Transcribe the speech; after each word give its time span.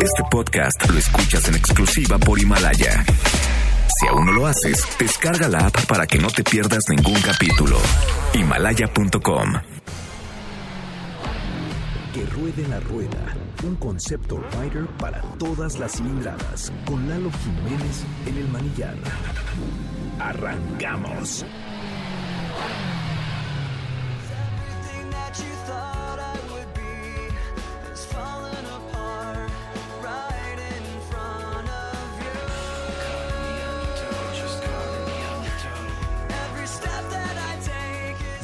Este 0.00 0.22
podcast 0.30 0.88
lo 0.90 0.98
escuchas 0.98 1.48
en 1.48 1.54
exclusiva 1.56 2.18
por 2.18 2.38
Himalaya. 2.38 3.04
Si 3.98 4.06
aún 4.06 4.26
no 4.26 4.32
lo 4.32 4.46
haces, 4.46 4.86
descarga 4.98 5.48
la 5.48 5.66
app 5.66 5.86
para 5.86 6.06
que 6.06 6.18
no 6.18 6.28
te 6.28 6.44
pierdas 6.44 6.84
ningún 6.88 7.20
capítulo. 7.20 7.76
Himalaya.com. 8.34 9.52
Que 12.14 12.26
ruede 12.26 12.68
la 12.68 12.80
rueda, 12.80 13.36
un 13.64 13.76
concepto 13.76 14.42
rider 14.60 14.86
para 14.98 15.20
todas 15.38 15.78
las 15.78 15.92
cilindradas, 15.92 16.72
con 16.86 17.08
Lalo 17.08 17.30
Jiménez 17.42 18.04
en 18.26 18.36
el 18.36 18.48
manillar. 18.48 18.96
Arrancamos. 20.20 21.44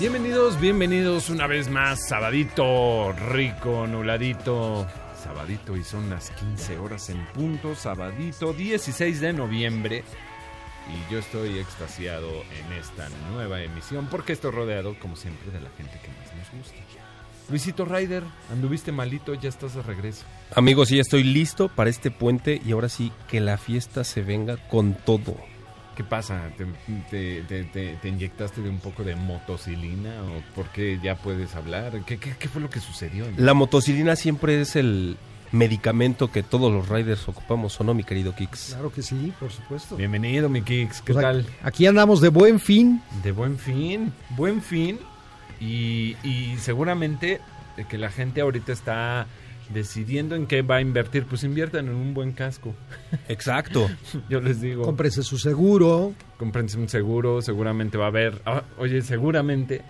Bienvenidos, 0.01 0.61
bienvenidos 0.61 1.31
una 1.31 1.47
vez 1.47 1.71
más. 1.71 2.09
Sabadito, 2.09 3.13
rico, 3.13 3.87
nubladito. 3.87 4.89
Sabadito 5.23 5.77
y 5.77 5.85
son 5.85 6.11
las 6.11 6.31
15 6.33 6.79
horas 6.79 7.11
en 7.11 7.25
punto. 7.27 7.77
Sabadito, 7.77 8.53
16 8.53 9.21
de 9.21 9.33
noviembre. 9.33 10.03
Y 10.89 11.13
yo 11.13 11.21
estoy 11.21 11.61
extasiado 11.61 12.29
en 12.29 12.73
esta 12.73 13.09
nueva 13.31 13.63
emisión 13.63 14.09
porque 14.11 14.33
estoy 14.33 14.51
rodeado, 14.51 14.99
como 14.99 15.15
siempre, 15.15 15.53
de 15.53 15.61
la 15.61 15.71
gente 15.77 16.01
que 16.03 16.09
más 16.09 16.35
nos 16.35 16.59
gusta. 16.59 16.81
Luisito 17.49 17.85
Ryder, 17.85 18.25
anduviste 18.51 18.91
malito, 18.91 19.35
ya 19.35 19.49
estás 19.49 19.75
de 19.75 19.83
regreso. 19.83 20.25
Amigos, 20.57 20.89
ya 20.89 21.01
estoy 21.01 21.23
listo 21.23 21.69
para 21.69 21.89
este 21.89 22.11
puente 22.11 22.61
y 22.67 22.73
ahora 22.73 22.89
sí 22.89 23.13
que 23.29 23.41
la 23.41 23.59
fiesta 23.59 24.03
se 24.03 24.23
venga 24.23 24.57
con 24.57 24.95
todo. 24.95 25.37
¿Qué 25.97 26.03
pasa? 26.05 26.51
¿Te, 26.57 26.67
te- 27.11 27.43
te- 27.43 27.65
te- 27.65 27.97
te 27.97 28.09
inyectaste 28.09 28.61
de 28.61 28.69
un 28.69 28.79
poco 28.81 29.05
de 29.05 29.15
motocilina? 29.17 30.23
¿O 30.25 30.55
por 30.55 30.67
qué 30.71 30.99
ya 31.03 31.15
puedes 31.15 31.55
hablar? 31.55 31.93
¿Qué, 32.07 32.19
qué- 32.19 32.35
qué 32.39 32.49
fue 32.49 32.61
lo 32.61 32.69
que 32.71 32.81
sucedió? 32.81 33.27
La 33.37 33.55
motocilina 33.55 34.17
siempre 34.17 34.61
es 34.61 34.75
el 34.77 35.17
medicamento 35.53 36.33
que 36.33 36.43
todos 36.43 36.73
los 36.73 36.89
riders 36.89 37.29
ocupamos, 37.29 37.81
¿o 37.81 37.85
no, 37.85 37.95
mi 37.95 38.03
querido 38.03 38.35
Kix? 38.35 38.71
Claro 38.71 38.93
que 38.93 39.03
sí, 39.03 39.33
por 39.39 39.53
supuesto. 39.53 39.95
Bienvenido, 39.97 40.49
mi 40.49 40.63
Kix. 40.63 41.01
¿Qué 41.01 41.13
Pues 41.13 41.25
tal? 41.25 41.47
Aquí, 41.63 41.87
andamos 41.87 42.21
de 42.21 42.29
buen 42.29 42.59
fin. 42.59 43.01
De 43.23 43.31
buen 43.31 43.57
fin, 43.57 44.13
buen 44.31 44.61
fin. 44.63 44.99
Y, 45.61 46.17
y 46.25 46.57
seguramente 46.59 47.41
que 47.89 47.99
la 47.99 48.11
gente 48.11 48.41
ahorita 48.41 48.73
está 48.73 49.27
decidiendo 49.73 50.35
en 50.35 50.47
qué 50.47 50.63
va 50.63 50.77
a 50.77 50.81
invertir. 50.81 51.25
Pues 51.27 51.45
inviertan 51.45 51.87
en 51.89 51.95
un 51.95 52.15
buen 52.15 52.33
casco. 52.33 52.75
Exacto. 53.29 53.89
Yo 54.29 54.41
les 54.41 54.61
digo, 54.61 54.83
Cómprese 54.85 55.23
su 55.23 55.39
seguro. 55.39 56.13
cómprense 56.39 56.79
un 56.79 56.89
seguro. 56.89 57.41
Seguramente 57.43 57.97
va 57.99 58.05
a 58.07 58.09
haber. 58.09 58.41
ah, 58.45 58.63
oye, 58.79 59.03
seguramente 59.03 59.83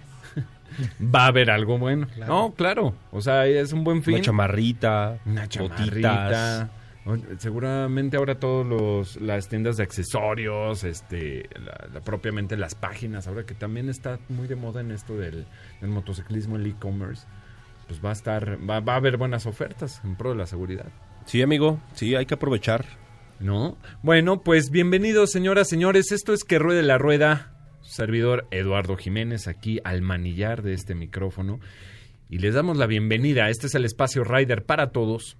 va 1.15 1.25
a 1.25 1.27
haber 1.29 1.51
algo 1.51 1.79
bueno. 1.79 2.07
Claro. 2.15 2.33
No, 2.33 2.55
claro. 2.55 2.95
O 3.13 3.21
sea, 3.21 3.47
es 3.47 3.73
un 3.73 3.85
buen 3.85 4.03
fin. 4.03 4.15
Una 4.15 4.23
chamarrita, 4.23 5.19
Una 5.27 5.49
chamarrita. 5.49 6.71
Seguramente 7.39 8.17
ahora 8.17 8.37
todos 8.37 8.67
los 8.67 9.21
las 9.21 9.49
tiendas 9.51 9.77
de 9.77 9.83
accesorios, 9.83 10.85
este, 10.85 11.51
la- 11.63 11.89
la- 11.93 12.01
propiamente 12.01 12.57
las 12.57 12.75
páginas, 12.75 13.29
ahora 13.29 13.45
que 13.45 13.55
también 13.55 13.91
está 13.91 14.19
muy 14.31 14.47
de 14.49 14.57
moda 14.57 14.81
en 14.81 14.91
esto 14.91 15.15
del, 15.15 15.45
del 15.83 15.91
motociclismo, 15.91 16.57
el 16.57 16.65
e-commerce, 16.67 17.27
pues 17.87 18.05
va 18.05 18.11
a 18.11 18.13
estar, 18.13 18.59
va, 18.69 18.81
va 18.81 18.95
a 18.95 18.97
haber 18.97 19.17
buenas 19.17 19.47
ofertas 19.47 20.01
en 20.05 20.17
pro 20.17 20.31
de 20.31 20.37
la 20.37 20.47
seguridad. 20.47 20.87
Sí, 21.27 21.43
amigo, 21.43 21.81
sí, 21.95 22.15
hay 22.15 22.27
que 22.27 22.35
aprovechar. 22.35 22.85
¿No? 23.41 23.77
Bueno, 24.03 24.43
pues 24.43 24.71
bienvenidos, 24.71 25.33
señoras, 25.33 25.69
señores. 25.69 26.13
Esto 26.13 26.33
es 26.33 26.45
Que 26.45 26.59
Ruede 26.59 26.83
la 26.83 26.99
Rueda. 26.99 27.53
Servidor 27.83 28.47
Eduardo 28.51 28.97
Jiménez, 28.97 29.49
aquí 29.49 29.81
al 29.85 30.03
manillar 30.03 30.63
de 30.63 30.73
este 30.73 30.95
micrófono. 30.95 31.61
Y 32.31 32.39
les 32.39 32.55
damos 32.55 32.77
la 32.77 32.87
bienvenida. 32.87 33.51
Este 33.51 33.67
es 33.67 33.75
el 33.75 33.85
espacio 33.85 34.25
Rider 34.25 34.65
para 34.65 34.91
todos 34.91 35.37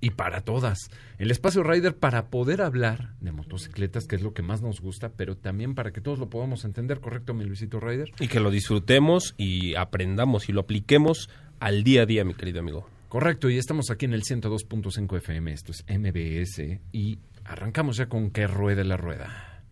y 0.00 0.10
para 0.10 0.42
todas. 0.42 0.90
El 1.18 1.30
espacio 1.30 1.62
Rider 1.62 1.96
para 1.96 2.26
poder 2.26 2.60
hablar 2.60 3.14
de 3.20 3.32
motocicletas, 3.32 4.06
que 4.06 4.16
es 4.16 4.22
lo 4.22 4.34
que 4.34 4.42
más 4.42 4.60
nos 4.60 4.80
gusta, 4.80 5.12
pero 5.16 5.36
también 5.36 5.74
para 5.74 5.92
que 5.92 6.00
todos 6.00 6.18
lo 6.18 6.28
podamos 6.28 6.64
entender, 6.64 7.00
¿correcto, 7.00 7.32
mi 7.32 7.44
Luisito 7.44 7.80
Rider? 7.80 8.10
Y 8.18 8.28
que 8.28 8.40
lo 8.40 8.50
disfrutemos 8.50 9.34
y 9.38 9.76
aprendamos 9.76 10.48
y 10.48 10.52
lo 10.52 10.62
apliquemos 10.62 11.30
al 11.62 11.84
día 11.84 12.02
a 12.02 12.06
día, 12.06 12.24
mi 12.24 12.34
querido 12.34 12.58
amigo. 12.58 12.88
Correcto, 13.08 13.48
y 13.48 13.56
estamos 13.56 13.90
aquí 13.90 14.04
en 14.06 14.14
el 14.14 14.22
102.5 14.24 15.16
FM, 15.18 15.52
esto 15.52 15.70
es 15.70 15.84
MBS, 15.88 16.80
y 16.90 17.20
arrancamos 17.44 17.96
ya 17.98 18.08
con 18.08 18.30
Que 18.32 18.48
Ruede 18.48 18.82
la 18.82 18.96
Rueda. 18.96 19.62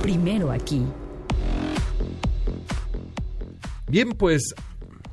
Primero 0.00 0.50
aquí. 0.50 0.82
Bien, 3.90 4.10
pues, 4.12 4.54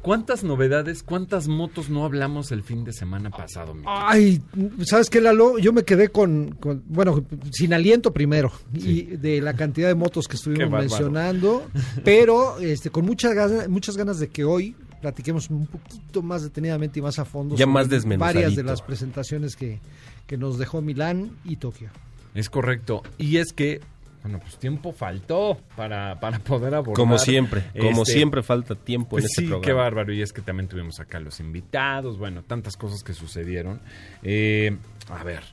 ¿cuántas 0.02 0.46
novedades, 0.46 1.04
cuántas 1.04 1.50
motos 1.50 1.90
no 1.90 2.06
hablamos 2.06 2.54
el 2.54 2.64
fin 2.64 2.86
de 2.86 2.94
semana 2.94 3.30
pasado? 3.30 3.74
mi? 3.74 3.84
Ay, 3.88 4.42
¿sabes 4.86 5.10
qué, 5.10 5.20
Lalo? 5.20 5.60
Yo 5.60 5.74
me 5.74 5.84
quedé 5.84 6.10
con, 6.10 6.52
con- 6.62 6.82
bueno, 6.88 7.26
sin 7.52 7.74
aliento 7.74 8.14
primero, 8.14 8.54
y 8.74 9.02
de 9.18 9.42
la 9.42 9.54
cantidad 9.54 9.90
de 9.90 9.96
motos 9.96 10.30
que 10.30 10.36
estuvimos 10.38 10.70
mencionando, 10.72 11.68
pero 12.06 12.58
este, 12.60 12.90
con 12.90 13.06
muchas 13.06 13.34
ganas, 13.34 13.68
muchas 13.68 13.98
ganas 13.98 14.18
de 14.20 14.30
que 14.30 14.46
hoy 14.46 14.76
platiquemos 15.06 15.52
un 15.52 15.68
poquito 15.68 16.24
más 16.24 16.42
detenidamente 16.42 16.98
y 16.98 17.02
más 17.04 17.20
a 17.20 17.26
fondo 17.26 17.56
Ya 17.56 17.66
sobre 17.66 17.74
más 17.74 17.90
desmenuzadito. 17.90 18.40
varias 18.40 18.56
de 18.56 18.64
las 18.64 18.82
presentaciones 18.82 19.56
que, 19.56 19.80
que 20.26 20.36
nos 20.36 20.58
dejó 20.58 20.82
Milán 20.82 21.30
y 21.44 21.58
Tokio. 21.58 21.90
Es 22.34 22.50
correcto. 22.50 23.04
Y 23.20 23.38
es 23.38 23.54
que, 23.54 23.82
bueno, 24.24 24.40
pues 24.40 24.58
tiempo 24.58 24.92
faltó 24.94 25.60
para, 25.76 26.20
para 26.20 26.40
poder 26.40 26.74
abordar. 26.74 26.96
Como 26.96 27.20
siempre, 27.20 27.66
como 27.80 28.02
este, 28.02 28.14
siempre 28.14 28.42
falta 28.42 28.74
tiempo 28.74 29.18
en 29.18 29.22
Pues 29.22 29.26
este 29.26 29.42
sí, 29.44 29.48
programa. 29.48 29.64
qué 29.66 29.74
bárbaro. 29.74 30.12
Y 30.12 30.24
es 30.24 30.34
que 30.34 30.42
también 30.42 30.68
tuvimos 30.68 31.00
acá 31.00 31.20
los 31.20 31.40
invitados, 31.40 32.18
bueno, 32.18 32.42
tantas 32.42 32.76
cosas 32.76 33.04
que 33.04 33.14
sucedieron. 33.14 33.80
Eh, 34.24 34.76
a 35.12 35.24
ver, 35.24 35.44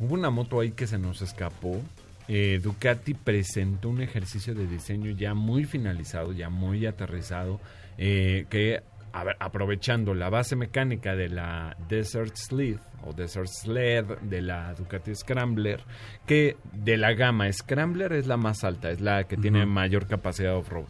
hubo 0.00 0.14
una 0.14 0.30
moto 0.30 0.58
ahí 0.58 0.72
que 0.72 0.88
se 0.88 0.98
nos 0.98 1.22
escapó. 1.22 1.80
Eh, 2.26 2.60
Ducati 2.62 3.14
presentó 3.14 3.88
un 3.88 4.00
ejercicio 4.02 4.52
de 4.54 4.66
diseño 4.66 5.12
ya 5.12 5.34
muy 5.34 5.64
finalizado, 5.64 6.32
ya 6.32 6.48
muy 6.50 6.86
aterrizado, 6.86 7.60
eh, 7.98 8.46
que 8.50 8.82
a 9.12 9.24
ver, 9.24 9.36
aprovechando 9.40 10.14
la 10.14 10.30
base 10.30 10.54
mecánica 10.56 11.16
de 11.16 11.28
la 11.28 11.76
Desert 11.88 12.36
Sled 12.36 12.78
o 13.02 13.12
Desert 13.12 13.48
Sled 13.48 14.04
de 14.22 14.40
la 14.42 14.72
Ducati 14.74 15.14
Scrambler, 15.14 15.80
que 16.26 16.56
de 16.72 16.96
la 16.96 17.12
gama 17.14 17.52
Scrambler 17.52 18.12
es 18.12 18.26
la 18.26 18.36
más 18.36 18.62
alta, 18.62 18.90
es 18.90 19.00
la 19.00 19.24
que 19.24 19.36
tiene 19.36 19.66
mayor 19.66 20.06
capacidad 20.06 20.54
off-road 20.56 20.84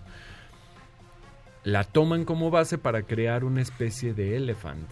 la 1.65 1.85
toman 1.85 2.25
como 2.25 2.51
base 2.51 2.79
para 2.79 3.03
crear 3.03 3.45
una 3.45 3.61
especie 3.61 4.15
de 4.15 4.37
Elephant. 4.37 4.89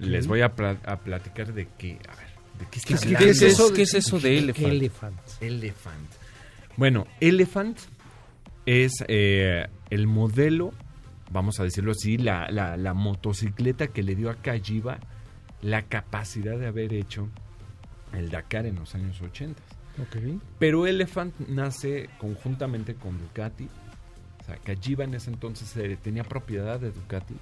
Les 0.00 0.26
voy 0.26 0.40
a, 0.40 0.54
pla- 0.54 0.78
a 0.84 0.96
platicar 0.98 1.52
de 1.52 1.68
qué, 1.78 1.98
a 2.08 2.16
ver, 2.16 2.26
de 2.58 2.66
qué 2.70 2.80
¿Qué- 2.80 3.16
qué 3.16 3.28
es 3.30 3.42
eso 3.42 3.72
¿Qué 3.72 3.82
es 3.82 3.94
eso 3.94 4.18
de 4.18 4.38
Elephant? 4.38 4.72
Elephant. 4.72 5.20
Elephant. 5.40 6.10
Bueno, 6.76 7.06
Elephant 7.20 7.78
es 8.66 8.92
eh, 9.06 9.66
el 9.90 10.06
modelo, 10.08 10.72
vamos 11.34 11.60
a 11.60 11.64
decirlo 11.64 11.90
así, 11.92 12.16
la, 12.16 12.48
la- 12.50 12.78
la 12.78 12.94
motocicleta 12.94 13.88
que 13.88 14.02
le 14.02 14.14
dio 14.14 14.30
a 14.30 14.36
Kajiba 14.36 14.98
la 15.60 15.82
capacidad 15.82 16.58
de 16.58 16.66
haber 16.66 16.94
hecho 16.94 17.28
el 18.14 18.30
Dakar 18.30 18.64
en 18.64 18.76
los 18.76 18.94
años 18.94 19.20
80. 19.20 19.60
Ok. 20.00 20.40
Pero 20.58 20.86
Elephant 20.86 21.38
nace 21.48 22.08
conjuntamente 22.18 22.94
con 22.94 23.18
Ducati. 23.18 23.68
O 24.40 24.44
sea, 24.44 24.56
Kajiba 24.56 25.04
en 25.04 25.14
ese 25.14 25.30
entonces 25.30 25.76
eh, 25.76 25.98
tenía 26.02 26.24
propiedad 26.24 26.78
de 26.80 26.90
Ducati. 26.92 27.34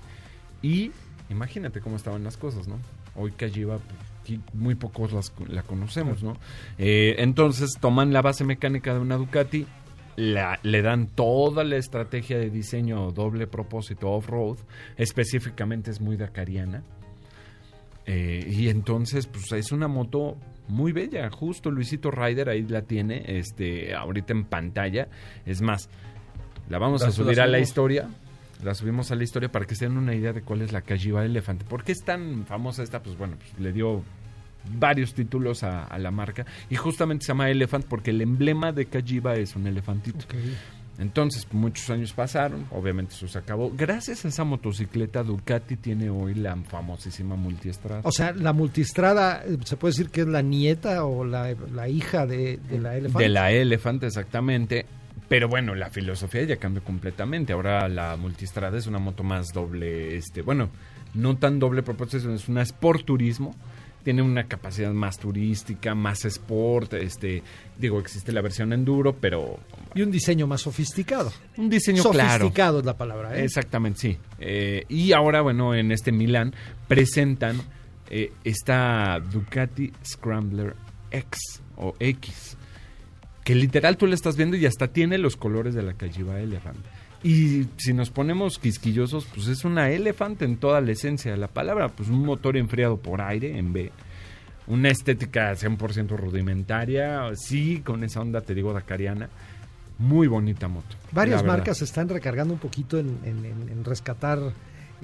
Y 0.62 0.90
imagínate 1.30 1.80
cómo 1.80 1.96
estaban 1.96 2.24
las 2.24 2.36
cosas, 2.36 2.66
¿no? 2.68 2.78
Hoy 3.14 3.32
Kajiba, 3.32 3.78
pues, 3.78 4.40
muy 4.54 4.74
pocos 4.76 5.12
las- 5.12 5.32
la 5.48 5.62
conocemos, 5.64 6.22
¿no? 6.22 6.36
Eh, 6.78 7.16
entonces 7.18 7.70
toman 7.80 8.12
la 8.12 8.22
base 8.22 8.44
mecánica 8.44 8.94
de 8.94 9.00
una 9.00 9.16
Ducati, 9.16 9.66
la- 10.16 10.58
le 10.62 10.82
dan 10.82 11.06
toda 11.06 11.64
la 11.64 11.76
estrategia 11.76 12.38
de 12.38 12.50
diseño 12.50 13.10
doble 13.12 13.46
propósito 13.46 14.10
off-road, 14.10 14.58
específicamente 14.96 15.90
es 15.90 16.00
muy 16.00 16.16
dakariana. 16.16 16.82
Eh, 18.06 18.44
y 18.50 18.68
entonces, 18.68 19.26
pues 19.26 19.52
es 19.52 19.70
una 19.72 19.88
moto 19.88 20.36
muy 20.68 20.92
bella. 20.92 21.30
Justo 21.30 21.70
Luisito 21.70 22.10
Ryder 22.10 22.48
ahí 22.48 22.62
la 22.62 22.82
tiene, 22.82 23.22
este, 23.26 23.94
ahorita 23.94 24.32
en 24.32 24.44
pantalla. 24.44 25.08
Es 25.46 25.62
más, 25.62 25.88
la 26.68 26.78
vamos 26.78 27.02
La- 27.02 27.08
a 27.08 27.10
subir 27.12 27.40
a 27.40 27.46
la 27.46 27.58
historia. 27.60 28.08
La 28.64 28.74
subimos 28.74 29.10
a 29.10 29.16
la 29.16 29.24
historia 29.24 29.50
para 29.50 29.66
que 29.66 29.74
se 29.74 29.86
den 29.86 29.96
una 29.96 30.14
idea 30.14 30.32
de 30.32 30.42
cuál 30.42 30.62
es 30.62 30.72
la 30.72 30.82
Kajiba 30.82 31.24
Elephant. 31.24 31.64
¿Por 31.64 31.82
qué 31.84 31.92
es 31.92 32.04
tan 32.04 32.44
famosa 32.46 32.82
esta? 32.84 33.02
Pues 33.02 33.16
bueno, 33.18 33.36
pues, 33.38 33.58
le 33.58 33.72
dio 33.72 34.02
varios 34.78 35.14
títulos 35.14 35.62
a, 35.62 35.84
a 35.84 35.98
la 35.98 36.10
marca. 36.10 36.46
Y 36.70 36.76
justamente 36.76 37.24
se 37.24 37.28
llama 37.28 37.50
Elephant 37.50 37.86
porque 37.86 38.10
el 38.10 38.20
emblema 38.20 38.72
de 38.72 38.86
Kajiba 38.86 39.34
es 39.34 39.56
un 39.56 39.66
elefantito. 39.66 40.24
Entonces, 40.98 41.48
muchos 41.52 41.88
años 41.90 42.12
pasaron, 42.12 42.66
obviamente 42.70 43.14
eso 43.14 43.26
se 43.26 43.38
acabó. 43.38 43.72
Gracias 43.74 44.24
a 44.24 44.28
esa 44.28 44.44
motocicleta, 44.44 45.22
Ducati 45.22 45.76
tiene 45.76 46.10
hoy 46.10 46.34
la 46.34 46.54
famosísima 46.56 47.34
multiestrada. 47.34 48.02
O 48.04 48.12
sea, 48.12 48.32
la 48.32 48.52
multistrada, 48.52 49.42
eh, 49.44 49.56
se 49.64 49.76
puede 49.76 49.92
decir 49.92 50.10
que 50.10 50.20
es 50.20 50.26
la 50.26 50.42
nieta 50.42 51.04
o 51.04 51.24
la, 51.24 51.56
la 51.72 51.88
hija 51.88 52.26
de, 52.26 52.58
de 52.68 52.78
la 52.78 52.96
Elephant. 52.96 53.18
De 53.18 53.28
la 53.30 53.50
Elephant, 53.50 54.04
exactamente. 54.04 54.86
Pero 55.28 55.48
bueno, 55.48 55.74
la 55.74 55.88
filosofía 55.88 56.44
ya 56.44 56.56
cambió 56.56 56.84
completamente. 56.84 57.54
Ahora 57.54 57.88
la 57.88 58.16
multistrada 58.16 58.76
es 58.76 58.86
una 58.86 58.98
moto 58.98 59.24
más 59.24 59.48
doble, 59.52 60.16
este, 60.16 60.42
bueno, 60.42 60.68
no 61.14 61.36
tan 61.38 61.58
doble 61.58 61.82
propósito, 61.82 62.32
es 62.32 62.48
una 62.48 62.62
sport 62.62 63.06
turismo. 63.06 63.56
Tiene 64.02 64.22
una 64.22 64.44
capacidad 64.48 64.90
más 64.92 65.18
turística, 65.18 65.94
más 65.94 66.24
sport, 66.24 66.94
este, 66.94 67.42
digo, 67.78 68.00
existe 68.00 68.32
la 68.32 68.40
versión 68.40 68.72
enduro, 68.72 69.14
pero 69.14 69.60
Y 69.94 70.02
un 70.02 70.10
diseño 70.10 70.46
más 70.46 70.62
sofisticado. 70.62 71.32
un 71.56 71.70
diseño 71.70 72.02
claro. 72.04 72.44
Sofisticado 72.44 72.80
es 72.80 72.84
la 72.84 72.96
palabra, 72.96 73.38
¿eh? 73.38 73.44
Exactamente, 73.44 74.00
sí. 74.00 74.18
Eh, 74.40 74.84
y 74.88 75.12
ahora, 75.12 75.40
bueno, 75.40 75.74
en 75.74 75.92
este 75.92 76.10
Milán 76.10 76.54
presentan 76.88 77.60
eh, 78.10 78.32
esta 78.44 79.20
Ducati 79.20 79.92
Scrambler 80.04 80.74
X 81.10 81.62
o 81.76 81.94
X, 81.98 82.56
que 83.44 83.54
literal 83.54 83.96
tú 83.96 84.06
la 84.06 84.14
estás 84.14 84.36
viendo 84.36 84.56
y 84.56 84.66
hasta 84.66 84.88
tiene 84.88 85.18
los 85.18 85.36
colores 85.36 85.74
de 85.74 85.82
la 85.82 85.94
Cajiva 85.94 86.40
Elephant. 86.40 86.84
Y 87.24 87.66
si 87.76 87.92
nos 87.92 88.10
ponemos 88.10 88.58
quisquillosos, 88.58 89.26
pues 89.32 89.46
es 89.46 89.64
una 89.64 89.90
Elephant 89.90 90.42
en 90.42 90.56
toda 90.56 90.80
la 90.80 90.90
esencia 90.92 91.30
de 91.30 91.36
la 91.36 91.46
palabra, 91.48 91.88
pues 91.88 92.08
un 92.08 92.24
motor 92.24 92.56
enfriado 92.56 92.96
por 92.96 93.20
aire 93.20 93.56
en 93.58 93.72
B. 93.72 93.92
Una 94.66 94.88
estética 94.90 95.52
100% 95.54 96.16
rudimentaria, 96.16 97.30
sí, 97.34 97.80
con 97.84 98.02
esa 98.04 98.20
onda, 98.20 98.40
te 98.40 98.54
digo, 98.54 98.72
dacariana. 98.72 99.28
Muy 99.98 100.26
bonita 100.26 100.66
moto. 100.68 100.96
Varias 101.12 101.42
marcas 101.48 101.78
se 101.78 101.84
están 101.84 102.08
recargando 102.08 102.54
un 102.54 102.60
poquito 102.60 102.98
en- 102.98 103.18
en- 103.24 103.68
en 103.70 103.84
rescatar 103.84 104.38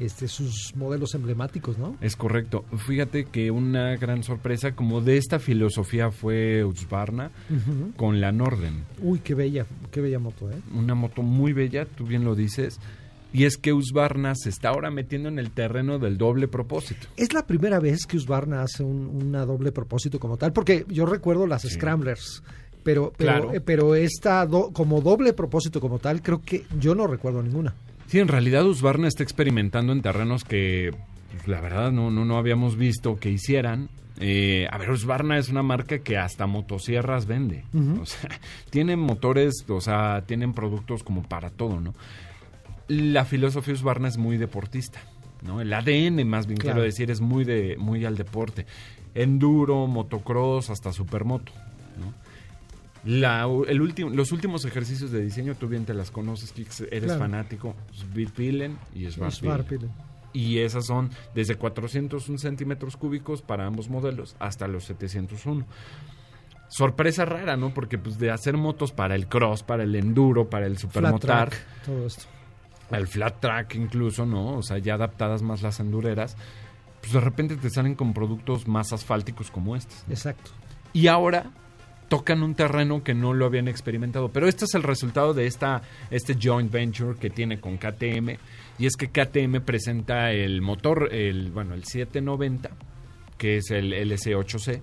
este, 0.01 0.29
sus 0.29 0.75
modelos 0.77 1.15
emblemáticos, 1.15 1.79
¿no? 1.79 1.97
Es 2.01 2.17
correcto. 2.17 2.65
Fíjate 2.87 3.25
que 3.27 3.51
una 3.51 3.97
gran 3.97 4.23
sorpresa 4.23 4.73
como 4.75 5.01
de 5.01 5.17
esta 5.17 5.39
filosofía 5.39 6.11
fue 6.11 6.65
Husqvarna 6.65 7.31
con 7.97 8.21
la 8.21 8.33
Norden. 8.33 8.85
Uy, 9.03 9.21
qué 9.21 9.35
bella, 9.35 9.67
qué 9.91 10.01
bella 10.01 10.19
moto, 10.19 10.51
¿eh? 10.51 10.57
Una 10.75 10.95
moto 10.95 11.23
muy 11.23 11.53
bella, 11.53 11.85
tú 11.87 12.05
bien 12.05 12.25
lo 12.25 12.35
dices. 12.35 12.79
Y 13.33 13.45
es 13.45 13.59
que 13.59 13.75
Husqvarna 13.75 14.35
se 14.35 14.49
está 14.49 14.71
ahora 14.71 14.91
metiendo 14.91 15.29
en 15.29 15.39
el 15.39 15.51
terreno 15.51 15.99
del 15.99 16.17
doble 16.17 16.49
propósito. 16.49 17.09
Es 17.17 17.35
la 17.35 17.47
primera 17.47 17.79
vez 17.79 18.07
que 18.07 18.17
Husqvarna 18.17 18.63
hace 18.63 18.83
un 18.83 19.07
una 19.23 19.45
doble 19.45 19.71
propósito 19.73 20.19
como 20.19 20.37
tal, 20.39 20.53
porque 20.53 20.87
yo 20.89 21.05
recuerdo 21.05 21.47
las 21.47 21.63
Sí. 21.63 21.69
Scramblers, 21.71 22.43
pero 22.83 23.13
pero, 23.19 23.33
Claro. 23.33 23.53
eh, 23.53 23.61
pero 23.61 23.95
esta 23.95 24.47
do- 24.47 24.71
como 24.73 25.03
doble 25.03 25.35
propósito 25.35 25.79
como 25.79 25.99
tal, 25.99 26.23
creo 26.23 26.41
que 26.41 26.65
yo 26.81 26.95
no 26.95 27.07
recuerdo 27.07 27.43
ninguna. 27.43 27.75
Sí, 28.09 28.19
en 28.21 28.29
realidad 28.29 28.67
Husqvarna 28.67 29.07
está 29.07 29.23
experimentando 29.23 29.93
en 29.93 30.03
terrenos 30.03 30.43
que 30.43 30.93
pues, 31.31 31.47
la 31.47 31.61
verdad 31.61 31.93
no, 31.93 32.11
no, 32.11 32.25
no 32.25 32.39
habíamos 32.39 32.77
visto 32.77 33.17
que 33.21 33.31
hicieran. 33.31 33.91
Eh, 34.21 34.67
a 34.71 34.79
ver, 34.79 34.91
Husqvarna 34.91 35.39
es 35.39 35.49
una 35.51 35.63
marca 35.63 35.99
que 36.01 36.17
hasta 36.17 36.47
motosierras 36.47 37.27
vende. 37.27 37.65
Ujú. 37.73 38.01
O 38.01 38.07
sea, 38.07 38.31
tienen 38.71 38.99
motores, 38.99 39.65
o 39.69 39.81
sea, 39.81 40.25
tienen 40.27 40.55
productos 40.55 41.05
como 41.05 41.23
para 41.23 41.51
todo, 41.51 41.81
¿no? 41.81 41.95
La 42.89 43.25
filosofía 43.27 43.75
Husqvarna 43.75 44.09
es 44.09 44.17
muy 44.17 44.39
deportista, 44.39 45.01
¿no? 45.43 45.61
El 45.61 45.73
ADN, 45.73 46.27
más 46.27 46.47
bien 46.47 46.59
Claro. 46.59 46.77
quiero 46.77 46.83
decir, 46.83 47.11
es 47.11 47.21
muy, 47.21 47.45
de, 47.45 47.77
muy 47.79 48.05
al 48.07 48.17
deporte. 48.17 48.65
Enduro, 49.15 49.87
motocross, 49.87 50.71
hasta 50.71 50.93
supermoto. 50.93 51.53
La, 53.05 53.49
el 53.69 53.81
último, 53.81 54.11
los 54.11 54.33
últimos 54.33 54.65
ejercicios 54.65 55.11
de 55.11 55.21
diseño, 55.23 55.55
tú 55.55 55.69
bien 55.69 55.85
te 55.85 55.95
las 55.95 56.11
conoces, 56.11 56.53
Kix, 56.53 56.81
eres 56.83 57.05
Claro. 57.05 57.21
fanático. 57.21 57.75
Speedpillen 57.97 58.79
y 58.95 59.11
Svartpilen. 59.11 59.31
Svartpilen. 59.55 59.91
Y 60.33 60.59
esas 60.59 60.87
son 60.87 61.11
desde 61.35 61.55
401 61.57 62.39
centímetros 62.39 62.97
cúbicos 62.97 63.41
para 63.41 63.67
ambos 63.67 63.89
modelos 63.89 64.37
hasta 64.39 64.69
los 64.69 64.85
701. 64.85 65.65
Sorpresa 66.69 67.25
rara, 67.25 67.57
¿no? 67.57 67.73
Porque 67.73 67.97
pues 67.97 68.19
de 68.19 68.31
hacer 68.31 68.57
motos 68.59 68.93
para 68.93 69.15
el 69.15 69.27
cross, 69.27 69.63
para 69.63 69.85
el 69.85 69.95
enduro, 69.97 70.51
para 70.51 70.67
el 70.67 70.77
Flat 70.77 70.81
supermotar, 70.93 71.49
track, 71.51 71.67
todo 71.87 72.07
esto. 72.07 72.25
al 72.91 73.07
flat 73.07 73.41
track 73.41 73.75
incluso, 73.77 74.27
¿no? 74.27 74.57
O 74.59 74.63
sea, 74.63 74.77
ya 74.79 74.95
adaptadas 74.95 75.41
más 75.43 75.63
las 75.63 75.81
endureras, 75.81 76.37
pues 77.01 77.15
de 77.15 77.21
repente 77.21 77.57
te 77.57 77.71
salen 77.71 77.95
con 77.95 78.13
productos 78.13 78.69
más 78.69 78.93
asfálticos 78.93 79.51
como 79.51 79.77
estos. 79.77 80.05
Exacto. 80.11 80.51
Y 80.93 81.07
ahora 81.07 81.51
tocan 82.09 82.43
un 82.43 82.55
terreno 82.55 83.03
que 83.05 83.15
no 83.15 83.35
lo 83.35 83.47
habían 83.47 83.69
experimentado. 83.69 84.31
Pero 84.31 84.49
este 84.49 84.65
es 84.65 84.75
el 84.75 84.83
resultado 84.83 85.35
de 85.35 85.47
esta, 85.47 85.83
este 86.11 86.37
joint 86.43 86.71
venture 86.73 87.19
que 87.19 87.31
tiene 87.31 87.61
con 87.61 87.77
KTM. 87.77 88.37
Y 88.79 88.87
es 88.87 88.97
que 88.97 89.09
KTM 89.09 89.61
presenta 89.65 90.33
el 90.33 90.61
motor, 90.63 91.09
el, 91.13 91.51
bueno, 91.51 91.75
el 91.75 91.85
790, 91.85 92.71
que 93.37 93.57
es 93.59 93.71
el 93.71 93.93
LC8C. 93.93 94.81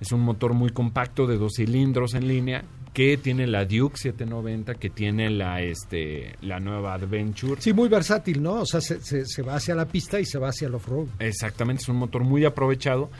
Es 0.00 0.12
un 0.12 0.20
motor 0.20 0.52
muy 0.54 0.70
compacto 0.70 1.26
de 1.26 1.36
dos 1.38 1.52
cilindros 1.56 2.14
en 2.14 2.26
línea 2.28 2.64
que 2.92 3.16
tiene 3.16 3.46
la 3.46 3.64
Duke 3.64 3.96
790, 3.96 4.74
que 4.74 4.90
tiene 4.90 5.30
la, 5.30 5.62
este, 5.62 6.34
la 6.42 6.60
nueva 6.60 6.92
Adventure. 6.92 7.58
Sí, 7.58 7.72
muy 7.72 7.88
versátil, 7.88 8.42
¿no? 8.42 8.54
O 8.60 8.66
sea, 8.66 8.82
se, 8.82 9.00
se- 9.00 9.24
se 9.24 9.40
va 9.42 9.54
hacia 9.54 9.74
la 9.74 9.86
pista 9.86 10.20
y 10.20 10.26
se 10.26 10.38
va 10.38 10.48
hacia 10.48 10.68
el 10.68 10.74
off-road. 10.74 11.06
Exactamente, 11.18 11.82
es 11.84 11.88
un 11.88 11.96
motor 11.96 12.22
muy 12.22 12.44
aprovechado. 12.44 13.10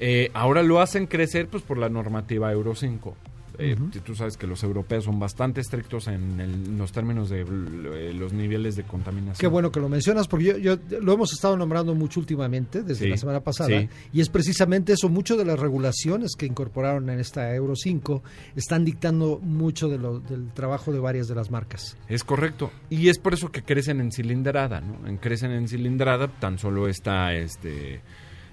Eh, 0.00 0.30
ahora 0.34 0.62
lo 0.62 0.80
hacen 0.80 1.06
crecer 1.06 1.48
pues 1.48 1.62
por 1.62 1.78
la 1.78 1.88
normativa 1.88 2.50
Euro 2.52 2.74
5. 2.74 3.16
Eh, 3.56 3.76
Tú 4.04 4.16
sabes 4.16 4.36
que 4.36 4.48
los 4.48 4.64
europeos 4.64 5.04
son 5.04 5.20
bastante 5.20 5.60
estrictos 5.60 6.08
en, 6.08 6.40
el- 6.40 6.54
en 6.66 6.76
los 6.76 6.90
términos 6.90 7.30
de 7.30 7.42
eh, 7.42 8.12
los 8.12 8.32
niveles 8.32 8.74
de 8.74 8.82
contaminación. 8.82 9.36
Qué 9.38 9.46
bueno 9.46 9.70
que 9.70 9.78
lo 9.78 9.88
mencionas, 9.88 10.26
porque 10.26 10.46
yo, 10.46 10.56
yo- 10.58 11.00
lo 11.00 11.12
hemos 11.12 11.32
estado 11.32 11.56
nombrando 11.56 11.94
mucho 11.94 12.18
últimamente, 12.18 12.82
desde 12.82 13.04
Sí, 13.04 13.10
la 13.10 13.16
semana 13.16 13.38
pasada, 13.44 13.68
sí. 13.68 13.88
y 14.12 14.20
es 14.20 14.28
precisamente 14.28 14.92
eso, 14.94 15.08
mucho 15.08 15.36
de 15.36 15.44
las 15.44 15.56
regulaciones 15.56 16.32
que 16.36 16.46
incorporaron 16.46 17.08
en 17.10 17.20
esta 17.20 17.54
Euro 17.54 17.76
5 17.76 18.24
están 18.56 18.84
dictando 18.84 19.38
mucho 19.40 19.88
de 19.88 19.98
lo- 19.98 20.18
del 20.18 20.48
trabajo 20.52 20.90
de 20.92 20.98
varias 20.98 21.28
de 21.28 21.36
las 21.36 21.52
marcas. 21.52 21.96
Es 22.08 22.24
correcto. 22.24 22.72
Y 22.90 23.08
es 23.08 23.18
por 23.20 23.34
eso 23.34 23.52
que 23.52 23.62
crecen 23.62 24.00
en 24.00 24.10
cilindrada, 24.10 24.80
¿no? 24.80 25.06
En 25.06 25.16
crecen 25.18 25.52
en 25.52 25.68
cilindrada, 25.68 26.26
tan 26.40 26.58
solo 26.58 26.88
está 26.88 27.32
este 27.34 28.00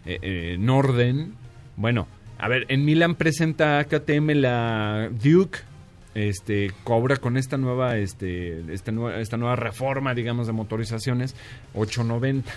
eh, 0.06 0.19
eh, 0.21 0.57
Norden. 0.59 1.33
Bueno, 1.77 2.07
a 2.38 2.48
ver, 2.48 2.65
en 2.69 2.86
Milan 2.86 3.15
presenta 3.15 3.83
KTM 3.86 4.31
la 4.36 5.09
Duke. 5.12 5.59
Este 6.13 6.71
cobra 6.83 7.15
con 7.18 7.38
esta 7.38 7.56
nueva 7.57 7.95
este 7.98 8.74
esta 8.74 8.92
nueva, 8.92 9.19
esta 9.21 9.38
nueva 9.38 9.56
reforma, 9.56 10.13
digamos, 10.13 10.45
de 10.48 10.51
motorizaciones 10.53 11.36
890. 11.74 12.51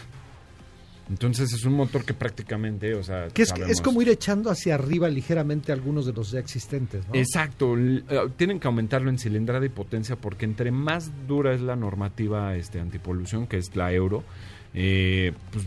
Entonces 1.10 1.52
es 1.52 1.64
un 1.66 1.74
motor 1.74 2.02
que 2.04 2.14
prácticamente, 2.14 2.94
o 2.94 3.02
sea, 3.02 3.28
Que 3.28 3.42
es, 3.42 3.50
sabemos- 3.50 3.70
es 3.70 3.80
como 3.82 4.00
ir 4.00 4.08
echando 4.08 4.50
hacia 4.50 4.74
arriba 4.74 5.06
ligeramente 5.08 5.70
algunos 5.70 6.06
de 6.06 6.14
los 6.14 6.30
ya 6.30 6.38
existentes, 6.40 7.06
¿no? 7.06 7.14
Exacto, 7.14 7.76
eh, 7.78 8.02
tienen 8.38 8.58
que 8.58 8.66
aumentarlo 8.68 9.10
en 9.10 9.18
cilindrada 9.18 9.64
y 9.66 9.68
potencia 9.68 10.16
porque 10.16 10.46
entre 10.46 10.70
más 10.70 11.12
dura 11.28 11.52
es 11.52 11.60
la 11.60 11.76
normativa 11.76 12.56
este, 12.56 12.80
antipolución, 12.80 13.46
que 13.46 13.58
es 13.58 13.76
la 13.76 13.92
euro, 13.92 14.24
eh, 14.72 15.32
pues 15.52 15.66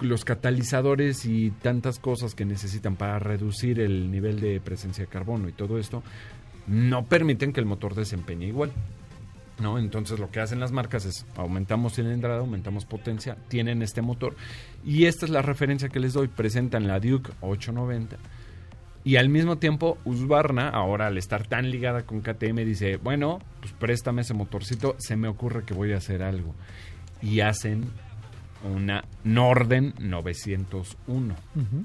los 0.00 0.24
catalizadores 0.24 1.24
y 1.24 1.50
tantas 1.50 1.98
cosas 1.98 2.34
que 2.34 2.44
necesitan 2.44 2.96
para 2.96 3.18
reducir 3.18 3.80
el 3.80 4.10
nivel 4.10 4.40
de 4.40 4.60
presencia 4.60 5.04
de 5.04 5.10
carbono 5.10 5.48
y 5.48 5.52
todo 5.52 5.78
esto, 5.78 6.02
no 6.66 7.06
permiten 7.06 7.52
que 7.52 7.60
el 7.60 7.66
motor 7.66 7.94
desempeñe 7.94 8.46
igual. 8.46 8.72
¿no? 9.60 9.78
Entonces 9.78 10.20
lo 10.20 10.30
que 10.30 10.40
hacen 10.40 10.60
las 10.60 10.72
marcas 10.72 11.04
es 11.04 11.26
aumentamos 11.36 11.94
cilindrada, 11.94 12.38
aumentamos 12.38 12.84
potencia, 12.84 13.36
tienen 13.48 13.82
este 13.82 14.02
motor 14.02 14.36
y 14.84 15.06
esta 15.06 15.26
es 15.26 15.30
la 15.30 15.42
referencia 15.42 15.88
que 15.88 16.00
les 16.00 16.12
doy, 16.12 16.28
presentan 16.28 16.86
la 16.86 17.00
Duke 17.00 17.32
890 17.40 18.16
y 19.04 19.16
al 19.16 19.28
mismo 19.28 19.58
tiempo 19.58 19.98
Husqvarna, 20.04 20.68
ahora 20.68 21.06
al 21.06 21.18
estar 21.18 21.46
tan 21.46 21.70
ligada 21.70 22.02
con 22.02 22.20
KTM 22.20 22.56
dice, 22.64 22.96
bueno, 22.98 23.40
pues 23.60 23.72
préstame 23.72 24.22
ese 24.22 24.34
motorcito, 24.34 24.96
se 24.98 25.16
me 25.16 25.28
ocurre 25.28 25.64
que 25.64 25.74
voy 25.74 25.92
a 25.92 25.96
hacer 25.96 26.22
algo 26.22 26.54
y 27.22 27.40
hacen 27.40 27.90
una 28.64 29.04
Norden 29.24 29.94
901. 29.98 31.34
Ujú. 31.56 31.82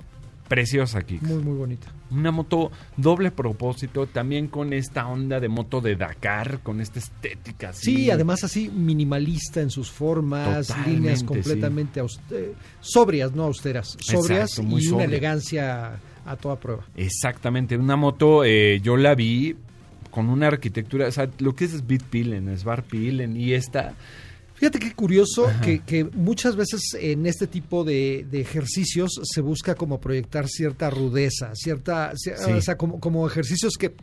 Preciosa, 0.48 1.02
Kix. 1.02 1.24
Muy, 1.24 1.42
muy 1.42 1.58
bonita. 1.58 1.88
Una 2.12 2.30
moto 2.32 2.70
doble 2.98 3.32
propósito, 3.32 4.06
también 4.08 4.48
con 4.48 4.74
esta 4.74 5.08
onda 5.08 5.40
de 5.40 5.48
moto 5.48 5.82
de 5.82 5.96
Dakar, 5.96 6.60
con 6.62 6.80
esta 6.82 7.00
estética 7.00 7.70
así. 7.70 7.96
Sí, 7.96 8.12
además 8.12 8.44
así 8.44 8.70
minimalista 8.70 9.62
en 9.62 9.70
sus 9.72 9.90
formas, 9.90 10.68
Totalmente, 10.68 10.92
líneas 11.00 11.20
sí. 11.22 11.26
completamente 11.26 12.02
aus- 12.02 12.20
eh, 12.30 12.54
sobrias, 12.82 13.32
no 13.34 13.44
austeras, 13.44 13.96
sobrias 14.00 14.52
Exacto, 14.52 14.64
muy 14.70 14.84
y 14.84 14.88
una 14.90 15.06
elegancia 15.06 16.00
a 16.26 16.36
toda 16.36 16.60
prueba. 16.60 16.86
Exactamente, 16.98 17.76
una 17.78 17.96
moto, 17.96 18.44
eh, 18.44 18.80
yo 18.84 18.96
la 18.98 19.16
vi 19.16 19.56
con 20.12 20.30
una 20.30 20.48
arquitectura, 20.48 21.08
o 21.08 21.12
sea, 21.12 21.30
lo 21.40 21.56
que 21.56 21.66
es 21.66 21.72
Speedpillen, 21.72 22.56
Svartpilen 22.56 23.36
y 23.38 23.54
esta, 23.54 23.94
Fíjate 24.56 24.80
qué 24.80 24.94
curioso 24.94 25.52
que, 25.64 25.80
que 25.80 26.04
muchas 26.06 26.56
veces 26.56 26.82
en 27.00 27.26
este 27.26 27.48
tipo 27.48 27.84
de, 27.84 28.26
de 28.30 28.40
ejercicios 28.42 29.20
se 29.24 29.42
busca 29.42 29.76
como 29.76 30.00
proyectar 30.00 30.48
cierta 30.48 30.90
rudeza, 30.90 31.52
cierta, 31.56 32.14
Sí. 32.16 32.30
o 32.32 32.62
sea, 32.62 32.78
como, 32.78 33.00
como 33.00 33.28
ejercicios 33.28 33.74
que 33.78 33.94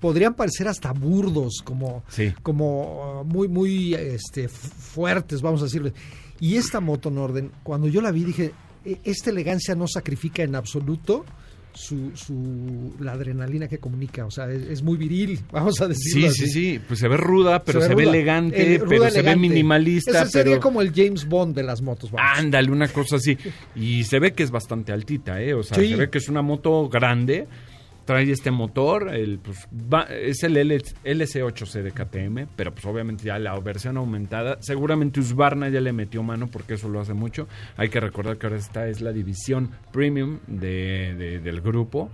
podrían 0.00 0.34
parecer 0.34 0.66
hasta 0.68 0.92
burdos, 0.92 1.62
como, 1.64 2.02
Sí. 2.08 2.32
como 2.42 3.20
uh, 3.20 3.24
muy, 3.24 3.48
muy 3.48 3.94
este, 3.94 4.48
fu- 4.48 4.68
fuertes, 4.68 5.40
vamos 5.42 5.60
a 5.62 5.64
decirle. 5.64 5.92
Y 6.40 6.56
esta 6.56 6.80
moto 6.80 7.10
Norden, 7.10 7.50
cuando 7.62 7.86
yo 7.86 8.00
la 8.00 8.10
vi, 8.10 8.24
dije, 8.24 8.52
"E- 8.84 8.98
esta 9.04 9.30
elegancia 9.30 9.74
no 9.74 9.86
sacrifica 9.86 10.42
en 10.42 10.54
absoluto 10.54 11.24
su, 11.72 12.10
su 12.14 12.94
la 13.00 13.12
adrenalina 13.12 13.68
que 13.68 13.78
comunica, 13.78 14.26
o 14.26 14.30
sea, 14.30 14.50
es, 14.50 14.62
es 14.64 14.82
muy 14.82 14.96
viril, 14.96 15.38
vamos 15.52 15.80
a 15.80 15.88
decirlo 15.88 16.20
Sí, 16.22 16.26
así. 16.26 16.46
sí, 16.46 16.72
sí. 16.72 16.80
Pues 16.86 17.00
se 17.00 17.08
ve 17.08 17.16
ruda, 17.16 17.62
pero 17.64 17.80
se, 17.80 17.88
ve, 17.94 18.04
ruda. 18.04 18.14
elegante, 18.14 18.78
ruda, 18.78 18.86
pero 18.88 19.10
se 19.10 19.22
ve 19.22 19.36
minimalista. 19.36 20.22
Ese 20.22 20.30
sería 20.30 20.52
pero... 20.54 20.62
como 20.62 20.82
el 20.82 20.92
James 20.94 21.26
Bond 21.26 21.54
de 21.54 21.62
las 21.62 21.82
motos, 21.82 22.10
vamos. 22.10 22.38
Ándale, 22.38 22.70
una 22.70 22.88
cosa 22.88 23.16
así. 23.16 23.36
Y 23.74 24.04
se 24.04 24.18
ve 24.18 24.32
que 24.32 24.42
es 24.42 24.50
bastante 24.50 24.92
altita, 24.92 25.40
¿eh? 25.40 25.54
O 25.54 25.62
sea, 25.62 25.76
Sí. 25.78 25.90
se 25.90 25.96
ve 25.96 26.10
que 26.10 26.18
es 26.18 26.28
una 26.28 26.42
moto 26.42 26.88
grande. 26.88 27.46
Trae 28.10 28.28
este 28.32 28.50
motor, 28.50 29.14
el, 29.14 29.38
pues, 29.38 29.68
es 30.10 30.42
el 30.42 30.56
L- 30.56 30.82
LC8C 31.04 31.80
de 31.80 31.92
KTM, 31.92 32.48
pero 32.56 32.72
pues 32.74 32.84
obviamente 32.84 33.22
ya 33.22 33.38
la 33.38 33.56
versión 33.60 33.96
aumentada. 33.98 34.58
Seguramente 34.60 35.20
Husqvarna 35.20 35.68
ya 35.68 35.80
le 35.80 35.92
metió 35.92 36.20
mano 36.24 36.48
porque 36.48 36.74
eso 36.74 36.88
lo 36.88 36.98
hace 36.98 37.14
mucho. 37.14 37.46
Hay 37.76 37.88
que 37.88 38.00
recordar 38.00 38.36
que 38.36 38.48
ahora 38.48 38.58
esta 38.58 38.88
es 38.88 39.00
la 39.00 39.12
división 39.12 39.70
premium 39.92 40.40
de- 40.48 41.38
del 41.38 41.60
grupo 41.60 42.10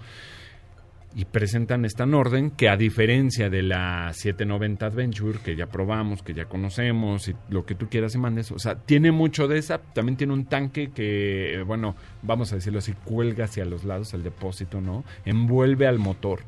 y 1.16 1.24
presentan 1.24 1.86
esta 1.86 2.04
Norden 2.04 2.50
que 2.50 2.68
a 2.68 2.76
diferencia 2.76 3.48
de 3.48 3.62
la 3.62 4.12
790 4.12 4.84
Adventure 4.84 5.38
que 5.42 5.56
ya 5.56 5.66
probamos, 5.66 6.22
que 6.22 6.34
ya 6.34 6.44
conocemos 6.44 7.28
y 7.28 7.34
lo 7.48 7.64
que 7.64 7.74
tú 7.74 7.88
quieras 7.88 8.14
y 8.14 8.18
mandes, 8.18 8.52
o 8.52 8.58
sea, 8.58 8.74
tiene 8.74 9.12
mucho 9.12 9.48
de 9.48 9.56
esa, 9.56 9.78
también 9.78 10.18
tiene 10.18 10.34
un 10.34 10.44
tanque 10.44 10.90
que, 10.94 11.64
bueno, 11.66 11.96
vamos 12.22 12.52
a 12.52 12.56
decirlo 12.56 12.80
así, 12.80 12.92
cuelga 12.92 13.46
hacia 13.46 13.64
los 13.64 13.84
lados 13.84 14.12
el 14.12 14.24
depósito, 14.24 14.82
¿no? 14.82 15.04
Envuelve 15.24 15.86
al 15.86 15.98
motor. 15.98 16.40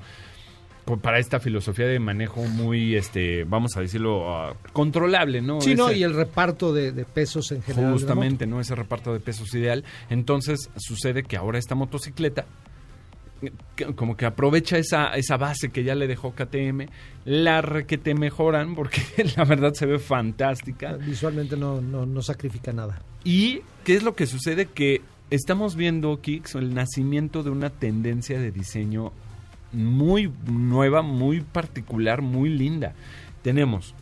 Para 1.02 1.18
esta 1.18 1.40
filosofía 1.40 1.86
de 1.86 1.98
manejo 1.98 2.42
muy, 2.42 2.94
este, 2.94 3.44
vamos 3.44 3.74
a 3.76 3.80
decirlo, 3.80 4.30
ah, 4.30 4.54
controlable, 4.74 5.40
¿no? 5.40 5.62
Sí, 5.62 5.74
no, 5.74 5.90
y 5.92 6.02
el 6.02 6.14
reparto 6.14 6.74
de, 6.74 6.92
de 6.92 7.06
pesos 7.06 7.52
en 7.52 7.62
general. 7.62 7.92
Justamente, 7.92 8.46
¿no? 8.46 8.60
Ese 8.60 8.74
reparto 8.74 9.14
de 9.14 9.20
pesos 9.20 9.54
ideal. 9.54 9.84
Entonces 10.10 10.70
sucede 10.76 11.22
que 11.22 11.38
ahora 11.38 11.58
esta 11.58 11.74
motocicleta 11.74 12.46
como 13.96 14.16
que 14.16 14.26
aprovecha 14.26 14.78
esa, 14.78 15.14
esa 15.14 15.36
base 15.36 15.70
que 15.70 15.84
ya 15.84 15.94
le 15.94 16.06
dejó 16.06 16.32
KTM, 16.32 16.88
la 17.24 17.60
requete 17.62 18.14
mejoran 18.14 18.74
porque 18.74 19.02
la 19.36 19.44
verdad 19.44 19.74
se 19.74 19.86
ve 19.86 19.98
fantástica. 19.98 20.94
Visualmente 20.94 21.56
no, 21.56 21.80
no, 21.80 22.06
no 22.06 22.22
sacrifica 22.22 22.72
nada. 22.72 23.00
¿Y 23.24 23.60
qué 23.84 23.94
es 23.94 24.02
lo 24.02 24.14
que 24.14 24.26
sucede? 24.26 24.66
Que 24.66 25.02
estamos 25.30 25.76
viendo, 25.76 26.20
Kix, 26.20 26.54
el 26.54 26.74
nacimiento 26.74 27.42
de 27.42 27.50
una 27.50 27.70
tendencia 27.70 28.40
de 28.40 28.50
diseño 28.50 29.12
muy 29.72 30.32
nueva, 30.46 31.02
muy 31.02 31.40
particular, 31.40 32.22
muy 32.22 32.50
linda. 32.50 32.94
Tenemos 33.42 33.94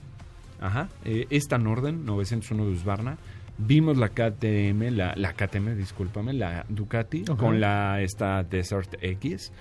ajá, 0.60 0.88
eh, 1.04 1.26
esta 1.30 1.58
Norden 1.58 2.04
901 2.04 2.66
de 2.66 2.72
Husqvarna. 2.72 3.18
Vimos 3.58 3.96
la 3.96 4.10
KTM, 4.10 4.90
la, 4.94 5.14
la 5.16 5.32
KTM, 5.32 5.76
discúlpame, 5.76 6.34
la 6.34 6.66
Ducati 6.68 7.24
con 7.24 7.58
la 7.60 8.02
esta 8.02 8.42
Desert 8.42 8.96
X. 9.00 9.52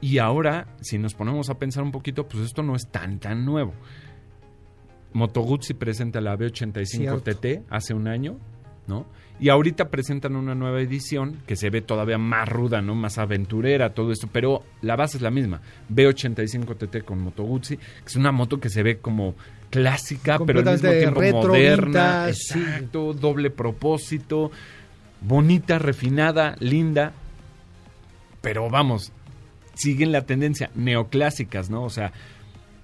Y 0.00 0.18
ahora, 0.18 0.76
si 0.80 0.96
nos 0.96 1.14
ponemos 1.14 1.50
a 1.50 1.58
pensar 1.58 1.82
un 1.82 1.90
poquito, 1.90 2.28
pues 2.28 2.44
esto 2.44 2.62
no 2.62 2.76
es 2.76 2.88
tan 2.88 3.18
tan 3.18 3.44
nuevo. 3.44 3.74
Moto 5.12 5.40
Guzzi 5.40 5.74
presenta 5.74 6.20
la 6.20 6.36
B85 6.36 6.84
Cierto. 6.84 7.34
TT 7.34 7.64
hace 7.70 7.94
un 7.94 8.06
año, 8.06 8.38
¿no? 8.86 9.06
Y 9.40 9.48
ahorita 9.48 9.88
presentan 9.90 10.36
una 10.36 10.54
nueva 10.54 10.80
edición 10.80 11.42
que 11.46 11.56
se 11.56 11.70
ve 11.70 11.80
todavía 11.80 12.18
más 12.18 12.48
ruda, 12.48 12.80
¿no? 12.80 12.94
Más 12.94 13.18
aventurera, 13.18 13.94
todo 13.94 14.12
esto, 14.12 14.28
pero 14.32 14.62
la 14.82 14.96
base 14.96 15.16
es 15.16 15.22
la 15.22 15.30
misma. 15.30 15.62
B85 15.92 16.76
TT 16.76 17.04
con 17.04 17.20
Moto 17.20 17.42
Guzzi, 17.44 17.76
que 17.76 18.06
es 18.06 18.16
una 18.16 18.30
moto 18.30 18.60
que 18.60 18.68
se 18.68 18.82
ve 18.82 18.98
como 18.98 19.34
clásica, 19.70 20.38
pero 20.44 20.60
al 20.60 20.72
mismo 20.72 20.90
tiempo 20.90 21.20
retro, 21.20 21.48
moderna, 21.48 22.26
vintage, 22.26 22.34
sí. 22.34 22.58
exacto, 22.58 23.12
doble 23.12 23.50
propósito, 23.50 24.50
bonita, 25.20 25.78
refinada, 25.78 26.56
linda, 26.60 27.12
pero 28.40 28.70
vamos, 28.70 29.12
siguen 29.74 30.12
la 30.12 30.22
tendencia 30.22 30.70
neoclásicas, 30.74 31.70
¿no? 31.70 31.84
O 31.84 31.90
sea, 31.90 32.12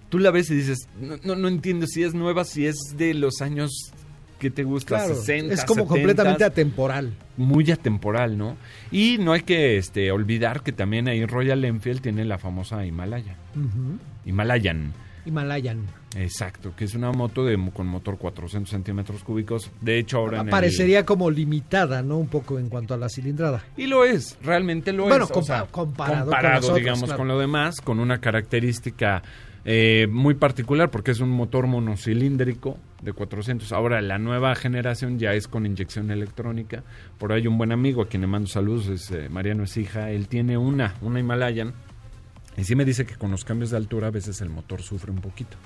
tú 0.08 0.18
la 0.18 0.30
ves 0.30 0.50
y 0.50 0.56
dices, 0.56 0.88
no, 1.00 1.16
no, 1.24 1.36
no 1.36 1.48
entiendo 1.48 1.86
si 1.86 2.02
es 2.02 2.14
nueva, 2.14 2.44
si 2.44 2.66
es 2.66 2.76
de 2.96 3.14
los 3.14 3.40
años 3.40 3.92
que 4.38 4.50
te 4.50 4.62
gusta, 4.62 4.96
Claro, 4.98 5.14
60, 5.14 5.54
es 5.54 5.64
como 5.64 5.84
70, 5.84 5.88
completamente 5.88 6.44
atemporal. 6.44 7.14
muy 7.36 7.70
atemporal, 7.70 8.36
¿no? 8.36 8.56
Y 8.90 9.18
no 9.18 9.32
hay 9.32 9.42
que 9.42 9.78
este, 9.78 10.10
olvidar 10.12 10.62
que 10.62 10.72
también 10.72 11.08
ahí 11.08 11.24
Royal 11.24 11.64
Enfield 11.64 12.00
tiene 12.02 12.24
la 12.24 12.38
famosa 12.38 12.84
Himalaya. 12.84 13.36
Himalayan. 14.26 14.92
Himalayan. 15.24 15.86
Exacto, 16.16 16.72
que 16.76 16.84
es 16.84 16.94
una 16.94 17.10
moto 17.12 17.44
de, 17.44 17.58
con 17.72 17.86
motor 17.86 18.18
400 18.18 18.70
centímetros 18.70 19.24
cúbicos. 19.24 19.70
De 19.80 19.98
hecho, 19.98 20.18
ahora 20.18 20.40
en 20.40 20.46
el- 20.46 20.50
como 21.04 21.30
limitada, 21.30 22.02
¿no? 22.02 22.18
Un 22.18 22.28
poco 22.28 22.58
en 22.58 22.68
cuanto 22.68 22.94
a 22.94 22.96
la 22.96 23.08
cilindrada. 23.08 23.64
Y 23.76 23.86
lo 23.86 24.04
es, 24.04 24.38
realmente 24.42 24.92
lo 24.92 25.04
Bueno, 25.04 25.24
es. 25.24 25.30
o 25.30 25.34
compa- 25.34 25.66
comparado 25.70 26.30
con 26.68 26.74
digamos, 26.76 27.04
claro. 27.04 27.18
con 27.18 27.28
lo 27.28 27.38
demás, 27.38 27.80
con 27.80 27.98
una 27.98 28.20
característica 28.20 29.22
eh, 29.66 30.06
muy 30.10 30.34
particular, 30.34 30.90
porque 30.90 31.10
es 31.10 31.20
un 31.20 31.30
motor 31.30 31.66
monocilíndrico 31.66 32.78
de 33.02 33.12
400. 33.14 33.72
Ahora, 33.72 34.00
la 34.02 34.18
nueva 34.18 34.54
generación 34.54 35.18
ya 35.18 35.32
es 35.32 35.48
con 35.48 35.64
inyección 35.66 36.10
electrónica. 36.10 36.82
Por 37.18 37.32
ahí 37.32 37.46
un 37.46 37.56
buen 37.58 37.72
amigo 37.72 38.02
a 38.02 38.06
quien 38.08 38.20
le 38.20 38.26
mando 38.26 38.46
saludos, 38.46 38.88
es 38.88 39.10
eh, 39.10 39.28
Mariano 39.30 39.64
Esija. 39.64 40.10
Él 40.10 40.28
tiene 40.28 40.58
una, 40.58 40.94
una 41.00 41.18
Himalayan. 41.18 41.72
Y 42.56 42.64
sí 42.64 42.76
me 42.76 42.84
dice 42.84 43.04
que 43.04 43.16
con 43.16 43.30
los 43.30 43.44
cambios 43.44 43.70
de 43.70 43.78
altura 43.78 44.08
a 44.08 44.10
veces 44.10 44.40
el 44.42 44.50
motor 44.50 44.80
sufre 44.82 45.10
un 45.10 45.20
poquito. 45.20 45.56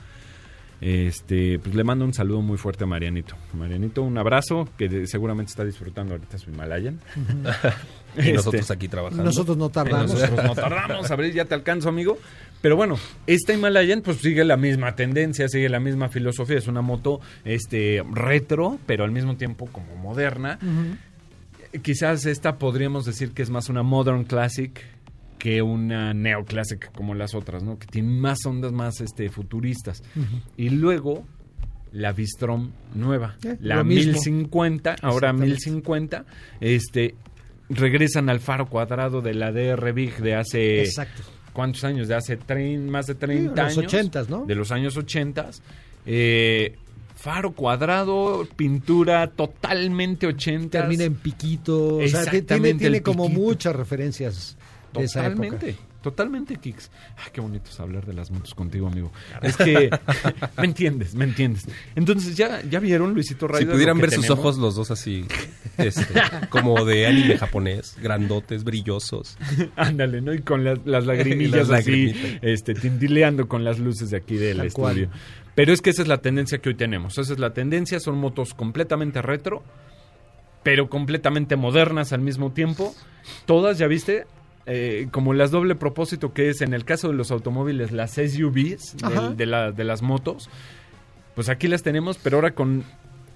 Este, 0.80 1.58
pues 1.58 1.74
le 1.74 1.82
mando 1.82 2.04
un 2.04 2.14
saludo 2.14 2.40
muy 2.40 2.56
fuerte 2.56 2.84
a 2.84 2.86
Marianito. 2.86 3.34
Marianito, 3.54 4.02
un 4.02 4.16
abrazo, 4.16 4.68
que 4.78 4.88
de- 4.88 5.06
seguramente 5.08 5.50
está 5.50 5.64
disfrutando 5.64 6.14
ahorita 6.14 6.38
su 6.38 6.50
Himalayan. 6.50 7.00
Y 8.16 8.20
Este, 8.20 8.32
nosotros 8.32 8.70
aquí 8.70 8.88
trabajando. 8.88 9.22
Nosotros 9.22 9.56
no 9.56 9.68
tardamos. 9.68 10.12
nosotros 10.14 10.42
no 10.44 10.54
tardamos, 10.54 11.10
a 11.10 11.14
ver, 11.14 11.32
ya 11.32 11.44
te 11.44 11.54
alcanzo, 11.54 11.90
amigo. 11.90 12.18
Pero 12.62 12.74
bueno, 12.74 12.96
esta 13.26 13.52
Himalayan 13.52 14.00
pues 14.00 14.16
sigue 14.16 14.44
la 14.44 14.56
misma 14.56 14.96
tendencia, 14.96 15.46
sigue 15.48 15.68
la 15.68 15.78
misma 15.78 16.08
filosofía. 16.08 16.56
Es 16.56 16.66
una 16.68 16.80
moto 16.80 17.20
este 17.44 18.02
retro, 18.12 18.78
pero 18.86 19.04
al 19.04 19.12
mismo 19.12 19.36
tiempo 19.36 19.66
como 19.70 19.94
moderna. 19.96 20.58
Quizás 21.82 22.24
esta 22.24 22.56
podríamos 22.56 23.04
decir 23.04 23.32
que 23.32 23.42
es 23.42 23.50
más 23.50 23.68
una 23.68 23.82
modern 23.82 24.24
classic 24.24 24.82
que 25.38 25.62
una 25.62 26.12
neoclásica 26.14 26.90
como 26.92 27.14
las 27.14 27.34
otras, 27.34 27.62
¿no? 27.62 27.78
Que 27.78 27.86
tiene 27.86 28.08
más 28.18 28.44
ondas 28.46 28.72
más 28.72 29.00
este 29.00 29.28
futuristas. 29.30 30.02
Y 30.56 30.70
luego 30.70 31.24
la 31.92 32.12
Bistrom 32.12 32.70
nueva, 32.94 33.36
Eh, 33.44 33.56
la 33.60 33.76
lo 33.76 33.84
mismo. 33.84 34.12
1050, 34.12 34.96
ahora 35.00 35.30
Exactamente. 35.30 35.46
1050, 35.46 36.24
este 36.60 37.14
regresan 37.70 38.28
al 38.30 38.40
faro 38.40 38.66
cuadrado 38.68 39.20
de 39.20 39.34
la 39.34 39.52
DR 39.52 39.92
Big 39.92 40.16
de 40.18 40.34
hace 40.34 40.82
Exacto. 40.82 41.22
¿cuántos 41.52 41.84
años? 41.84 42.08
De 42.08 42.14
hace 42.14 42.38
trein- 42.38 42.88
más 42.88 43.06
de 43.06 43.14
30 43.14 43.62
los 43.64 43.78
años. 43.78 43.92
80s, 43.92 44.28
¿no? 44.28 44.44
De 44.46 44.54
los 44.54 44.70
años 44.72 44.96
80. 44.96 45.50
Eh, 46.06 46.76
faro 47.14 47.52
cuadrado, 47.52 48.46
pintura 48.56 49.26
totalmente 49.30 50.26
80. 50.26 50.78
Termina 50.80 51.04
en 51.04 51.14
piquito. 51.14 51.96
O 51.96 52.08
sea, 52.08 52.22
tiene, 52.24 52.38
Exactamente, 52.38 53.02
como 53.02 53.24
piquito. 53.26 53.40
muchas 53.40 53.76
referencias 53.76 54.56
de 54.92 55.04
esa 55.04 55.26
época. 55.26 55.48
Totalmente, 55.48 55.76
totalmente, 56.02 56.56
Kix. 56.56 56.90
Ay, 57.16 57.30
qué 57.32 57.40
bonito 57.40 57.70
es 57.70 57.80
hablar 57.80 58.06
de 58.06 58.12
las 58.14 58.30
motos 58.30 58.54
contigo, 58.54 58.86
amigo. 58.86 59.12
Es 59.42 59.56
que 59.56 59.90
me 60.58 60.64
entiendes, 60.64 61.14
me 61.14 61.24
entiendes. 61.24 61.66
Entonces, 61.94 62.36
ya, 62.36 62.62
ya 62.62 62.80
vieron, 62.80 63.14
Luisito 63.14 63.46
Si 63.46 63.52
Raider, 63.52 63.72
pudieran 63.72 63.96
lo 63.96 64.02
que 64.02 64.10
ver 64.10 64.16
sus 64.16 64.30
ojos 64.30 64.58
los 64.58 64.74
dos 64.74 64.90
así, 64.90 65.26
este, 65.76 66.14
como 66.50 66.84
de 66.84 67.06
anime 67.06 67.36
japonés, 67.36 67.96
grandotes, 68.00 68.64
brillosos. 68.64 69.36
Ándale, 69.76 70.20
¿no? 70.20 70.32
Y 70.32 70.40
con 70.42 70.64
las, 70.64 70.78
las 70.84 71.06
lagrimillas 71.06 71.68
Las 71.68 71.80
así, 71.80 72.14
este, 72.42 72.74
tintileando 72.74 73.48
con 73.48 73.64
las 73.64 73.78
luces 73.78 74.10
de 74.10 74.16
aquí 74.16 74.36
del 74.36 74.60
estudio. 74.60 75.10
Pero 75.58 75.72
es 75.72 75.82
que 75.82 75.90
esa 75.90 76.02
es 76.02 76.08
la 76.08 76.18
tendencia 76.18 76.58
que 76.58 76.68
hoy 76.68 76.76
tenemos. 76.76 77.18
Esa 77.18 77.32
es 77.32 77.40
la 77.40 77.52
tendencia, 77.52 77.98
son 77.98 78.16
motos 78.16 78.54
completamente 78.54 79.20
retro, 79.22 79.64
pero 80.62 80.88
completamente 80.88 81.56
modernas 81.56 82.12
al 82.12 82.20
mismo 82.20 82.52
tiempo. 82.52 82.94
Todas, 83.44 83.76
ya 83.76 83.88
viste, 83.88 84.26
Eh, 84.70 85.08
como 85.10 85.32
las 85.32 85.50
doble 85.50 85.74
propósito 85.74 86.34
que 86.34 86.50
es 86.50 86.60
en 86.60 86.74
el 86.74 86.84
caso 86.84 87.08
de 87.08 87.14
los 87.14 87.30
automóviles, 87.30 87.90
las 87.90 88.12
SUVs 88.18 88.96
del- 88.98 89.36
de, 89.36 89.46
la- 89.46 89.72
de 89.72 89.84
las 89.84 90.02
motos. 90.02 90.50
Pues 91.34 91.48
aquí 91.48 91.68
las 91.68 91.82
tenemos, 91.82 92.18
pero 92.18 92.36
ahora 92.36 92.54
con 92.54 92.84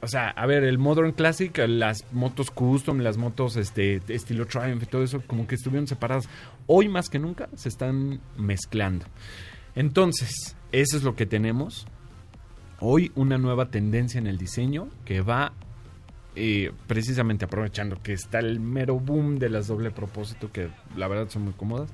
o 0.05 0.09
sea, 0.09 0.31
a 0.31 0.47
ver, 0.47 0.65
el 0.65 0.79
Modern 0.79 1.13
Classic, 1.13 1.57
las 1.69 2.05
motos 2.13 2.51
custom, 2.51 2.99
las 2.99 3.17
motos 3.19 3.57
este 3.57 4.01
estilo 4.09 4.47
Triumph 4.47 4.83
y 4.83 4.87
todo 4.87 5.05
eso, 5.05 5.23
como 5.29 5.47
que 5.47 5.55
estuvieron 5.55 5.87
separadas. 5.87 6.29
Hoy 6.67 6.89
más 6.89 7.09
que 7.09 7.21
nunca 7.21 7.49
se 7.55 7.69
están 7.69 8.21
mezclando. 8.37 9.07
Entonces, 9.77 10.57
eso 10.73 10.97
es 10.97 11.03
lo 11.05 11.15
que 11.15 11.25
tenemos. 11.25 11.87
Hoy 12.81 13.13
una 13.15 13.39
nueva 13.39 13.71
tendencia 13.71 14.19
en 14.19 14.27
el 14.27 14.39
diseño 14.39 14.89
que 15.05 15.21
va 15.21 15.53
eh, 16.35 16.73
precisamente 16.87 17.45
aprovechando 17.45 18.01
que 18.03 18.13
está 18.13 18.39
el 18.39 18.61
mero 18.61 18.99
boom 18.99 19.39
de 19.39 19.49
las 19.49 19.67
doble 19.67 19.91
propósito, 19.91 20.51
que 20.51 20.69
la 20.97 21.09
verdad 21.09 21.29
son 21.29 21.43
muy 21.43 21.53
cómodas, 21.53 21.91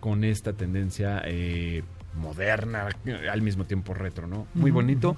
con 0.00 0.24
esta 0.24 0.52
tendencia 0.52 1.22
eh, 1.24 1.82
moderna, 2.16 2.88
al 3.30 3.42
mismo 3.42 3.64
tiempo 3.64 3.94
retro, 3.94 4.26
¿no? 4.26 4.46
Muy 4.54 4.70
bonito. 4.70 5.16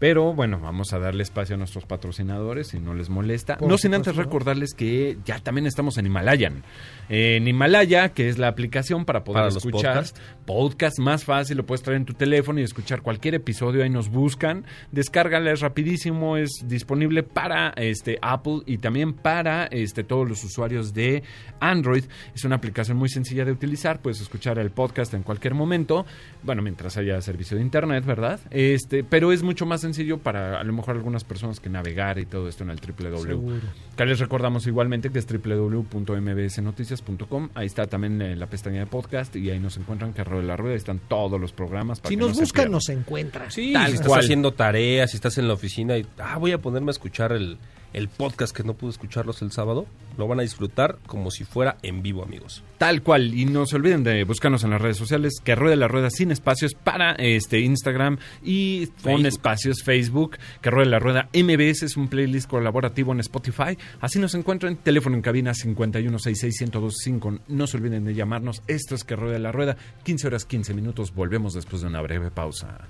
Pero 0.00 0.32
bueno, 0.32 0.58
vamos 0.58 0.94
a 0.94 0.98
darle 0.98 1.22
espacio 1.22 1.56
a 1.56 1.58
nuestros 1.58 1.84
patrocinadores 1.84 2.68
si 2.68 2.80
no 2.80 2.94
les 2.94 3.10
molesta. 3.10 3.58
Por 3.58 3.68
no 3.68 3.76
sin 3.76 3.92
antes 3.92 4.16
recordarles 4.16 4.72
que 4.72 5.18
ya 5.26 5.40
también 5.40 5.66
estamos 5.66 5.98
en 5.98 6.06
Himalayan. 6.06 6.64
En 7.10 7.46
Himalaya, 7.46 8.08
que 8.08 8.30
es 8.30 8.38
la 8.38 8.48
aplicación 8.48 9.04
para 9.04 9.24
poder 9.24 9.40
Para 9.42 9.46
los 9.46 9.56
escuchar 9.58 9.94
podcasts. 9.96 10.20
podcast 10.46 10.98
más 11.00 11.24
fácil, 11.24 11.58
lo 11.58 11.66
puedes 11.66 11.82
traer 11.82 11.98
en 11.98 12.06
tu 12.06 12.14
teléfono 12.14 12.60
y 12.60 12.62
escuchar 12.62 13.02
cualquier 13.02 13.34
episodio, 13.34 13.82
ahí 13.82 13.90
nos 13.90 14.08
buscan. 14.08 14.64
Descárgala, 14.90 15.52
es 15.52 15.60
rapidísimo, 15.60 16.38
es 16.38 16.50
disponible 16.64 17.22
para 17.22 17.68
este 17.76 18.18
Apple 18.22 18.60
y 18.64 18.78
también 18.78 19.12
para 19.12 19.66
este 19.66 20.02
todos 20.02 20.26
los 20.26 20.42
usuarios 20.44 20.94
de 20.94 21.24
Android. 21.60 22.04
Es 22.34 22.46
una 22.46 22.56
aplicación 22.56 22.96
muy 22.96 23.10
sencilla 23.10 23.44
de 23.44 23.52
utilizar, 23.52 24.00
puedes 24.00 24.22
escuchar 24.22 24.58
el 24.58 24.70
podcast 24.70 25.12
en 25.12 25.24
cualquier 25.24 25.52
momento, 25.52 26.06
bueno, 26.42 26.62
mientras 26.62 26.96
haya 26.96 27.20
servicio 27.20 27.58
de 27.58 27.64
internet, 27.64 28.06
¿verdad? 28.06 28.40
Este, 28.50 29.04
pero 29.04 29.30
es 29.32 29.42
mucho 29.42 29.66
más 29.66 29.82
sencillo 29.82 29.89
para 30.18 30.60
a 30.60 30.64
lo 30.64 30.72
mejor 30.72 30.96
algunas 30.96 31.24
personas 31.24 31.60
que 31.60 31.68
navegar 31.68 32.18
y 32.18 32.26
todo 32.26 32.48
esto 32.48 32.64
en 32.64 32.70
el 32.70 32.78
www. 32.78 33.18
Seguro. 33.22 33.60
Que 33.96 34.06
les 34.06 34.18
recordamos 34.18 34.66
igualmente 34.66 35.10
que 35.10 35.18
es 35.18 35.26
www.mbsnoticias.com. 35.26 37.48
Ahí 37.54 37.66
está 37.66 37.86
también 37.86 38.20
eh, 38.22 38.36
la 38.36 38.46
pestaña 38.46 38.80
de 38.80 38.86
podcast 38.86 39.34
y 39.36 39.50
ahí 39.50 39.58
nos 39.58 39.76
encuentran 39.76 40.12
que 40.12 40.24
de 40.24 40.42
la 40.42 40.56
rueda. 40.56 40.74
Ahí 40.74 40.78
están 40.78 41.00
todos 41.08 41.40
los 41.40 41.52
programas. 41.52 42.00
Para 42.00 42.10
Si 42.10 42.16
que 42.16 42.20
nos 42.20 42.34
no 42.36 42.40
buscan, 42.40 42.70
nos 42.70 42.88
encuentran. 42.88 43.50
Sí, 43.50 43.72
Tal 43.72 43.88
si 43.88 43.94
estás 43.94 44.08
cual. 44.08 44.20
haciendo 44.20 44.52
tareas, 44.52 45.10
si 45.10 45.16
estás 45.16 45.38
en 45.38 45.48
la 45.48 45.54
oficina 45.54 45.96
y 45.98 46.06
ah, 46.18 46.38
voy 46.38 46.52
a 46.52 46.58
ponerme 46.58 46.90
a 46.90 46.92
escuchar 46.92 47.32
el, 47.32 47.58
el 47.92 48.08
podcast 48.08 48.56
que 48.56 48.62
no 48.62 48.74
pude 48.74 48.90
escucharlos 48.90 49.42
el 49.42 49.50
sábado, 49.52 49.86
lo 50.20 50.28
van 50.28 50.38
a 50.38 50.42
disfrutar 50.42 50.98
como 51.06 51.30
si 51.30 51.44
fuera 51.44 51.78
en 51.82 52.02
vivo, 52.02 52.22
amigos. 52.22 52.62
Tal 52.78 53.02
cual. 53.02 53.34
Y 53.34 53.46
no 53.46 53.66
se 53.66 53.76
olviden 53.76 54.04
de 54.04 54.22
buscarnos 54.24 54.62
en 54.62 54.70
las 54.70 54.80
redes 54.80 54.98
sociales, 54.98 55.40
que 55.42 55.54
ruede 55.54 55.76
la 55.76 55.88
rueda 55.88 56.10
sin 56.10 56.30
espacios 56.30 56.74
para 56.74 57.12
este 57.12 57.60
Instagram 57.60 58.18
y 58.42 58.86
con 58.86 58.94
Facebook. 59.02 59.26
espacios 59.26 59.82
Facebook, 59.82 60.36
que 60.60 60.70
ruede 60.70 60.90
la 60.90 60.98
rueda 60.98 61.28
MBS 61.34 61.82
es 61.84 61.96
un 61.96 62.08
playlist 62.08 62.48
colaborativo 62.48 63.12
en 63.12 63.20
Spotify. 63.20 63.76
Así 64.00 64.18
nos 64.18 64.34
encuentran. 64.34 64.76
Teléfono 64.76 65.16
en 65.16 65.22
cabina 65.22 65.52
5166125. 65.52 67.40
No 67.48 67.66
se 67.66 67.76
olviden 67.78 68.04
de 68.04 68.14
llamarnos. 68.14 68.62
Esto 68.66 68.94
es 68.94 69.04
que 69.04 69.16
ruede 69.16 69.38
la 69.38 69.52
rueda. 69.52 69.76
15 70.04 70.26
horas 70.26 70.44
15 70.44 70.74
minutos. 70.74 71.14
Volvemos 71.14 71.54
después 71.54 71.82
de 71.82 71.88
una 71.88 72.02
breve 72.02 72.30
pausa. 72.30 72.86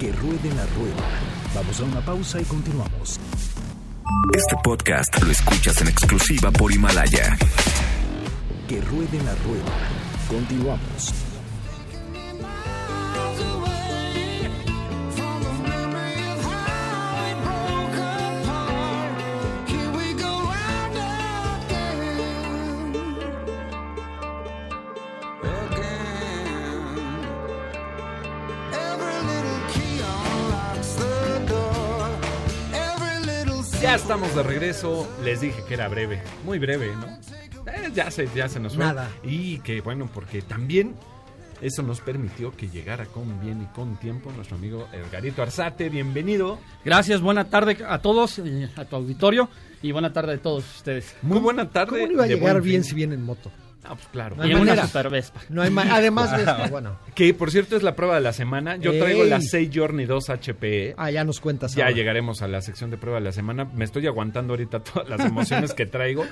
Que 0.00 0.12
ruede 0.12 0.48
la 0.56 0.66
rueda. 0.66 1.06
Vamos 1.54 1.80
a 1.80 1.84
una 1.84 2.00
pausa 2.00 2.40
y 2.40 2.44
continuamos. 2.44 3.20
Este 4.34 4.56
podcast 4.62 5.22
lo 5.22 5.30
escuchas 5.30 5.80
en 5.80 5.88
exclusiva 5.88 6.50
por 6.50 6.72
Himalaya. 6.72 7.36
Que 8.68 8.80
ruede 8.80 9.18
la 9.24 9.34
rueda. 9.44 9.72
Continuamos. 10.28 11.31
Ya 33.92 33.96
estamos 33.96 34.34
de 34.34 34.42
regreso. 34.42 35.06
Les 35.22 35.42
dije 35.42 35.62
que 35.68 35.74
era 35.74 35.86
breve. 35.86 36.22
Muy 36.46 36.58
breve, 36.58 36.96
¿no? 36.96 37.08
Eh, 37.70 37.90
ya, 37.94 38.10
se, 38.10 38.26
ya 38.34 38.48
se 38.48 38.58
nos 38.58 38.74
fue. 38.74 38.86
Nada. 38.86 39.10
Y 39.22 39.58
que 39.58 39.82
bueno, 39.82 40.08
porque 40.14 40.40
también 40.40 40.94
eso 41.60 41.82
nos 41.82 42.00
permitió 42.00 42.56
que 42.56 42.70
llegara 42.70 43.04
con 43.04 43.38
bien 43.42 43.60
y 43.60 43.66
con 43.74 43.98
tiempo 43.98 44.32
nuestro 44.32 44.56
amigo 44.56 44.88
Edgarito 44.94 45.42
Arzate. 45.42 45.90
Bienvenido. 45.90 46.58
Gracias, 46.82 47.20
buena 47.20 47.50
tarde 47.50 47.84
a 47.86 47.98
todos, 47.98 48.38
eh, 48.38 48.70
a 48.76 48.86
tu 48.86 48.96
auditorio 48.96 49.50
y 49.82 49.92
buena 49.92 50.10
tarde 50.10 50.36
a 50.36 50.38
todos 50.38 50.64
ustedes. 50.76 51.14
Muy 51.20 51.40
buena 51.40 51.68
tarde. 51.68 52.00
¿Cómo 52.00 52.06
no 52.06 52.12
iba 52.12 52.24
a 52.24 52.28
llegar 52.28 52.62
bien 52.62 52.84
fin. 52.84 52.88
si 52.88 52.94
viene 52.94 53.14
en 53.16 53.24
moto? 53.24 53.52
Ah, 53.84 53.94
pues 53.96 54.06
claro. 54.12 54.36
No 54.36 54.44
hay 54.44 54.50
y 54.50 54.54
una 54.54 54.64
manera. 54.64 54.86
super 54.86 55.10
Vespa. 55.10 55.40
No 55.48 55.60
hay 55.62 55.70
ma- 55.70 55.86
Además 55.90 56.30
de 56.36 56.42
esto, 56.44 56.68
bueno. 56.70 56.96
Que 57.16 57.34
por 57.34 57.50
cierto 57.50 57.76
es 57.76 57.82
la 57.82 57.96
prueba 57.96 58.14
de 58.14 58.20
la 58.20 58.32
semana. 58.32 58.76
Yo 58.76 58.96
traigo 58.96 59.24
la 59.24 59.40
6 59.40 59.70
Journey 59.74 60.06
2 60.06 60.28
HPE. 60.30 60.94
Ah, 60.96 61.10
ya 61.10 61.24
nos 61.24 61.40
cuentas. 61.40 61.74
Ya 61.74 61.84
ahora. 61.86 61.96
llegaremos 61.96 62.42
a 62.42 62.48
la 62.48 62.60
sección 62.62 62.90
de 62.90 62.96
prueba 62.96 63.18
de 63.18 63.24
la 63.24 63.32
semana. 63.32 63.64
Me 63.64 63.84
estoy 63.84 64.06
aguantando 64.06 64.52
ahorita 64.52 64.80
todas 64.84 65.08
las 65.08 65.20
emociones 65.20 65.74
que 65.74 65.86
traigo. 65.86 66.24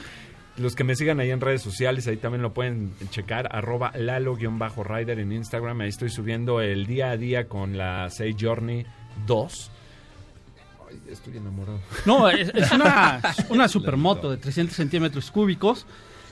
Los 0.58 0.74
que 0.74 0.84
me 0.84 0.94
sigan 0.94 1.18
ahí 1.20 1.30
en 1.30 1.40
redes 1.40 1.62
sociales, 1.62 2.06
ahí 2.06 2.18
también 2.18 2.42
lo 2.42 2.52
pueden 2.52 2.92
checar, 3.10 3.48
arroba 3.50 3.92
lalo-rider 3.96 5.18
en 5.18 5.32
Instagram. 5.32 5.80
Ahí 5.80 5.88
estoy 5.88 6.10
subiendo 6.10 6.60
el 6.60 6.86
día 6.86 7.10
a 7.10 7.16
día 7.16 7.48
con 7.48 7.76
la 7.78 8.10
6 8.10 8.36
Journey 8.38 8.84
2. 9.26 9.70
Ay, 10.88 11.00
estoy 11.10 11.36
enamorado. 11.36 11.80
No, 12.04 12.28
es, 12.28 12.50
es 12.54 12.70
una, 12.72 13.20
una 13.48 13.68
supermoto 13.68 14.30
de 14.30 14.36
300 14.36 14.74
centímetros 14.76 15.30
cúbicos 15.30 15.86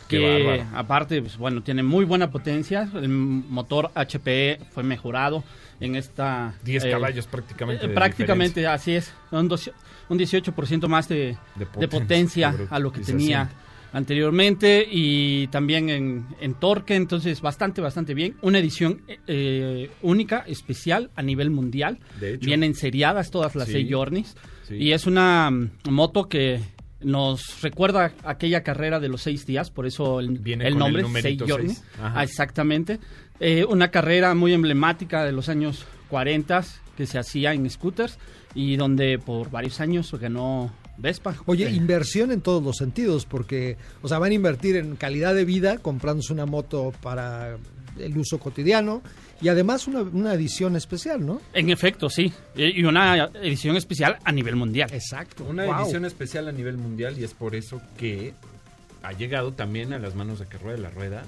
que 0.08 0.64
aparte, 0.74 1.20
pues, 1.20 1.36
bueno, 1.36 1.62
tiene 1.62 1.82
muy 1.82 2.04
buena 2.04 2.30
potencia. 2.30 2.88
El 2.94 3.08
motor 3.08 3.90
HPE 3.94 4.58
fue 4.70 4.82
mejorado 4.82 5.44
en 5.80 5.94
esta... 5.96 6.54
10 6.64 6.84
eh, 6.84 6.90
caballos 6.90 7.26
prácticamente. 7.26 7.84
eh, 7.84 7.88
de 7.88 7.94
prácticamente, 7.94 8.66
así 8.66 8.92
es. 8.96 9.12
Un, 9.30 9.46
dos- 9.48 9.70
un 10.08 10.18
18% 10.18 10.88
más 10.88 11.08
de, 11.08 11.16
De 11.16 11.36
de 11.56 11.66
potencia, 11.66 11.88
potencia, 12.00 12.52
sobre- 12.52 12.66
a 12.70 12.78
lo 12.78 12.92
que 12.92 13.00
tenía 13.00 13.50
anteriormente 13.92 14.86
y 14.90 15.46
también 15.48 15.88
en, 15.88 16.26
en 16.40 16.54
torque, 16.54 16.94
entonces 16.94 17.40
bastante, 17.40 17.80
bastante 17.80 18.14
bien. 18.14 18.36
Una 18.42 18.58
edición 18.58 19.02
eh, 19.26 19.90
única, 20.02 20.44
especial 20.46 21.10
a 21.16 21.22
nivel 21.22 21.50
mundial. 21.50 21.98
De 22.20 22.34
hecho. 22.34 22.46
Vienen 22.46 22.74
seriadas 22.74 23.30
todas 23.30 23.54
las 23.54 23.66
Sí. 23.66 23.72
seis 23.74 23.88
Journeys 23.90 24.36
Sí. 24.68 24.74
y 24.76 24.92
es 24.92 25.06
una 25.06 25.50
mm, 25.50 25.70
moto 25.90 26.28
que 26.28 26.60
nos 27.00 27.62
recuerda 27.62 28.12
aquella 28.24 28.62
carrera 28.62 29.00
de 29.00 29.08
los 29.08 29.22
seis 29.22 29.46
días, 29.46 29.70
por 29.70 29.86
eso 29.86 30.20
el, 30.20 30.38
Viene 30.38 30.66
el 30.66 30.74
con 30.78 30.94
el 30.94 31.02
nombre, 31.02 31.22
seis 31.22 31.42
Journey. 31.46 31.68
seis. 31.68 31.84
Ajá. 32.00 32.12
Ah, 32.20 32.22
exactamente. 32.24 32.98
Eh, 33.40 33.64
una 33.64 33.90
carrera 33.90 34.34
muy 34.34 34.52
emblemática 34.52 35.24
de 35.24 35.32
los 35.32 35.48
años 35.48 35.84
40 36.10 36.64
que 36.96 37.06
se 37.06 37.18
hacía 37.18 37.52
en 37.54 37.68
scooters 37.70 38.18
y 38.54 38.76
donde 38.76 39.18
por 39.18 39.50
varios 39.50 39.80
años 39.80 40.12
ganó 40.20 40.72
Vespa. 40.96 41.36
Oye, 41.46 41.68
Eh, 41.68 41.72
inversión 41.72 42.32
en 42.32 42.40
todos 42.40 42.60
los 42.62 42.76
sentidos, 42.76 43.24
porque, 43.24 43.76
o 44.02 44.08
sea, 44.08 44.18
van 44.18 44.32
a 44.32 44.34
invertir 44.34 44.74
en 44.76 44.96
calidad 44.96 45.32
de 45.34 45.44
vida 45.44 45.78
comprándose 45.78 46.32
una 46.32 46.46
moto 46.46 46.92
para 47.00 47.56
el 48.00 48.16
uso 48.18 48.38
cotidiano 48.38 49.02
y 49.40 49.48
además 49.48 49.86
una, 49.86 50.02
una 50.02 50.34
edición 50.34 50.76
especial, 50.76 51.24
¿no? 51.24 51.40
En 51.52 51.70
efecto, 51.70 52.08
sí. 52.08 52.32
Y 52.56 52.82
una 52.84 53.26
edición 53.42 53.76
especial 53.76 54.18
a 54.24 54.32
nivel 54.32 54.56
mundial. 54.56 54.90
Exacto. 54.92 55.44
Una 55.44 55.64
Wow. 55.64 55.82
edición 55.82 56.04
especial 56.04 56.48
a 56.48 56.52
nivel 56.52 56.76
mundial 56.76 57.18
y 57.18 57.24
es 57.24 57.34
por 57.34 57.54
eso 57.54 57.80
que 57.96 58.34
ha 59.02 59.12
llegado 59.12 59.52
también 59.52 59.92
a 59.92 59.98
las 59.98 60.14
manos 60.14 60.38
de 60.40 60.46
que 60.46 60.58
ruede 60.58 60.78
la 60.78 60.90
rueda 60.90 61.22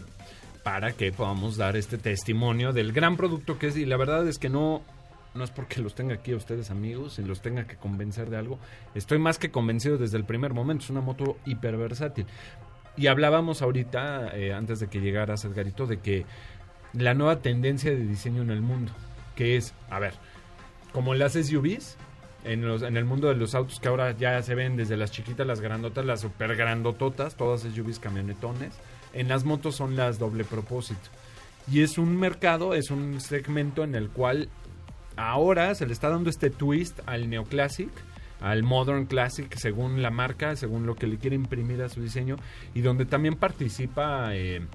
para 0.64 0.92
que 0.92 1.12
podamos 1.12 1.56
dar 1.56 1.76
este 1.76 1.98
testimonio 1.98 2.72
del 2.72 2.92
gran 2.92 3.16
producto 3.16 3.58
que 3.58 3.68
es 3.68 3.76
y 3.76 3.86
la 3.86 3.96
verdad 3.96 4.26
es 4.28 4.38
que 4.38 4.48
no 4.50 4.82
no 5.32 5.44
es 5.44 5.50
porque 5.50 5.80
los 5.80 5.94
tenga 5.94 6.14
aquí 6.14 6.32
a 6.32 6.36
ustedes 6.36 6.70
amigos 6.72 7.18
y 7.20 7.22
los 7.22 7.40
tenga 7.40 7.64
que 7.66 7.76
convencer 7.76 8.28
de 8.28 8.36
algo 8.36 8.58
estoy 8.94 9.18
más 9.20 9.38
que 9.38 9.50
convencido 9.50 9.96
desde 9.96 10.16
el 10.18 10.24
primer 10.24 10.52
momento 10.52 10.84
es 10.84 10.90
una 10.90 11.00
moto 11.00 11.38
hiper 11.46 11.76
versátil 11.76 12.26
y 12.96 13.06
hablábamos 13.06 13.62
ahorita 13.62 14.36
eh, 14.36 14.52
antes 14.52 14.80
de 14.80 14.88
que 14.88 15.00
llegaras 15.00 15.44
Edgarito 15.44 15.86
de 15.86 15.98
que 16.00 16.26
la 16.92 17.14
nueva 17.14 17.40
tendencia 17.40 17.90
de 17.90 18.04
diseño 18.04 18.42
en 18.42 18.50
el 18.50 18.62
mundo 18.62 18.92
que 19.40 19.56
es 19.56 19.74
a 19.88 19.98
ver 19.98 20.12
como 20.92 21.14
las 21.14 21.32
SUVs 21.32 21.96
en, 22.44 22.66
los, 22.66 22.82
en 22.82 22.96
el 22.96 23.04
mundo 23.04 23.28
de 23.28 23.36
los 23.36 23.54
autos 23.54 23.80
que 23.80 23.88
ahora 23.88 24.16
ya 24.16 24.42
se 24.42 24.54
ven 24.54 24.76
desde 24.76 24.96
las 24.96 25.10
chiquitas, 25.10 25.46
las 25.46 25.60
grandotas, 25.60 26.04
las 26.04 26.20
super 26.20 26.56
grandototas, 26.56 27.36
todas 27.36 27.62
SUVs 27.62 27.98
camionetones. 27.98 28.74
En 29.12 29.28
las 29.28 29.44
motos 29.44 29.76
son 29.76 29.96
las 29.96 30.18
doble 30.18 30.44
propósito. 30.44 31.08
Y 31.70 31.82
es 31.82 31.98
un 31.98 32.16
mercado, 32.16 32.74
es 32.74 32.90
un 32.90 33.20
segmento 33.20 33.84
en 33.84 33.94
el 33.94 34.08
cual 34.10 34.48
ahora 35.16 35.74
se 35.74 35.86
le 35.86 35.92
está 35.92 36.08
dando 36.08 36.30
este 36.30 36.50
twist 36.50 37.00
al 37.06 37.28
neoclassic, 37.28 37.90
al 38.40 38.62
modern 38.62 39.06
classic, 39.06 39.54
según 39.56 40.02
la 40.02 40.10
marca, 40.10 40.56
según 40.56 40.86
lo 40.86 40.96
que 40.96 41.06
le 41.06 41.18
quiere 41.18 41.36
imprimir 41.36 41.82
a 41.82 41.88
su 41.88 42.02
diseño, 42.02 42.36
y 42.74 42.80
donde 42.80 43.04
también 43.04 43.36
participa 43.36 44.34
eh, 44.34 44.66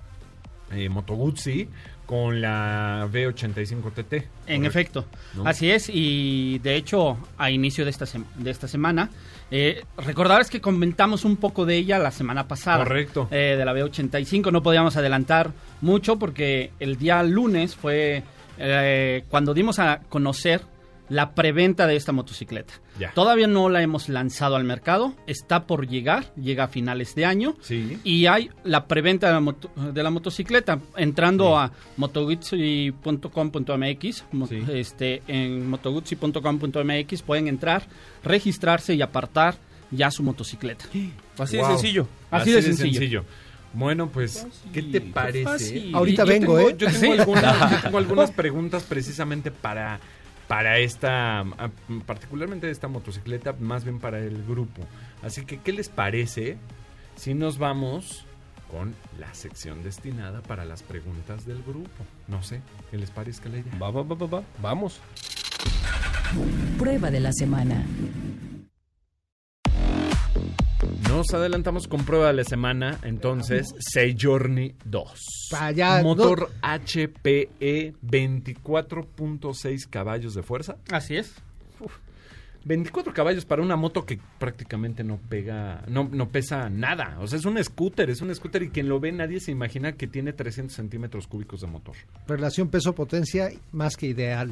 eh, 0.71 0.89
Moto 0.89 1.15
Guzzi 1.15 1.67
con 2.06 2.39
la 2.39 3.08
V85 3.12 3.91
TT. 3.91 4.13
En 4.47 4.62
¿correcto? 4.63 4.67
efecto, 4.67 5.06
¿No? 5.36 5.47
así 5.47 5.71
es. 5.71 5.89
Y 5.91 6.60
de 6.60 6.75
hecho, 6.75 7.17
a 7.38 7.49
inicio 7.49 7.84
de 7.84 7.91
esta, 7.91 8.06
de 8.36 8.51
esta 8.51 8.67
semana, 8.67 9.10
eh, 9.51 9.84
recordarles 9.97 10.49
que 10.49 10.62
comentamos 10.62 11.25
un 11.25 11.38
poco 11.38 11.65
de 11.65 11.78
ella 11.78 11.97
la 11.99 12.12
semana 12.12 12.47
pasada. 12.47 12.80
Correcto. 12.84 13.28
eh, 13.32 13.56
de 13.58 13.65
la 13.65 13.73
B85. 13.73 14.51
No 14.51 14.62
podíamos 14.62 14.95
adelantar 14.97 15.51
mucho 15.82 16.17
porque 16.17 16.71
el 16.80 16.97
día 16.97 17.23
lunes 17.23 17.75
fue 17.75 18.23
eh, 18.58 19.23
cuando 19.30 19.54
dimos 19.54 19.80
a 19.80 20.01
conocer 20.10 20.62
la 21.10 21.34
preventa 21.36 21.86
de 21.88 21.96
esta 21.96 22.12
motocicleta. 22.12 22.74
Ya. 23.00 23.12
Todavía 23.13 23.46
no 23.48 23.70
la 23.70 23.82
hemos 23.84 24.10
lanzado 24.10 24.56
al 24.56 24.63
mercado, 24.63 25.13
está 25.28 25.65
por 25.68 25.88
llegar, 25.88 26.34
llega 26.36 26.63
a 26.63 26.68
finales 26.68 27.13
de 27.15 27.26
año. 27.26 27.56
Sí. 27.62 28.00
Y 28.04 28.26
hay 28.26 28.50
la 28.63 28.88
preventa 28.88 29.28
de 29.28 29.34
la, 29.34 29.39
moto- 29.39 29.70
de 29.76 30.02
la 30.04 30.10
motocicleta. 30.10 30.80
Entrando 30.98 31.58
a 31.58 31.72
motoguzzi.com.mx, 31.98 34.24
Sí. 34.50 34.63
este, 34.70 35.22
en 35.28 35.70
motoguzzi.com.mx 35.70 37.22
pueden 37.22 37.48
entrar, 37.48 37.84
registrarse 38.24 38.94
y 38.96 39.02
apartar 39.02 39.56
ya 39.91 40.10
su 40.12 40.24
motocicleta. 40.24 40.86
Así 41.38 41.58
Wow. 41.58 41.68
de 41.68 41.72
sencillo. 41.74 42.08
Así 42.32 42.52
de 42.52 42.62
sencillo. 42.62 43.26
Bueno, 43.74 44.10
pues, 44.10 44.48
¿qué 44.72 44.82
te 44.84 45.02
parece? 45.02 45.44
fácil. 45.44 45.91
Ahorita 45.94 46.24
vengo, 46.24 46.56
tengo- 46.58 46.70
¿eh? 46.70 46.76
Yo 46.78 46.88
tengo, 46.89 47.12
algunas, 47.13 47.72
yo 47.72 47.78
tengo 47.82 47.98
algunas 47.98 48.32
preguntas 48.32 48.84
precisamente 48.84 49.52
para, 49.52 50.00
para 50.48 50.78
esta, 50.78 51.40
ah, 51.42 51.70
particularmente 52.06 52.70
esta 52.70 52.88
motocicleta, 52.88 53.54
más 53.60 53.84
bien 53.84 54.00
para 54.00 54.20
el 54.20 54.44
grupo. 54.46 54.82
Así 55.24 55.46
que, 55.46 55.60
¿qué 55.60 55.74
les 55.74 55.90
parece 55.90 56.58
si 57.16 57.34
nos 57.34 57.58
vamos 57.58 58.26
con 58.70 58.96
la 59.20 59.34
sección 59.34 59.84
destinada 59.84 60.42
para 60.42 60.66
las 60.66 60.84
preguntas 60.84 61.46
del 61.46 61.62
grupo? 61.64 62.04
No 62.28 62.44
sé, 62.44 62.62
¿qué 62.92 62.98
les 62.98 63.12
parezca 63.12 63.50
la 63.50 63.60
idea? 63.60 63.74
Va, 63.82 63.92
va, 63.92 64.04
va, 64.04 64.16
va, 64.16 64.28
va. 64.28 64.44
Vamos. 64.62 65.00
Prueba 66.78 67.12
de 67.12 67.20
la 67.20 67.32
semana. 67.32 67.84
Nos 71.15 71.34
adelantamos 71.34 71.88
con 71.88 72.04
prueba 72.04 72.28
de 72.28 72.34
la 72.34 72.43
semana, 72.43 72.99
entonces, 73.04 73.73
Journey 74.19 74.75
2. 74.84 75.47
Pa' 75.49 75.67
allá, 75.67 76.04
Motor 76.04 76.51
HPE 76.62 77.93
24.6 78.04 79.89
caballos 79.89 80.34
de 80.34 80.43
fuerza. 80.43 80.75
Así 80.91 81.15
es. 81.15 81.34
24 82.65 83.13
caballos 83.13 83.45
para 83.45 83.62
una 83.62 83.78
moto 83.78 84.06
que 84.06 84.19
prácticamente 84.39 85.06
no 85.06 85.17
pega, 85.17 85.84
no, 85.88 86.10
no 86.12 86.28
pesa 86.28 86.69
nada. 86.69 87.17
O 87.21 87.28
sea, 87.28 87.39
es 87.39 87.45
un 87.45 87.63
scooter, 87.63 88.10
es 88.10 88.19
un 88.19 88.36
scooter 88.36 88.63
y 88.63 88.69
quien 88.69 88.89
lo 88.89 88.99
ve 88.99 89.13
nadie 89.13 89.39
se 89.39 89.51
imagina 89.51 89.93
que 89.93 90.08
tiene 90.08 90.34
300 90.34 90.75
centímetros 90.75 91.28
cúbicos 91.28 91.62
de 91.62 91.67
motor. 91.67 91.95
Relación 92.28 92.67
peso-potencia 92.67 93.51
más 93.71 93.95
que 93.95 94.08
ideal. 94.08 94.51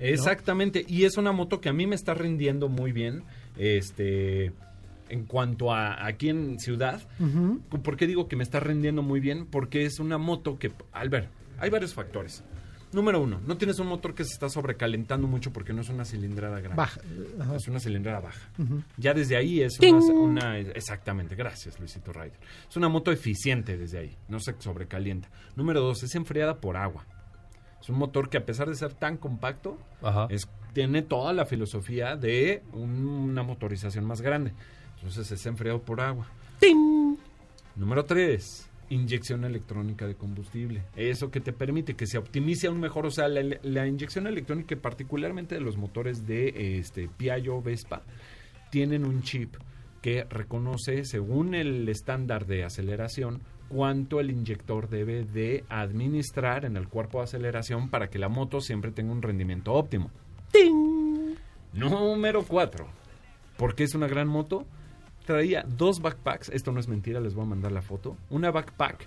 Exactamente, 0.00 0.84
y 0.88 1.04
es 1.04 1.18
una 1.18 1.30
moto 1.30 1.60
que 1.60 1.68
a 1.68 1.72
mí 1.72 1.86
me 1.86 1.94
está 1.94 2.14
rindiendo 2.14 2.68
muy 2.68 2.90
bien, 2.90 3.22
este, 3.58 4.50
en 5.10 5.24
cuanto 5.26 5.72
a 5.72 6.06
aquí 6.06 6.28
en 6.28 6.58
ciudad. 6.58 7.00
¿Por 7.82 7.96
qué 7.96 8.06
digo 8.06 8.28
que 8.28 8.36
me 8.36 8.42
está 8.44 8.60
rindiendo 8.60 9.02
muy 9.02 9.20
bien? 9.20 9.46
Porque 9.46 9.84
es 9.84 9.98
una 10.00 10.18
moto 10.18 10.58
que, 10.58 10.72
al 10.92 11.08
ver, 11.08 11.28
hay 11.58 11.70
varios 11.70 11.94
factores. 11.94 12.42
Número 12.92 13.20
uno, 13.22 13.40
no 13.46 13.56
tienes 13.56 13.78
un 13.78 13.86
motor 13.86 14.16
que 14.16 14.24
se 14.24 14.32
está 14.32 14.48
sobrecalentando 14.48 15.28
mucho 15.28 15.52
porque 15.52 15.72
no 15.72 15.80
es 15.80 15.88
una 15.90 16.04
cilindrada 16.04 16.58
grande. 16.58 16.76
Baja. 16.76 17.00
Ajá. 17.38 17.54
Es 17.54 17.68
una 17.68 17.78
cilindrada 17.78 18.18
baja. 18.18 18.40
Ya 18.96 19.14
desde 19.14 19.36
ahí 19.36 19.60
es 19.60 19.78
una, 19.78 19.98
una- 20.12 20.58
Exactamente, 20.58 21.36
gracias 21.36 21.78
Luisito 21.78 22.12
Ryder. 22.12 22.32
Es 22.68 22.76
una 22.76 22.88
moto 22.88 23.12
eficiente 23.12 23.76
desde 23.76 23.98
ahí, 23.98 24.16
no 24.28 24.40
se 24.40 24.56
sobrecalienta. 24.58 25.28
Número 25.54 25.80
dos, 25.80 26.02
es 26.02 26.14
enfriada 26.16 26.60
por 26.60 26.76
agua. 26.76 27.06
Es 27.80 27.88
un 27.88 27.96
motor 27.96 28.28
que 28.28 28.38
a 28.38 28.44
pesar 28.44 28.68
de 28.68 28.74
ser 28.74 28.92
tan 28.92 29.16
compacto, 29.18 29.78
Ajá. 30.02 30.26
es, 30.28 30.48
tiene 30.72 31.02
toda 31.02 31.32
la 31.32 31.46
filosofía 31.46 32.16
de 32.16 32.64
un- 32.72 33.06
una 33.06 33.44
motorización 33.44 34.04
más 34.04 34.20
grande. 34.20 34.52
Entonces 35.00 35.32
es 35.32 35.46
enfriado 35.46 35.80
por 35.80 36.00
agua. 36.00 36.26
Número 37.76 38.04
3. 38.04 38.68
Inyección 38.90 39.44
electrónica 39.44 40.06
de 40.06 40.14
combustible. 40.14 40.82
Eso 40.96 41.30
que 41.30 41.40
te 41.40 41.52
permite 41.52 41.94
que 41.94 42.06
se 42.06 42.18
optimice 42.18 42.66
aún 42.66 42.80
mejor. 42.80 43.06
O 43.06 43.10
sea, 43.10 43.28
la, 43.28 43.56
la 43.62 43.86
inyección 43.86 44.26
electrónica, 44.26 44.76
particularmente 44.76 45.54
de 45.54 45.60
los 45.60 45.76
motores 45.76 46.26
de 46.26 46.78
este, 46.78 47.08
Piaggio 47.08 47.62
Vespa, 47.62 48.02
tienen 48.70 49.04
un 49.04 49.22
chip 49.22 49.54
que 50.02 50.24
reconoce, 50.24 51.04
según 51.04 51.54
el 51.54 51.88
estándar 51.88 52.46
de 52.46 52.64
aceleración, 52.64 53.40
cuánto 53.68 54.18
el 54.20 54.30
inyector 54.30 54.88
debe 54.88 55.24
de 55.24 55.64
administrar 55.68 56.64
en 56.64 56.76
el 56.76 56.88
cuerpo 56.88 57.18
de 57.18 57.24
aceleración 57.24 57.88
para 57.88 58.10
que 58.10 58.18
la 58.18 58.28
moto 58.28 58.60
siempre 58.60 58.90
tenga 58.90 59.12
un 59.12 59.22
rendimiento 59.22 59.72
óptimo. 59.72 60.10
Número 61.72 62.42
4. 62.42 62.86
¿Por 63.56 63.74
qué 63.74 63.84
es 63.84 63.94
una 63.94 64.08
gran 64.08 64.26
moto? 64.26 64.66
Traía 65.26 65.64
dos 65.68 66.00
backpacks, 66.00 66.48
esto 66.48 66.72
no 66.72 66.80
es 66.80 66.88
mentira, 66.88 67.20
les 67.20 67.34
voy 67.34 67.44
a 67.44 67.48
mandar 67.48 67.72
la 67.72 67.82
foto. 67.82 68.16
Una 68.30 68.50
backpack 68.50 69.06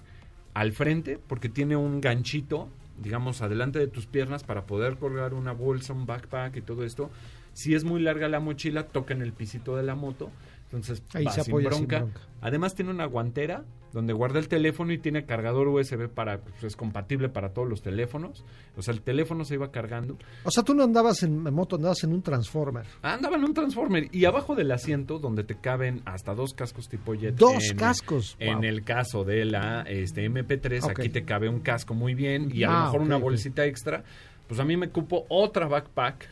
al 0.53 0.71
frente, 0.71 1.19
porque 1.27 1.49
tiene 1.49 1.75
un 1.75 1.99
ganchito, 2.01 2.69
digamos, 3.01 3.41
adelante 3.41 3.79
de 3.79 3.87
tus 3.87 4.05
piernas 4.05 4.43
para 4.43 4.65
poder 4.65 4.97
colgar 4.97 5.33
una 5.33 5.51
bolsa, 5.51 5.93
un 5.93 6.05
backpack 6.05 6.57
y 6.57 6.61
todo 6.61 6.83
esto. 6.83 7.09
Si 7.53 7.75
es 7.75 7.83
muy 7.83 8.01
larga 8.01 8.27
la 8.29 8.39
mochila, 8.39 8.87
toca 8.87 9.13
en 9.13 9.21
el 9.21 9.33
pisito 9.33 9.75
de 9.75 9.83
la 9.83 9.95
moto. 9.95 10.31
Entonces, 10.73 11.03
Ahí 11.13 11.25
va 11.25 11.31
se 11.31 11.43
sin 11.43 11.53
apoya 11.53 11.69
sin 11.71 11.87
bronca. 11.87 11.99
bronca. 11.99 12.21
Además 12.41 12.73
tiene 12.75 12.89
una 12.91 13.05
guantera 13.05 13.63
donde 13.93 14.11
guarda 14.11 14.39
el 14.39 14.47
teléfono 14.47 14.91
y 14.91 14.97
tiene 14.97 15.23
cargador 15.25 15.67
USB 15.67 16.09
para, 16.09 16.39
pues, 16.41 16.63
es 16.63 16.75
compatible 16.75 17.29
para 17.29 17.53
todos 17.53 17.69
los 17.69 17.83
teléfonos. 17.83 18.43
O 18.75 18.81
sea, 18.81 18.91
el 18.93 19.01
teléfono 19.01 19.45
se 19.45 19.53
iba 19.53 19.71
cargando. 19.71 20.17
O 20.43 20.49
sea, 20.49 20.63
tú 20.63 20.73
no 20.73 20.83
andabas 20.83 21.21
en 21.21 21.41
moto, 21.53 21.75
andabas 21.75 22.03
en 22.03 22.11
un 22.11 22.23
Transformer. 22.23 22.85
Andaba 23.03 23.35
en 23.35 23.43
un 23.43 23.53
Transformer 23.53 24.07
y 24.11 24.25
abajo 24.25 24.55
del 24.55 24.71
asiento 24.71 25.19
donde 25.19 25.43
te 25.43 25.55
caben 25.59 26.01
hasta 26.05 26.33
dos 26.33 26.55
cascos 26.55 26.89
tipo 26.89 27.13
jet. 27.13 27.35
Dos 27.35 27.69
en- 27.69 27.77
cascos. 27.77 28.35
En 28.39 28.55
Wow. 28.55 28.63
el 28.65 28.83
caso 28.83 29.23
de 29.23 29.45
la 29.45 29.83
este, 29.83 30.25
MP3, 30.25 30.83
Ok. 30.85 30.99
aquí 30.99 31.09
te 31.09 31.23
cabe 31.23 31.47
un 31.47 31.59
casco 31.59 31.93
muy 31.93 32.15
bien 32.15 32.49
y 32.51 32.63
a 32.63 32.67
lo 32.71 32.73
Ah, 32.77 32.83
mejor 32.85 33.01
una 33.01 33.17
bolsita 33.17 33.63
extra. 33.65 34.03
Pues 34.47 34.59
a 34.59 34.65
mí 34.65 34.75
me 34.75 34.89
cupo 34.89 35.25
otra 35.29 35.67
backpack. 35.67 36.27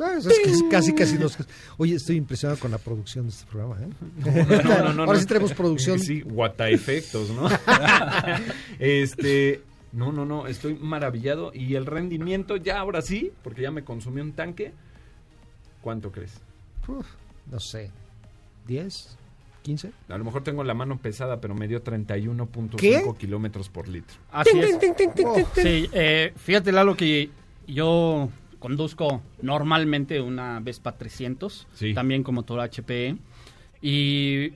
Ah, 0.00 0.14
eso 0.18 0.30
es 0.30 0.38
que 0.40 0.50
es 0.50 0.62
casi, 0.70 0.94
casi 0.94 1.18
los... 1.18 1.36
Oye, 1.76 1.94
estoy 1.94 2.16
impresionado 2.16 2.58
con 2.58 2.70
la 2.70 2.78
producción 2.78 3.26
de 3.26 3.30
este 3.30 3.44
programa, 3.46 3.76
¿eh? 3.82 3.88
No, 4.64 4.78
no, 4.84 4.92
no, 4.94 5.02
Ahora 5.02 5.12
no. 5.14 5.20
sí 5.20 5.26
tenemos 5.26 5.52
producción. 5.52 5.98
Sí, 5.98 6.22
guata 6.22 6.68
efectos, 6.70 7.30
¿no? 7.30 7.48
este, 8.78 9.62
no, 9.92 10.10
no, 10.10 10.24
no, 10.24 10.46
estoy 10.46 10.74
maravillado 10.74 11.52
y 11.54 11.74
el 11.74 11.86
rendimiento 11.86 12.56
ya 12.56 12.78
ahora 12.80 13.02
sí, 13.02 13.30
porque 13.42 13.62
ya 13.62 13.70
me 13.70 13.84
consumí 13.84 14.20
un 14.20 14.32
tanque. 14.32 14.72
¿Cuánto 15.82 16.10
crees? 16.10 16.40
Uf, 16.88 17.06
no 17.50 17.60
sé. 17.60 17.90
¿10? 18.68 19.16
¿15? 19.64 19.92
A 20.08 20.18
lo 20.18 20.24
mejor 20.24 20.42
tengo 20.42 20.64
la 20.64 20.74
mano 20.74 20.98
pesada, 20.98 21.40
pero 21.40 21.54
me 21.54 21.68
dio 21.68 21.82
31.5 21.84 22.76
¿Qué? 22.76 23.02
kilómetros 23.18 23.68
por 23.68 23.88
litro. 23.88 24.16
Así 24.30 24.58
es. 24.58 24.78
Oh, 25.24 25.36
Sí, 25.54 25.88
eh, 25.92 26.32
fíjate, 26.36 26.72
Lalo, 26.72 26.96
que 26.96 27.30
yo 27.72 28.28
conduzco 28.58 29.22
normalmente 29.42 30.20
una 30.20 30.60
Vespa 30.60 30.92
300, 30.92 31.66
Sí. 31.74 31.94
también 31.94 32.22
con 32.22 32.34
motor 32.34 32.60
HPE. 32.60 33.16
Y 33.82 34.50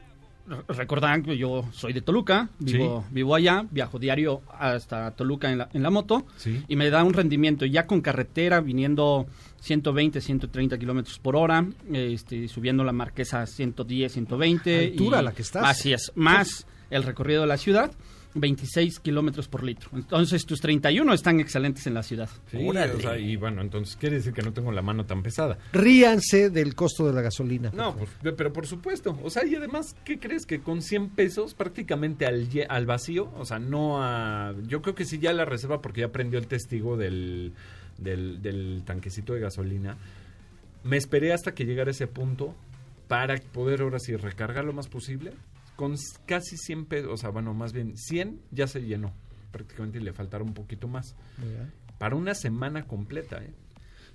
re- 0.47 0.63
recordarán 0.69 1.23
que 1.23 1.37
yo 1.39 1.65
soy 1.73 1.93
de 1.95 2.03
Toluca, 2.03 2.51
vivo, 2.59 3.05
vivo 3.11 3.35
allá, 3.35 3.65
viajo 3.71 3.99
diario 3.99 4.43
hasta 4.59 5.11
Toluca 5.13 5.51
en 5.51 5.59
la, 5.59 5.69
en 5.73 5.83
la 5.83 5.91
moto. 5.91 6.27
Sí. 6.37 6.63
Y 6.69 6.77
me 6.77 6.91
da 6.91 7.03
un 7.05 7.15
rendimiento 7.15 7.65
ya 7.65 7.87
con 7.87 8.01
carretera, 8.03 8.61
viniendo 8.61 9.27
120, 9.61 10.21
130 10.21 10.79
kilómetros 10.79 11.19
por 11.19 11.37
hora, 11.37 11.65
este, 11.93 12.47
subiendo 12.49 12.85
la 12.85 12.93
marquesa 12.93 13.41
a 13.43 13.47
110, 13.47 14.13
120. 14.13 14.89
Altura 14.93 15.23
y 15.23 15.25
la 15.25 15.33
que 15.33 15.43
estás. 15.43 15.65
Así 15.65 15.93
es, 15.95 16.13
más 16.15 16.67
el 16.91 17.03
recorrido 17.03 17.41
de 17.41 17.47
la 17.49 17.57
ciudad, 17.57 17.91
26 18.35 19.01
kilómetros 19.01 19.49
por 19.49 19.63
litro. 19.63 19.89
Entonces 19.95 20.45
tus 20.45 20.61
31 20.61 21.13
están 21.13 21.41
excelentes 21.41 21.87
en 21.87 21.95
la 21.95 22.03
ciudad. 22.03 22.29
Sí, 22.51 22.69
o 22.69 23.01
sea, 23.01 23.19
y 23.19 23.37
bueno, 23.37 23.63
entonces 23.63 23.97
quiere 23.97 24.17
decir 24.17 24.33
que 24.33 24.43
no 24.43 24.53
tengo 24.53 24.73
la 24.73 24.83
mano 24.83 25.07
tan 25.07 25.23
pesada. 25.23 25.59
Ríanse 25.73 26.51
del 26.51 26.75
costo 26.75 27.07
de 27.07 27.13
la 27.13 27.23
gasolina. 27.23 27.71
No, 27.73 27.97
pues, 27.97 28.35
pero 28.37 28.53
por 28.53 28.67
supuesto. 28.67 29.19
O 29.23 29.31
sea, 29.31 29.45
y 29.47 29.55
además, 29.55 29.97
¿qué 30.05 30.19
crees? 30.19 30.47
Que 30.47 30.61
con 30.61 30.83
100 30.83 31.11
pesos 31.11 31.55
prácticamente 31.55 32.27
al, 32.27 32.49
al 32.69 32.87
vacío, 32.87 33.31
o 33.37 33.45
sea, 33.45 33.59
no 33.59 34.03
a... 34.03 34.55
Yo 34.67 34.83
creo 34.83 34.95
que 34.95 35.05
sí 35.05 35.19
ya 35.19 35.33
la 35.33 35.45
reserva 35.45 35.81
porque 35.81 36.03
ya 36.03 36.09
prendió 36.09 36.39
el 36.39 36.47
testigo 36.47 36.97
del, 36.97 37.53
del, 37.99 38.43
del 38.43 38.83
tanquecito 38.85 39.35
de 39.35 39.41
gasolina. 39.41 39.97
Me 40.83 40.97
esperé 40.97 41.33
hasta 41.33 41.55
que 41.55 41.65
llegara 41.65 41.93
ese 41.93 42.07
punto 42.07 42.55
para 43.09 43.37
poder 43.37 43.83
ahora 43.83 43.99
sí 43.99 44.17
recargar 44.17 44.65
lo 44.65 44.73
más 44.73 44.89
posible. 44.89 45.33
Con 45.77 45.97
casi 46.27 46.57
100 46.57 46.87
pesos, 46.87 47.11
o 47.13 47.17
sea, 47.17 47.31
bueno, 47.31 47.53
más 47.55 47.73
bien 47.73 47.97
100 47.97 48.41
ya 48.51 48.67
se 48.67 48.81
llenó 48.83 49.13
prácticamente 49.51 49.99
y 49.99 50.03
le 50.03 50.13
faltaron 50.13 50.49
un 50.49 50.55
poquito 50.55 50.87
más. 50.89 51.15
Para 51.99 52.17
una 52.17 52.35
semana 52.35 52.87
completa, 52.87 53.43
¿eh? 53.43 53.53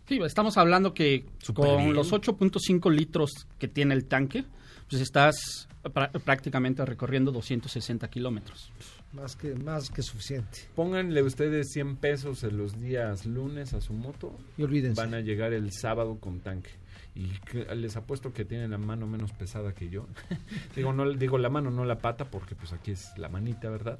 Sí, 0.07 0.19
estamos 0.23 0.57
hablando 0.57 0.93
que 0.93 1.25
Súper 1.37 1.65
con 1.65 1.77
bien. 1.77 1.93
los 1.93 2.11
8.5 2.11 2.91
litros 2.91 3.31
que 3.59 3.67
tiene 3.67 3.93
el 3.93 4.05
tanque, 4.05 4.43
pues 4.89 5.01
estás 5.03 5.67
prá- 5.83 6.11
prácticamente 6.23 6.83
recorriendo 6.83 7.31
260 7.31 8.09
kilómetros. 8.09 8.71
Más 9.13 9.35
que, 9.35 9.53
más 9.55 9.89
que 9.91 10.01
suficiente. 10.01 10.61
Pónganle 10.75 11.21
ustedes 11.21 11.69
100 11.73 11.97
pesos 11.97 12.43
en 12.43 12.57
los 12.57 12.79
días 12.79 13.25
lunes 13.27 13.73
a 13.73 13.81
su 13.81 13.93
moto. 13.93 14.35
Y 14.57 14.63
olvídense. 14.63 14.99
Van 14.99 15.13
a 15.13 15.19
llegar 15.19 15.53
el 15.53 15.71
sábado 15.71 16.17
con 16.19 16.39
tanque. 16.39 16.71
Y 17.19 17.33
les 17.75 17.97
apuesto 17.97 18.31
que 18.31 18.45
tienen 18.45 18.71
la 18.71 18.77
mano 18.77 19.05
menos 19.05 19.33
pesada 19.33 19.73
que 19.73 19.89
yo. 19.89 20.07
digo, 20.75 20.93
no, 20.93 21.11
digo 21.11 21.37
la 21.37 21.49
mano, 21.49 21.69
no 21.69 21.83
la 21.83 21.97
pata, 21.97 22.23
porque 22.31 22.55
pues 22.55 22.71
aquí 22.71 22.91
es 22.91 23.11
la 23.17 23.27
manita, 23.27 23.69
¿verdad? 23.69 23.99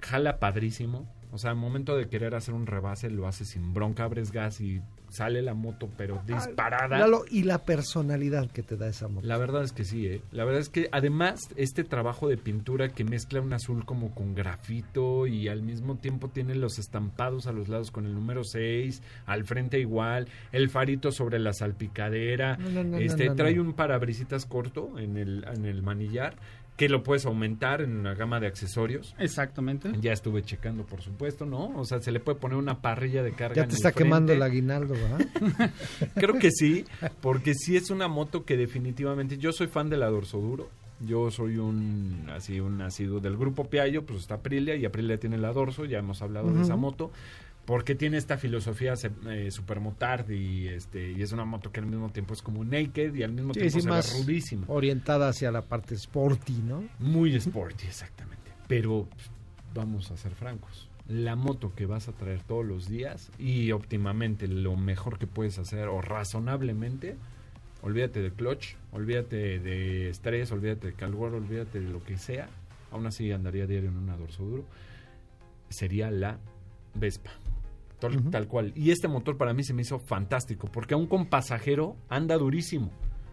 Jala 0.00 0.38
padrísimo. 0.38 1.06
O 1.30 1.36
sea, 1.36 1.50
al 1.50 1.56
momento 1.56 1.94
de 1.94 2.08
querer 2.08 2.34
hacer 2.34 2.54
un 2.54 2.66
rebase, 2.66 3.10
lo 3.10 3.28
haces 3.28 3.48
sin 3.48 3.74
bronca, 3.74 4.04
abres 4.04 4.32
gas 4.32 4.62
y 4.62 4.80
sale 5.12 5.42
la 5.42 5.54
moto, 5.54 5.88
pero 5.96 6.22
disparada. 6.26 6.98
Lalo, 6.98 7.24
y 7.30 7.42
la 7.44 7.58
personalidad 7.64 8.50
que 8.50 8.62
te 8.62 8.76
da 8.76 8.88
esa 8.88 9.08
moto. 9.08 9.26
La 9.26 9.36
verdad 9.36 9.62
es 9.62 9.72
que 9.72 9.84
sí, 9.84 10.06
¿eh? 10.06 10.22
La 10.32 10.44
verdad 10.44 10.60
es 10.60 10.68
que 10.68 10.88
además 10.92 11.40
este 11.56 11.84
trabajo 11.84 12.28
de 12.28 12.36
pintura 12.36 12.88
que 12.88 13.04
mezcla 13.04 13.40
un 13.40 13.52
azul 13.52 13.84
como 13.84 14.14
con 14.14 14.34
grafito 14.34 15.26
y 15.26 15.48
al 15.48 15.62
mismo 15.62 15.96
tiempo 15.96 16.28
tiene 16.28 16.54
los 16.54 16.78
estampados 16.78 17.46
a 17.46 17.52
los 17.52 17.68
lados 17.68 17.90
con 17.90 18.06
el 18.06 18.14
número 18.14 18.44
6, 18.44 19.02
al 19.26 19.44
frente 19.44 19.78
igual, 19.78 20.28
el 20.52 20.68
farito 20.70 21.12
sobre 21.12 21.38
la 21.38 21.52
salpicadera, 21.52 22.56
No, 22.56 22.70
no, 22.70 22.84
no, 22.84 22.98
este 22.98 23.26
no, 23.26 23.30
no, 23.32 23.36
trae 23.36 23.54
no. 23.54 23.62
un 23.62 23.72
parabrisitas 23.74 24.46
corto 24.46 24.98
en 24.98 25.16
el, 25.16 25.44
en 25.52 25.64
el 25.66 25.82
manillar 25.82 26.36
que 26.76 26.88
lo 26.88 27.02
puedes 27.02 27.26
aumentar 27.26 27.82
en 27.82 27.96
una 27.96 28.14
gama 28.14 28.40
de 28.40 28.46
accesorios. 28.46 29.14
Exactamente. 29.18 29.92
Ya 30.00 30.12
estuve 30.12 30.42
checando, 30.42 30.84
por 30.84 31.02
supuesto, 31.02 31.44
¿no? 31.44 31.66
O 31.76 31.84
sea, 31.84 32.00
se 32.00 32.10
le 32.10 32.18
puede 32.18 32.38
poner 32.38 32.56
una 32.56 32.80
parrilla 32.80 33.22
de 33.22 33.32
carga. 33.32 33.54
Ya 33.56 33.62
en 33.62 33.68
te 33.68 33.74
el 33.74 33.76
está 33.76 33.92
quemando 33.92 34.32
el 34.32 34.42
aguinaldo, 34.42 34.94
¿verdad? 35.02 35.70
Creo 36.14 36.38
que 36.38 36.50
sí, 36.50 36.84
porque 37.20 37.54
sí 37.54 37.76
es 37.76 37.90
una 37.90 38.08
moto 38.08 38.44
que 38.44 38.56
definitivamente 38.56 39.38
yo 39.38 39.52
soy 39.52 39.66
fan 39.66 39.88
de 39.90 39.96
la 39.96 40.08
Dorsoduro. 40.10 40.70
Yo 41.04 41.30
soy 41.32 41.56
un 41.58 42.28
así 42.32 42.60
un 42.60 42.80
asiduo 42.80 43.18
del 43.18 43.36
grupo 43.36 43.68
Piaggio, 43.68 44.06
pues 44.06 44.20
está 44.20 44.34
Aprilia 44.36 44.76
y 44.76 44.84
Aprilia 44.84 45.18
tiene 45.18 45.36
la 45.36 45.52
Dorso, 45.52 45.84
ya 45.84 45.98
hemos 45.98 46.22
hablado 46.22 46.52
de 46.52 46.62
esa 46.62 46.76
moto, 46.76 47.10
porque 47.64 47.96
tiene 47.96 48.18
esta 48.18 48.38
filosofía 48.38 48.94
eh, 49.28 49.50
supermotard 49.50 50.30
y 50.30 50.68
este 50.68 51.10
y 51.10 51.20
es 51.22 51.32
una 51.32 51.44
moto 51.44 51.72
que 51.72 51.80
al 51.80 51.86
mismo 51.86 52.08
tiempo 52.10 52.34
es 52.34 52.42
como 52.42 52.62
naked 52.64 53.14
y 53.16 53.24
al 53.24 53.32
mismo 53.32 53.52
Sí, 53.52 53.60
tiempo 53.60 53.80
se 53.80 53.88
más 53.88 54.16
rudísima. 54.16 54.64
orientada 54.68 55.28
hacia 55.28 55.50
la 55.50 55.62
parte 55.62 55.96
sporty, 55.96 56.52
¿no? 56.62 56.84
Muy 57.00 57.34
sporty, 57.34 57.86
exactamente. 57.88 58.52
Pero 58.68 59.08
vamos 59.74 60.08
a 60.12 60.16
ser 60.16 60.32
francos. 60.36 60.88
La 61.08 61.36
moto 61.36 61.74
que 61.74 61.86
vas 61.86 62.08
a 62.08 62.12
traer 62.12 62.42
todos 62.42 62.64
los 62.64 62.88
días 62.88 63.30
y 63.38 63.72
óptimamente 63.72 64.46
lo 64.46 64.76
mejor 64.76 65.18
que 65.18 65.26
puedes 65.26 65.58
hacer 65.58 65.88
o 65.88 66.00
razonablemente, 66.00 67.16
olvídate 67.82 68.22
de 68.22 68.30
clutch, 68.30 68.76
olvídate 68.92 69.58
de 69.58 70.08
estrés, 70.10 70.52
olvídate 70.52 70.88
de 70.88 70.92
calor, 70.94 71.34
olvídate 71.34 71.80
de 71.80 71.90
lo 71.90 72.02
que 72.04 72.18
sea. 72.18 72.48
Aún 72.90 73.06
así 73.06 73.30
andaría 73.32 73.66
diario 73.66 73.88
en 73.88 73.96
una 73.96 74.16
dorso 74.16 74.44
duro. 74.44 74.64
Sería 75.68 76.10
la 76.10 76.38
Vespa. 76.94 77.30
Tal, 77.98 78.30
tal 78.30 78.48
cual. 78.48 78.72
Y 78.74 78.90
este 78.90 79.08
motor 79.08 79.36
para 79.36 79.54
mí 79.54 79.62
se 79.62 79.74
me 79.74 79.82
hizo 79.82 79.98
fantástico 79.98 80.68
porque 80.70 80.94
aún 80.94 81.06
con 81.06 81.26
pasajero 81.26 81.96
anda 82.08 82.36
durísimo. 82.36 82.90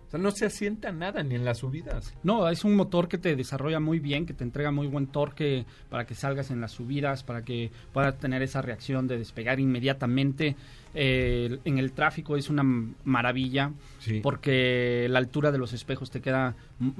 O 0.10 0.12
sea, 0.12 0.20
no 0.20 0.32
se 0.32 0.48
asienta 0.48 0.92
nada 0.92 1.22
ni 1.22 1.36
en 1.36 1.46
las 1.46 1.60
subidas. 1.60 2.16
No, 2.24 2.50
es 2.50 2.66
un 2.66 2.76
motor 2.76 3.08
que 3.08 3.20
te 3.20 3.36
desarrolla 3.36 3.80
muy 3.80 4.00
bien, 4.00 4.26
que 4.26 4.34
te 4.34 4.44
entrega 4.44 4.72
muy 4.72 4.88
buen 4.88 5.06
torque 5.06 5.68
para 5.88 6.08
que 6.08 6.16
salgas 6.16 6.50
en 6.50 6.60
las 6.60 6.72
subidas, 6.72 7.22
para 7.22 7.44
que 7.44 7.70
puedas 7.94 8.18
tener 8.18 8.42
esa 8.42 8.64
reacción 8.64 9.08
de 9.08 9.20
despegar 9.20 9.60
inmediatamente. 9.60 10.56
Eh, 10.96 11.60
en 11.66 11.78
el 11.78 11.92
tráfico 11.92 12.36
es 12.36 12.50
una 12.50 12.64
maravilla 13.04 13.72
Sí. 14.00 14.22
porque 14.24 15.06
la 15.10 15.20
altura 15.20 15.52
de 15.52 15.58
los 15.60 15.72
espejos 15.74 16.10
te 16.10 16.20
queda 16.20 16.56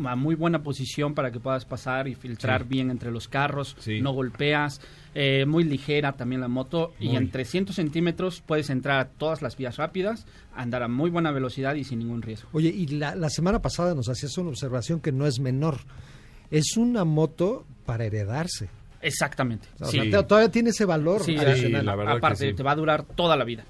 a 0.06 0.16
muy 0.16 0.36
buena 0.36 0.62
posición 0.62 1.16
para 1.16 1.32
que 1.32 1.40
puedas 1.40 1.66
pasar 1.66 2.08
y 2.08 2.14
filtrar 2.16 2.64
Sí. 2.64 2.68
bien 2.70 2.92
entre 2.92 3.10
los 3.12 3.28
carros, 3.28 3.76
Sí. 3.80 4.00
no 4.02 4.12
golpeas, 4.12 4.80
eh, 5.16 5.46
muy 5.48 5.64
ligera 5.64 6.14
también 6.14 6.42
la 6.42 6.48
moto 6.48 6.94
y 7.00 7.16
en 7.16 7.32
300 7.32 7.76
centímetros 7.76 8.42
puedes 8.46 8.70
entrar 8.70 9.00
a 9.00 9.06
todas 9.10 9.42
las 9.42 9.58
vías 9.58 9.78
rápidas, 9.78 10.28
andar 10.56 10.84
a 10.84 10.88
muy 10.88 11.10
buena 11.10 11.32
velocidad 11.32 11.74
y 11.76 11.84
sin 11.84 12.00
ningún 12.00 12.22
riesgo. 12.22 12.48
Oye, 12.54 12.70
y 12.70 12.86
la, 12.88 13.16
la 13.16 13.30
semana 13.30 13.60
pasada 13.62 13.96
nos 13.96 14.08
hacías 14.08 14.38
una 14.38 14.50
observación 14.50 15.00
que 15.02 15.12
no 15.12 15.26
es 15.26 15.40
menor. 15.40 15.78
Es 16.52 16.78
una 16.78 17.06
moto 17.06 17.66
para 17.86 18.06
heredarse. 18.06 18.70
Exactamente. 19.02 19.68
O 19.80 19.86
Sí. 19.86 20.10
sea, 20.12 20.28
todavía 20.28 20.52
tiene 20.52 20.70
ese 20.72 20.86
valor. 20.86 21.22
Sí, 21.24 21.38
adicional. 21.38 21.86
la 21.86 21.96
verdad 21.96 22.12
que 22.14 22.18
aparte 22.18 22.50
sí. 22.50 22.54
te 22.56 22.64
va 22.64 22.72
a 22.72 22.76
durar 22.76 23.04
toda 23.06 23.36
la 23.38 23.46
vida. 23.46 23.66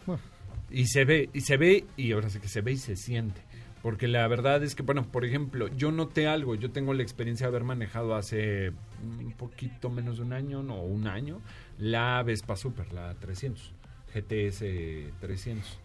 Y 0.72 0.86
se 0.88 1.06
ve, 1.06 1.30
y 1.34 1.42
se 1.42 1.58
ve, 1.58 1.86
y 1.98 2.12
ahora 2.12 2.30
sí 2.30 2.40
que 2.40 2.48
se 2.48 2.62
ve 2.62 2.74
y 2.74 2.78
se 2.78 2.96
siente. 2.96 3.42
Porque 3.82 4.08
la 4.10 4.28
verdad 4.28 4.62
es 4.62 4.76
que, 4.76 4.84
bueno, 4.84 5.10
por 5.10 5.24
ejemplo, 5.24 5.70
yo 5.70 5.92
noté 5.92 6.28
algo, 6.28 6.54
yo 6.56 6.70
tengo 6.72 6.94
la 6.94 7.02
experiencia 7.02 7.46
de 7.46 7.50
haber 7.50 7.64
manejado 7.64 8.14
hace 8.16 8.74
un 9.02 9.32
poquito 9.38 9.90
menos 9.90 10.18
de 10.18 10.24
un 10.24 10.34
año, 10.34 10.62
no, 10.64 10.82
un 10.82 11.08
año, 11.08 11.42
la 11.78 12.22
Vespa 12.24 12.58
Super, 12.58 12.92
la 12.92 13.14
300, 13.16 13.72
GTS 14.14 15.14
300. 15.22 15.80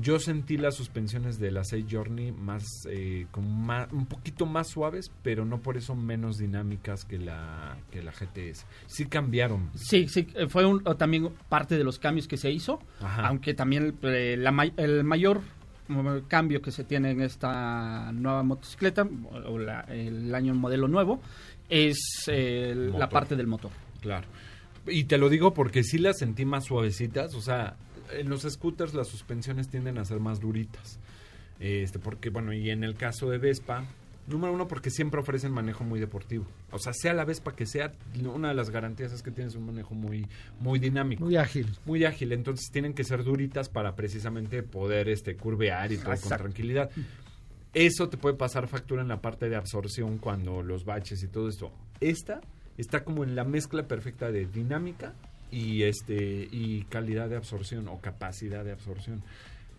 Yo 0.00 0.18
sentí 0.18 0.56
las 0.56 0.74
suspensiones 0.74 1.38
de 1.38 1.50
la 1.50 1.64
6 1.64 1.84
Journey 1.90 2.32
más, 2.32 2.64
eh, 2.88 3.26
como 3.30 3.48
más, 3.50 3.92
un 3.92 4.06
poquito 4.06 4.46
más 4.46 4.68
suaves, 4.68 5.10
pero 5.22 5.44
no 5.44 5.60
por 5.60 5.76
eso 5.76 5.94
menos 5.94 6.38
dinámicas 6.38 7.04
que 7.04 7.18
la, 7.18 7.76
que 7.90 8.02
la 8.02 8.10
GTS. 8.10 8.64
Sí 8.86 9.04
cambiaron. 9.04 9.68
Sí, 9.74 10.08
sí, 10.08 10.28
eh, 10.34 10.46
fue 10.48 10.64
un- 10.64 10.82
también 10.96 11.28
parte 11.50 11.76
de 11.76 11.84
los 11.84 11.98
cambios 11.98 12.26
que 12.26 12.38
se 12.38 12.50
hizo, 12.50 12.80
Ajá. 13.00 13.26
aunque 13.28 13.52
también 13.52 13.94
eh, 14.02 14.36
la 14.38 14.50
el 14.78 15.04
mayor 15.04 15.42
mm, 15.88 16.20
cambio 16.26 16.62
que 16.62 16.70
se 16.70 16.84
tiene 16.84 17.10
en 17.10 17.20
esta 17.20 18.12
nueva 18.12 18.42
motocicleta, 18.42 19.06
o 19.46 19.58
la- 19.58 19.82
el 19.82 20.34
año 20.34 20.54
modelo 20.54 20.88
nuevo, 20.88 21.20
es 21.68 21.98
eh, 22.28 22.72
la 22.74 22.92
Motor. 22.92 23.08
parte 23.10 23.36
del 23.36 23.46
motor. 23.46 23.70
Claro. 24.00 24.26
Y 24.86 25.04
te 25.04 25.18
lo 25.18 25.28
digo 25.28 25.52
porque 25.52 25.84
sí 25.84 25.98
las 25.98 26.18
sentí 26.18 26.44
más 26.44 26.64
suavecitas. 26.64 27.34
O 27.34 27.40
sea, 27.40 27.76
en 28.12 28.28
los 28.28 28.42
scooters 28.42 28.94
las 28.94 29.08
suspensiones 29.08 29.68
tienden 29.68 29.98
a 29.98 30.04
ser 30.04 30.20
más 30.20 30.40
duritas. 30.40 30.98
Este, 31.60 31.98
porque, 31.98 32.30
bueno, 32.30 32.52
y 32.52 32.70
en 32.70 32.82
el 32.82 32.94
caso 32.94 33.30
de 33.30 33.38
Vespa, 33.38 33.84
número 34.26 34.52
uno, 34.52 34.68
porque 34.68 34.90
siempre 34.90 35.20
ofrecen 35.20 35.52
manejo 35.52 35.84
muy 35.84 36.00
deportivo. 36.00 36.46
O 36.70 36.78
sea, 36.78 36.92
sea 36.92 37.14
la 37.14 37.24
Vespa 37.24 37.54
que 37.54 37.66
sea, 37.66 37.92
una 38.24 38.48
de 38.48 38.54
las 38.54 38.70
garantías 38.70 39.12
es 39.12 39.22
que 39.22 39.30
tienes 39.30 39.54
un 39.54 39.66
manejo 39.66 39.94
muy, 39.94 40.26
muy 40.60 40.78
dinámico. 40.78 41.24
Muy 41.24 41.36
ágil. 41.36 41.68
muy 41.84 42.04
ágil, 42.04 42.32
entonces 42.32 42.70
tienen 42.70 42.94
que 42.94 43.04
ser 43.04 43.24
duritas 43.24 43.68
para 43.68 43.94
precisamente 43.94 44.62
poder 44.62 45.08
este 45.08 45.36
curvear 45.36 45.92
y 45.92 45.98
todo 45.98 46.14
con 46.16 46.38
tranquilidad. 46.38 46.90
Eso 47.74 48.08
te 48.08 48.18
puede 48.18 48.36
pasar 48.36 48.68
factura 48.68 49.02
en 49.02 49.08
la 49.08 49.22
parte 49.22 49.48
de 49.48 49.56
absorción 49.56 50.18
cuando 50.18 50.62
los 50.62 50.84
baches 50.84 51.22
y 51.22 51.28
todo 51.28 51.48
esto. 51.48 51.72
Esta 52.00 52.40
está 52.76 53.04
como 53.04 53.24
en 53.24 53.34
la 53.34 53.44
mezcla 53.44 53.86
perfecta 53.86 54.30
de 54.30 54.46
dinámica 54.46 55.14
y 55.52 55.84
este 55.84 56.48
y 56.50 56.82
calidad 56.88 57.28
de 57.28 57.36
absorción 57.36 57.86
o 57.88 58.00
capacidad 58.00 58.64
de 58.64 58.72
absorción. 58.72 59.22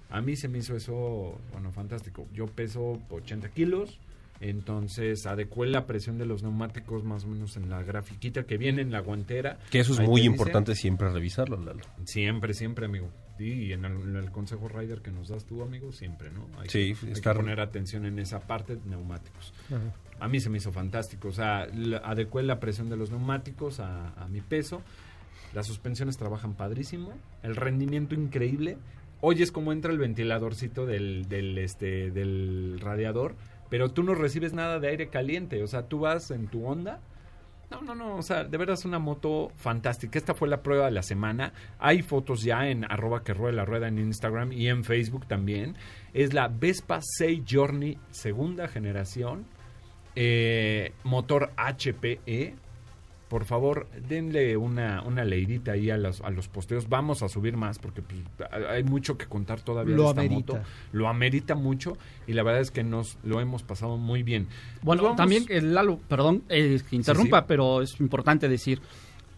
A 0.09 0.21
mí 0.21 0.36
se 0.36 0.47
me 0.47 0.59
hizo 0.59 0.75
eso, 0.75 1.38
bueno, 1.51 1.71
fantástico. 1.71 2.27
Yo 2.33 2.45
peso 2.45 3.01
80 3.09 3.49
kilos, 3.49 3.99
entonces 4.47 5.25
adecué 5.25 5.67
la 5.67 5.88
presión 5.88 6.17
de 6.17 6.25
los 6.25 6.43
neumáticos 6.43 7.03
más 7.03 7.23
o 7.23 7.27
menos 7.27 7.57
en 7.57 7.69
la 7.69 7.81
grafiquita 7.81 8.43
que 8.43 8.57
viene 8.57 8.81
en 8.81 8.91
la 8.91 8.99
guantera. 8.99 9.57
Que 9.71 9.79
eso 9.79 9.93
es 9.93 9.99
Ahí 9.99 10.07
muy 10.07 10.21
dice. 10.21 10.31
importante 10.31 10.75
siempre 10.75 11.09
revisarlo, 11.09 11.57
Lalo. 11.57 11.81
Siempre, 12.05 12.53
siempre, 12.53 12.86
amigo. 12.86 13.09
Sí, 13.38 13.45
y 13.65 13.73
en 13.73 13.83
el, 13.86 13.93
en 13.93 14.15
el 14.15 14.29
consejo 14.31 14.67
rider 14.67 15.01
que 15.01 15.09
nos 15.09 15.29
das 15.29 15.45
tú, 15.45 15.63
amigo, 15.63 15.91
siempre, 15.91 16.29
¿no? 16.29 16.45
Hay, 16.59 16.69
Sí, 16.69 16.93
que, 16.93 17.07
hay 17.07 17.13
que 17.13 17.19
estar- 17.19 17.36
poner 17.36 17.59
atención 17.59 18.05
en 18.05 18.19
esa 18.19 18.39
parte 18.41 18.75
de 18.75 18.81
neumáticos. 18.88 19.53
Ajá. 19.67 19.79
A 20.19 20.27
mí 20.27 20.39
se 20.39 20.49
me 20.51 20.59
hizo 20.59 20.71
fantástico. 20.71 21.29
O 21.29 21.33
sea, 21.33 21.65
la- 21.73 21.97
adecué 21.97 22.43
la 22.43 22.59
presión 22.59 22.89
de 22.89 22.97
los 22.97 23.09
neumáticos 23.09 23.79
a, 23.79 24.09
a 24.13 24.27
mi 24.27 24.41
peso. 24.41 24.83
Las 25.53 25.67
suspensiones 25.67 26.17
trabajan 26.17 26.55
padrísimo. 26.55 27.13
El 27.43 27.55
rendimiento 27.55 28.15
increíble. 28.15 28.77
Oyes 29.21 29.51
cómo 29.51 29.71
entra 29.71 29.91
el 29.91 29.99
ventiladorcito 29.99 30.85
del, 30.85 31.29
del, 31.29 31.57
este, 31.57 32.11
del 32.11 32.79
radiador, 32.81 33.35
pero 33.69 33.89
tú 33.89 34.03
no 34.03 34.15
recibes 34.15 34.53
nada 34.53 34.79
de 34.79 34.89
aire 34.89 35.07
caliente. 35.07 35.63
O 35.63 35.67
sea, 35.67 35.87
tú 35.87 35.99
vas 35.99 36.29
en 36.31 36.47
tu 36.47 36.65
onda. 36.65 36.99
No, 37.71 37.81
no, 37.81 37.95
no. 37.95 38.17
O 38.17 38.21
sea, 38.21 38.43
de 38.43 38.57
verdad 38.57 38.75
es 38.75 38.85
una 38.85 38.99
moto 38.99 39.51
fantástica. 39.55 40.19
Esta 40.19 40.33
fue 40.33 40.47
la 40.47 40.61
prueba 40.61 40.85
de 40.85 40.91
la 40.91 41.01
semana. 41.01 41.53
Hay 41.79 42.01
fotos 42.01 42.43
ya 42.43 42.67
en 42.67 42.83
arroba 42.83 43.23
que 43.23 43.33
rueda 43.33 43.55
la 43.55 43.65
rueda 43.65 43.87
en 43.87 43.97
Instagram 43.97 44.51
y 44.51 44.67
en 44.67 44.83
Facebook 44.83 45.27
también. 45.27 45.75
Es 46.13 46.33
la 46.33 46.49
Vespa 46.49 46.99
6 47.01 47.43
Journey 47.49 47.97
segunda 48.11 48.67
generación. 48.67 49.45
Eh, 50.15 50.93
motor 51.03 51.51
HPE. 51.57 52.55
Por 53.33 53.45
favor, 53.45 53.87
denle 54.07 54.55
una, 54.57 55.01
una 55.01 55.25
leidita 55.25 55.71
ahí 55.71 55.89
a 55.89 55.97
los, 55.97 56.21
a 56.21 56.29
los 56.29 56.47
posteos. 56.49 56.87
Vamos 56.87 57.23
a 57.23 57.29
subir 57.29 57.57
más 57.57 57.79
porque 57.79 58.03
pues, 58.03 58.21
hay 58.69 58.83
mucho 58.83 59.17
que 59.17 59.25
contar 59.25 59.59
todavía 59.61 59.95
Lo 59.95 60.03
de 60.03 60.09
esta 60.09 60.21
amerita. 60.21 60.53
moto. 60.53 60.65
Lo 60.91 61.07
amerita 61.07 61.55
mucho 61.55 61.97
y 62.27 62.33
la 62.33 62.43
verdad 62.43 62.61
es 62.61 62.69
que 62.69 62.83
nos 62.83 63.17
lo 63.23 63.41
hemos 63.41 63.63
pasado 63.63 63.97
muy 63.97 64.21
bien. 64.21 64.45
Bueno, 64.83 65.01
Pues 65.01 65.01
vamos- 65.01 65.17
también, 65.17 65.45
eh, 65.49 65.61
Lalo, 65.63 65.97
perdón, 66.07 66.43
eh, 66.47 66.79
que 66.87 66.95
interrumpa, 66.95 67.39
sí. 67.39 67.45
pero 67.47 67.81
es 67.81 67.99
importante 67.99 68.47
decir, 68.47 68.79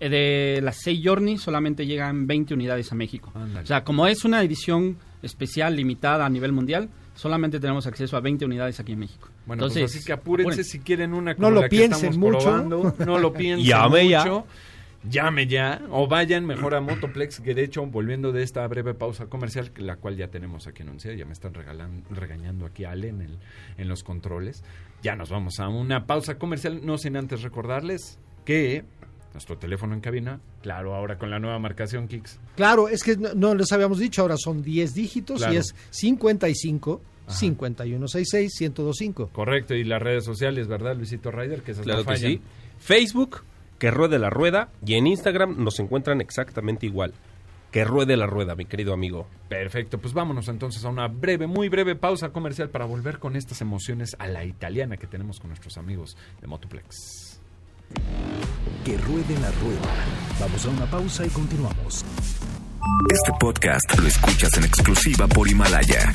eh, 0.01 0.09
de 0.09 0.61
las 0.61 0.75
6 0.83 0.99
Journey 1.01 1.37
solamente 1.37 1.85
llegan 1.85 2.27
20 2.27 2.53
unidades 2.53 2.91
a 2.91 2.95
México. 2.95 3.31
O 3.33 3.65
sea, 3.65 3.85
como 3.85 4.07
es 4.07 4.25
una 4.25 4.43
edición 4.43 4.97
especial, 5.23 5.73
limitada 5.77 6.25
a 6.25 6.29
nivel 6.29 6.51
mundial, 6.51 6.89
solamente 7.15 7.59
tenemos 7.59 7.87
acceso 7.87 8.15
a 8.15 8.19
20 8.19 8.45
unidades 8.45 8.79
aquí 8.79 8.91
en 8.93 8.99
México. 8.99 9.29
Bueno, 9.47 9.63
Entonces, 9.63 9.81
pues 9.81 9.95
así 9.95 10.05
que 10.05 10.13
apúrense 10.13 10.51
apúrense. 10.51 10.69
si 10.71 10.79
quieren 10.79 11.13
una 11.15 11.31
No 11.31 11.37
como 11.37 11.49
lo 11.49 11.61
la 11.61 11.69
que 11.69 11.77
piensen 11.77 12.09
estamos 12.11 12.17
mucho. 12.17 12.45
probando. 12.45 12.95
No 13.05 13.17
lo 13.17 13.33
piensen 13.33 13.65
Llame 13.65 14.07
ya. 14.07 14.19
mucho. 14.19 14.45
Llame 15.09 15.45
ya. 15.47 15.81
O 15.91 16.07
vayan 16.07 16.45
mejor 16.45 16.73
a 16.75 16.81
Motoplex, 16.81 17.39
que 17.39 17.53
de 17.53 17.63
hecho, 17.63 17.85
volviendo 17.85 18.31
de 18.31 18.41
esta 18.43 18.65
breve 18.67 18.93
pausa 18.95 19.27
comercial, 19.27 19.71
la 19.77 19.97
cual 19.97 20.17
ya 20.17 20.29
tenemos 20.29 20.65
aquí 20.67 20.81
anunciada, 20.81 21.15
ya 21.15 21.25
me 21.25 21.33
están 21.33 21.53
regalan- 21.53 22.03
regañando 22.09 22.65
aquí 22.65 22.85
Ale 22.85 23.09
en, 23.09 23.21
el, 23.21 23.37
en 23.77 23.87
los 23.87 24.03
controles. 24.03 24.63
Ya 25.03 25.15
nos 25.15 25.29
vamos 25.29 25.59
a 25.59 25.67
una 25.67 26.07
pausa 26.07 26.39
comercial, 26.39 26.81
no 26.83 26.97
sin 26.97 27.17
antes 27.17 27.43
recordarles 27.43 28.17
que 28.45 28.83
nuestro 29.35 29.57
teléfono 29.57 29.93
en 29.93 29.99
cabina. 30.01 30.39
Claro, 30.63 30.95
ahora 30.95 31.17
con 31.17 31.29
la 31.29 31.39
nueva 31.39 31.59
marcación 31.59 32.07
Kicks. 32.07 32.39
Claro, 32.55 32.87
es 32.87 33.03
que 33.03 33.17
no, 33.17 33.33
no 33.35 33.53
les 33.53 33.71
habíamos 33.71 33.99
dicho, 33.99 34.21
ahora 34.21 34.37
son 34.37 34.63
10 34.63 34.93
dígitos 34.93 35.37
Claro. 35.39 35.53
y 35.53 35.57
es 35.57 35.75
55 35.91 37.01
Ajá. 37.27 37.37
5166 37.37 38.51
1025. 38.61 39.29
Correcto, 39.33 39.73
y 39.75 39.83
las 39.83 40.01
redes 40.01 40.23
sociales, 40.25 40.67
¿verdad, 40.67 40.95
Luisito 40.95 41.31
Ryder? 41.31 41.61
Que 41.63 41.71
esas 41.71 41.83
Claro 41.83 42.03
no 42.03 42.11
que 42.11 42.17
sí. 42.17 42.41
Facebook, 42.79 43.41
que 43.79 43.91
ruede 43.91 44.19
la 44.19 44.29
rueda. 44.29 44.69
Y 44.85 44.93
en 44.95 45.07
Instagram 45.07 45.63
nos 45.63 45.79
encuentran 45.79 46.21
exactamente 46.21 46.85
igual. 46.85 47.13
Que 47.71 47.83
ruede 47.83 48.15
la 48.15 48.25
rueda, 48.27 48.55
mi 48.55 48.63
querido 48.65 48.93
amigo. 48.93 49.27
Perfecto, 49.49 49.97
pues 49.97 50.13
vámonos 50.13 50.47
entonces 50.47 50.85
a 50.85 50.89
una 50.89 51.07
breve, 51.09 51.45
muy 51.45 51.67
breve 51.67 51.95
pausa 51.97 52.29
comercial 52.29 52.69
para 52.69 52.85
volver 52.85 53.19
con 53.19 53.35
estas 53.35 53.59
emociones 53.59 54.15
a 54.17 54.27
la 54.27 54.45
italiana 54.45 54.95
que 54.95 55.07
tenemos 55.07 55.39
con 55.41 55.49
nuestros 55.49 55.77
amigos 55.77 56.15
de 56.39 56.47
Motoplex. 56.47 57.34
Que 58.83 58.97
ruede 58.97 59.39
la 59.39 59.51
rueda. 59.51 60.15
Vamos 60.39 60.65
a 60.65 60.69
una 60.69 60.85
pausa 60.85 61.25
y 61.25 61.29
continuamos. 61.29 62.05
Este 63.11 63.31
podcast 63.39 63.99
lo 63.99 64.07
escuchas 64.07 64.57
en 64.57 64.63
exclusiva 64.63 65.27
por 65.27 65.47
Himalaya. 65.47 66.13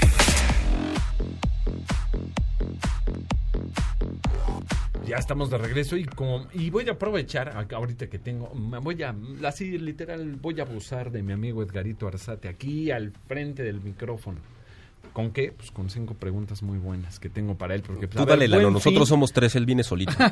Ya 5.06 5.16
estamos 5.16 5.50
de 5.50 5.58
regreso 5.58 5.96
y 5.96 6.04
como 6.04 6.46
y 6.52 6.70
voy 6.70 6.88
a 6.88 6.92
aprovechar 6.92 7.66
ahorita 7.72 8.08
que 8.08 8.20
tengo, 8.20 8.54
me 8.54 8.78
voy 8.78 9.02
a 9.02 9.14
así 9.44 9.76
literal 9.76 10.36
voy 10.36 10.60
a 10.60 10.62
abusar 10.62 11.10
de 11.10 11.22
mi 11.22 11.32
amigo 11.32 11.62
Edgarito 11.62 12.06
Arzate 12.06 12.48
aquí 12.48 12.90
al 12.92 13.12
frente 13.26 13.64
del 13.64 13.80
micrófono. 13.80 14.38
¿Con 15.12 15.32
qué? 15.32 15.52
Pues 15.52 15.70
con 15.70 15.90
cinco 15.90 16.14
preguntas 16.14 16.62
muy 16.62 16.78
buenas 16.78 17.18
que 17.18 17.28
tengo 17.28 17.56
para 17.56 17.74
él 17.74 17.82
porque 17.82 18.06
pues, 18.08 18.16
Tú 18.16 18.24
dale, 18.28 18.46
Lalo. 18.48 18.70
Nosotros 18.70 19.00
fin- 19.00 19.06
somos 19.08 19.32
tres, 19.32 19.56
él 19.56 19.66
viene 19.66 19.82
solito. 19.82 20.12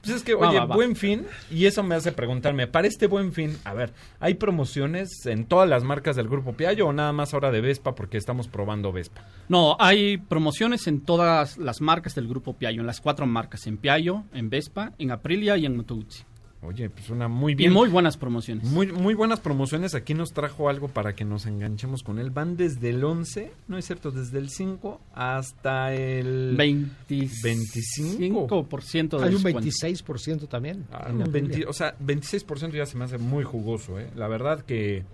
Pues 0.00 0.16
es 0.16 0.22
que, 0.22 0.34
oye, 0.34 0.58
va, 0.60 0.64
va. 0.66 0.76
buen 0.76 0.94
fin, 0.96 1.26
y 1.50 1.66
eso 1.66 1.82
me 1.82 1.94
hace 1.96 2.12
preguntarme, 2.12 2.66
para 2.68 2.86
este 2.86 3.08
buen 3.08 3.32
fin, 3.32 3.56
a 3.64 3.74
ver, 3.74 3.92
¿hay 4.20 4.34
promociones 4.34 5.26
en 5.26 5.44
todas 5.44 5.68
las 5.68 5.82
marcas 5.82 6.14
del 6.16 6.28
Grupo 6.28 6.52
Piaggio 6.52 6.86
o 6.86 6.92
nada 6.92 7.12
más 7.12 7.34
ahora 7.34 7.50
de 7.50 7.60
Vespa 7.60 7.94
porque 7.94 8.16
estamos 8.16 8.46
probando 8.48 8.92
Vespa? 8.92 9.24
No, 9.48 9.76
hay 9.80 10.18
promociones 10.18 10.86
en 10.86 11.00
todas 11.00 11.58
las 11.58 11.80
marcas 11.80 12.14
del 12.14 12.28
grupo 12.28 12.54
Piaggio, 12.56 12.80
en 12.80 12.86
las 12.86 13.00
cuatro 13.00 13.26
marcas, 13.26 13.66
en 13.66 13.76
Piaggio, 13.76 14.24
en 14.32 14.50
Vespa, 14.50 14.92
en 14.98 15.10
Aprilia 15.10 15.56
y 15.56 15.66
en 15.66 15.76
Moto 15.76 15.96
Guzzi. 15.96 16.22
Oye, 16.60 16.90
pues 16.90 17.08
una 17.10 17.28
muy 17.28 17.52
Y 17.52 17.56
bien. 17.56 17.72
muy 17.72 17.88
buenas 17.88 18.16
promociones. 18.16 18.64
Muy, 18.64 18.90
muy 18.90 19.14
buenas 19.14 19.38
promociones. 19.38 19.94
Aquí 19.94 20.12
nos 20.12 20.32
trajo 20.32 20.68
algo 20.68 20.88
para 20.88 21.14
que 21.14 21.24
nos 21.24 21.46
enganchemos 21.46 22.02
con 22.02 22.18
él. 22.18 22.30
Van 22.30 22.56
desde 22.56 22.90
el 22.90 23.04
11, 23.04 23.52
no 23.68 23.78
es 23.78 23.86
cierto, 23.86 24.10
desde 24.10 24.38
el 24.38 24.50
5 24.50 25.00
hasta 25.14 25.94
el... 25.94 26.56
25% 26.58 29.18
de 29.18 29.24
Hay 29.24 29.34
un 29.34 29.42
descuento. 29.42 29.70
26% 29.70 30.48
también. 30.48 30.84
Ah, 30.92 31.06
en 31.10 31.18
no, 31.18 31.24
Aprilia. 31.26 31.48
20 31.50 31.66
o 31.68 31.72
sea, 31.72 31.96
26% 31.98 32.72
ya 32.72 32.86
se 32.86 32.96
me 32.96 33.04
hace 33.04 33.18
muy 33.18 33.44
jugoso, 33.44 34.00
¿eh? 34.00 34.10
La 34.16 34.26
verdad 34.26 34.62
que 34.62 35.04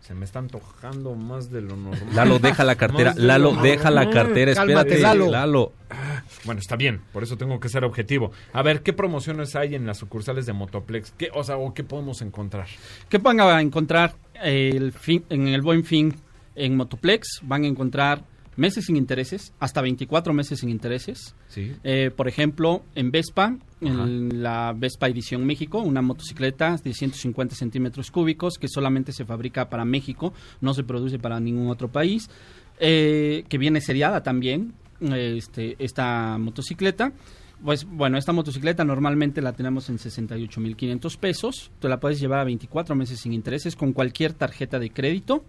se 0.00 0.14
me 0.14 0.24
está 0.24 0.38
antojando 0.38 1.16
más 1.16 1.50
de 1.50 1.62
lo 1.62 1.74
normal. 1.76 2.14
Lalo, 2.14 2.38
deja 2.38 2.62
la 2.62 2.76
cartera. 2.76 3.12
Lalo, 3.16 3.54
lo 3.54 3.62
deja 3.62 3.90
la 3.90 4.08
cartera. 4.08 4.54
Cálmate, 4.54 4.94
Espérate, 4.94 5.30
Lalo. 5.30 5.72
Bueno, 6.46 6.60
está 6.60 6.76
bien, 6.76 7.00
por 7.12 7.22
eso 7.22 7.36
tengo 7.36 7.60
que 7.60 7.68
ser 7.68 7.84
objetivo. 7.84 8.30
A 8.52 8.62
ver, 8.62 8.82
¿qué 8.82 8.92
promociones 8.92 9.54
hay 9.56 9.74
en 9.74 9.86
las 9.86 9.98
sucursales 9.98 10.46
de 10.46 10.52
Motoplex? 10.52 11.10
¿Qué, 11.18 11.28
o 11.34 11.42
sea, 11.44 11.58
o 11.58 11.74
qué 11.74 11.84
podemos 11.84 12.22
encontrar? 12.22 12.66
¿Qué 13.08 13.18
van 13.18 13.40
a 13.40 13.60
encontrar 13.60 14.14
el 14.42 14.92
fin- 14.92 15.24
en 15.28 15.48
el 15.48 15.60
Buen 15.62 15.84
Fin 15.84 16.14
en 16.54 16.76
Motoplex? 16.76 17.40
Van 17.42 17.64
a 17.64 17.66
encontrar 17.66 18.24
meses 18.56 18.86
sin 18.86 18.96
intereses, 18.96 19.52
hasta 19.60 19.82
24 19.82 20.32
meses 20.32 20.60
sin 20.60 20.70
intereses. 20.70 21.34
Sí. 21.48 21.74
Eh, 21.84 22.10
por 22.16 22.26
ejemplo, 22.26 22.84
en 22.94 23.10
Vespa, 23.10 23.54
en 23.82 24.42
la 24.42 24.72
Vespa 24.74 25.08
Edición 25.08 25.44
México, 25.44 25.80
una 25.80 26.00
motocicleta 26.00 26.76
de 26.82 26.94
150 26.94 27.54
centímetros 27.54 28.10
cúbicos 28.10 28.54
que 28.58 28.68
solamente 28.68 29.12
se 29.12 29.26
fabrica 29.26 29.68
para 29.68 29.84
México, 29.84 30.32
no 30.62 30.72
se 30.72 30.84
produce 30.84 31.18
para 31.18 31.38
ningún 31.38 31.68
otro 31.68 31.88
país, 31.92 32.30
eh, 32.78 33.44
que 33.50 33.58
viene 33.58 33.80
seriada 33.82 34.22
también, 34.22 34.72
este, 35.00 35.76
esta 35.78 36.38
motocicleta. 36.38 37.12
Pues 37.64 37.84
bueno, 37.84 38.18
esta 38.18 38.32
motocicleta 38.32 38.84
normalmente 38.84 39.40
la 39.40 39.52
tenemos 39.52 39.88
en 39.88 39.98
68.500 39.98 41.18
pesos. 41.18 41.70
Tú 41.78 41.88
la 41.88 41.98
puedes 41.98 42.20
llevar 42.20 42.40
a 42.40 42.44
24 42.44 42.94
meses 42.94 43.20
sin 43.20 43.32
intereses 43.32 43.76
con 43.76 43.92
cualquier 43.92 44.34
tarjeta 44.34 44.78
de 44.78 44.90
crédito 44.90 45.44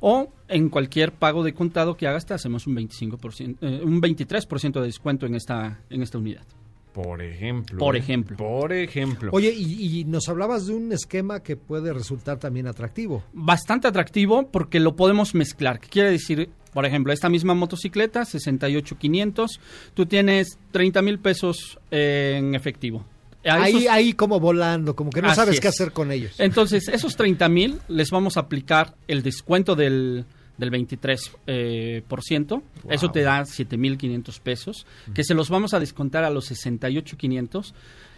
o 0.00 0.32
en 0.48 0.68
cualquier 0.68 1.12
pago 1.12 1.44
de 1.44 1.54
contado 1.54 1.96
que 1.96 2.08
hagas 2.08 2.26
te 2.26 2.34
hacemos 2.34 2.66
un 2.66 2.76
25%, 2.76 3.58
eh, 3.60 3.80
un 3.84 4.00
23% 4.00 4.80
de 4.80 4.86
descuento 4.86 5.26
en 5.26 5.34
esta 5.34 5.80
en 5.90 6.02
esta 6.02 6.18
unidad. 6.18 6.44
Por 6.92 7.22
ejemplo. 7.22 7.78
Por 7.78 7.96
¿eh? 7.96 8.00
ejemplo. 8.00 8.36
Por 8.36 8.72
ejemplo. 8.72 9.30
Oye, 9.32 9.52
y, 9.56 10.00
y 10.00 10.04
nos 10.04 10.28
hablabas 10.28 10.66
de 10.66 10.74
un 10.74 10.92
esquema 10.92 11.40
que 11.40 11.56
puede 11.56 11.92
resultar 11.92 12.38
también 12.38 12.66
atractivo. 12.66 13.22
Bastante 13.32 13.88
atractivo 13.88 14.50
porque 14.50 14.80
lo 14.80 14.94
podemos 14.96 15.34
mezclar. 15.34 15.80
¿Qué 15.80 15.88
quiere 15.88 16.10
decir? 16.10 16.50
Por 16.72 16.86
ejemplo, 16.86 17.12
esta 17.12 17.28
misma 17.28 17.54
motocicleta, 17.54 18.24
68,500, 18.24 19.60
tú 19.94 20.06
tienes 20.06 20.58
30 20.70 21.02
mil 21.02 21.18
pesos 21.18 21.78
eh, 21.90 22.36
en 22.38 22.54
efectivo. 22.54 23.04
A 23.44 23.54
Ahí, 23.64 23.76
esos- 23.76 23.88
ahí 23.90 24.12
como 24.12 24.38
volando, 24.40 24.94
como 24.96 25.10
que 25.10 25.20
no 25.20 25.28
Así 25.28 25.36
sabes 25.36 25.60
qué 25.60 25.68
hacer 25.68 25.92
con 25.92 26.12
ellos. 26.12 26.34
Entonces, 26.38 26.88
esos 26.88 27.16
30 27.16 27.48
mil 27.48 27.78
les 27.88 28.10
vamos 28.10 28.36
a 28.36 28.40
aplicar 28.40 28.94
el 29.08 29.22
descuento 29.22 29.74
del, 29.74 30.24
del 30.58 30.70
23%. 30.70 31.30
eh, 31.48 32.02
por 32.06 32.22
ciento. 32.22 32.62
Eso 32.88 33.10
te 33.10 33.22
da 33.22 33.42
7.500 33.42 34.40
pesos, 34.40 34.86
que 35.12 35.24
se 35.24 35.34
los 35.34 35.50
vamos 35.50 35.74
a 35.74 35.80
descontar 35.80 36.22
a 36.24 36.30
los 36.30 36.50
68.500 36.50 37.72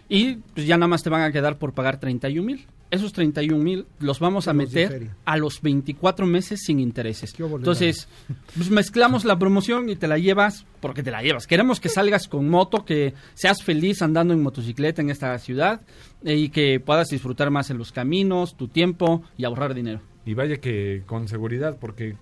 y 0.09 0.35
pues, 0.35 0.67
ya 0.67 0.77
nada 0.77 0.87
más 0.87 1.03
te 1.03 1.09
van 1.09 1.21
a 1.21 1.31
quedar 1.31 1.57
por 1.57 1.73
pagar 1.73 1.99
31 1.99 2.45
mil. 2.45 2.67
Esos 2.91 3.13
31 3.13 3.61
mil 3.61 3.87
los 3.99 4.19
vamos 4.19 4.47
a 4.47 4.53
meter 4.53 5.09
a 5.25 5.37
los 5.37 5.61
24 5.61 6.25
meses 6.27 6.61
sin 6.63 6.79
intereses. 6.79 7.33
Entonces, 7.37 8.07
pues 8.55 8.69
mezclamos 8.69 9.25
la 9.25 9.37
promoción 9.39 9.89
y 9.89 9.95
te 9.95 10.07
la 10.07 10.17
llevas 10.17 10.65
porque 10.81 11.01
te 11.01 11.11
la 11.11 11.23
llevas. 11.23 11.47
Queremos 11.47 11.79
que 11.79 11.89
salgas 11.89 12.27
con 12.27 12.47
moto, 12.47 12.85
que 12.85 13.13
seas 13.33 13.63
feliz 13.63 14.01
andando 14.01 14.33
en 14.33 14.43
motocicleta 14.43 15.01
en 15.01 15.09
esta 15.09 15.37
ciudad 15.39 15.81
eh, 16.23 16.35
y 16.35 16.49
que 16.49 16.79
puedas 16.79 17.09
disfrutar 17.09 17.49
más 17.49 17.71
en 17.71 17.79
los 17.79 17.91
caminos, 17.91 18.55
tu 18.55 18.67
tiempo 18.67 19.23
y 19.35 19.45
ahorrar 19.45 19.73
dinero. 19.73 20.01
Y 20.25 20.35
vaya 20.35 20.57
que 20.57 21.03
con 21.07 21.27
seguridad, 21.27 21.77
porque 21.79 22.15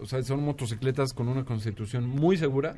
o 0.00 0.06
sea, 0.06 0.22
son 0.22 0.44
motocicletas 0.44 1.12
con 1.12 1.28
una 1.28 1.44
constitución 1.44 2.08
muy 2.08 2.36
segura. 2.36 2.76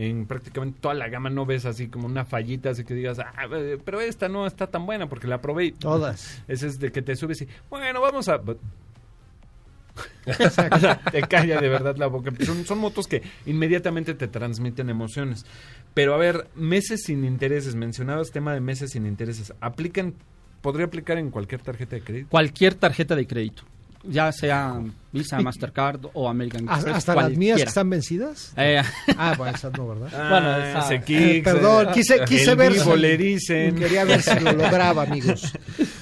En 0.00 0.26
prácticamente 0.26 0.78
toda 0.80 0.94
la 0.94 1.08
gama 1.08 1.28
no 1.28 1.44
ves 1.44 1.64
así 1.64 1.88
como 1.88 2.06
una 2.06 2.24
fallita, 2.24 2.70
así 2.70 2.84
que 2.84 2.94
digas, 2.94 3.18
ah, 3.18 3.32
eh, 3.52 3.78
pero 3.84 4.00
esta 4.00 4.28
no 4.28 4.46
está 4.46 4.68
tan 4.68 4.86
buena 4.86 5.08
porque 5.08 5.26
la 5.26 5.40
probé. 5.40 5.64
y- 5.66 5.72
Todas. 5.72 6.40
Ese 6.48 6.68
es 6.68 6.78
de 6.78 6.92
que 6.92 7.02
te 7.02 7.16
subes 7.16 7.42
y, 7.42 7.48
bueno, 7.68 8.00
vamos 8.00 8.28
a... 8.28 8.40
O 10.72 10.78
sea, 10.78 11.00
te 11.10 11.22
calla 11.22 11.60
de 11.60 11.68
verdad 11.68 11.96
la 11.96 12.06
boca. 12.06 12.30
Son, 12.44 12.64
son 12.64 12.78
motos 12.78 13.08
que 13.08 13.22
inmediatamente 13.46 14.14
te 14.14 14.28
transmiten 14.28 14.88
emociones. 14.90 15.44
Pero 15.94 16.14
a 16.14 16.18
ver, 16.18 16.46
meses 16.54 17.02
sin 17.04 17.24
intereses. 17.24 17.74
Mencionabas 17.74 18.30
tema 18.30 18.52
de 18.54 18.60
meses 18.60 18.90
sin 18.92 19.06
intereses. 19.06 19.52
¿Aplican, 19.60 20.14
podría 20.60 20.86
aplicar 20.86 21.18
en 21.18 21.30
cualquier 21.30 21.62
tarjeta 21.62 21.96
de 21.96 22.02
crédito? 22.02 22.28
Cualquier 22.28 22.74
tarjeta 22.74 23.16
de 23.16 23.26
crédito, 23.26 23.62
ya 24.04 24.30
sea 24.30 24.80
Visa, 25.10 25.40
Mastercard 25.40 26.00
o 26.12 26.28
American 26.28 26.68
¿Hasta, 26.68 26.90
Express. 26.90 26.96
hasta 26.96 27.14
las 27.14 27.36
mías 27.36 27.56
que 27.62 27.68
están 27.68 27.88
vencidas? 27.90 28.52
Eh, 28.56 28.82
Ah, 29.16 29.34
bueno, 29.38 29.56
esas 29.56 29.72
no, 29.76 29.88
¿verdad? 29.88 30.10
Bueno, 30.10 30.48
Ah, 30.48 30.68
esa- 30.70 30.78
ese 30.84 30.94
Eh, 30.96 31.02
Kicks, 31.04 31.44
perdón, 31.44 31.88
eh, 31.88 31.90
quise, 31.94 32.20
quise 32.26 32.54
ver 32.54 32.74
si-. 32.74 33.72
Quería 33.78 34.04
ver 34.04 34.20
si 34.22 34.38
lo 34.40 34.52
lograba, 34.52 35.02
amigos. 35.04 35.52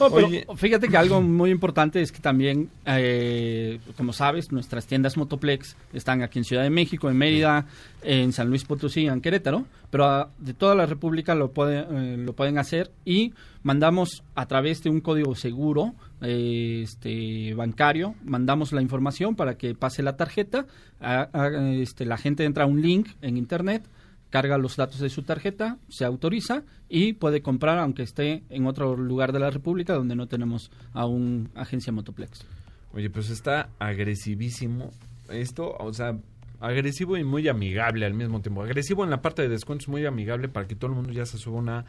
No, 0.01 0.11
pero 0.11 0.27
Oye. 0.27 0.47
fíjate 0.57 0.89
que 0.89 0.97
algo 0.97 1.23
muy 1.23 1.51
importante 1.51 2.01
es 2.03 2.11
que 2.13 2.21
también, 2.21 2.69
eh, 2.85 3.79
como 3.97 4.13
sabes, 4.13 4.51
nuestras 4.53 4.87
tiendas 4.87 5.17
Motoplex 5.17 5.77
están 5.93 6.23
aquí 6.23 6.39
en 6.39 6.45
Ciudad 6.45 6.63
de 6.65 6.71
México, 6.71 7.09
en 7.09 7.17
Mérida, 7.17 7.67
en 8.03 8.33
San 8.33 8.49
Luis 8.49 8.65
Potosí, 8.65 9.07
en 9.07 9.21
Querétaro, 9.21 9.67
pero 9.91 10.05
ah, 10.07 10.31
de 10.39 10.53
toda 10.55 10.75
la 10.75 10.87
República 10.87 11.35
lo, 11.35 11.53
puede, 11.53 11.81
eh, 11.91 12.17
lo 12.19 12.33
pueden 12.35 12.59
hacer 12.59 12.91
y 13.05 13.33
mandamos 13.63 14.23
a 14.35 14.47
través 14.47 14.83
de 14.83 14.91
un 14.91 15.01
código 15.01 15.35
seguro 15.35 15.95
eh, 16.23 16.81
este, 16.85 17.55
bancario, 17.55 18.15
mandamos 18.25 18.73
la 18.73 18.81
información 18.83 18.96
para 19.37 19.57
que 19.57 19.75
pase 19.75 20.03
la 20.03 20.17
tarjeta, 20.17 20.67
a- 21.01 21.29
este, 21.75 22.05
la 22.05 22.17
gente 22.17 22.45
entra 22.45 22.65
a 22.65 22.67
un 22.67 22.81
link 22.83 23.09
en 23.23 23.37
internet, 23.37 23.85
carga 24.31 24.59
los 24.59 24.77
datos 24.77 24.99
de 25.01 25.09
su 25.09 25.23
tarjeta, 25.23 25.79
se 25.89 26.05
autoriza 26.05 26.63
y 26.89 27.13
puede 27.15 27.43
comprar 27.43 27.79
aunque 27.79 28.03
esté 28.03 28.43
en 28.51 28.67
otro 28.67 28.97
lugar 28.97 29.33
de 29.33 29.39
la 29.41 29.51
República 29.51 29.95
donde 29.95 30.17
no 30.17 30.27
tenemos 30.27 30.71
aún 30.93 31.49
agencia 31.55 31.93
Motoplex. 31.93 32.45
Oye, 32.93 33.09
pues 33.11 33.31
está 33.31 33.69
agresivísimo 33.79 34.91
esto, 35.31 35.77
o 35.79 35.93
sea, 35.93 36.17
agresivo 36.61 37.17
y 37.17 37.25
muy 37.25 37.47
amigable 37.49 38.07
al 38.07 38.15
mismo 38.15 38.41
tiempo. 38.41 38.63
Agresivo 38.63 39.05
en 39.05 39.11
la 39.11 39.21
parte 39.23 39.43
de 39.43 39.49
descuentos, 39.49 39.89
muy 39.89 40.07
amigable 40.07 40.49
para 40.49 40.67
que 40.67 40.75
todo 40.75 40.91
el 40.91 40.97
mundo 40.97 41.13
ya 41.13 41.27
se 41.27 41.39
suba 41.39 41.59
una 41.59 41.85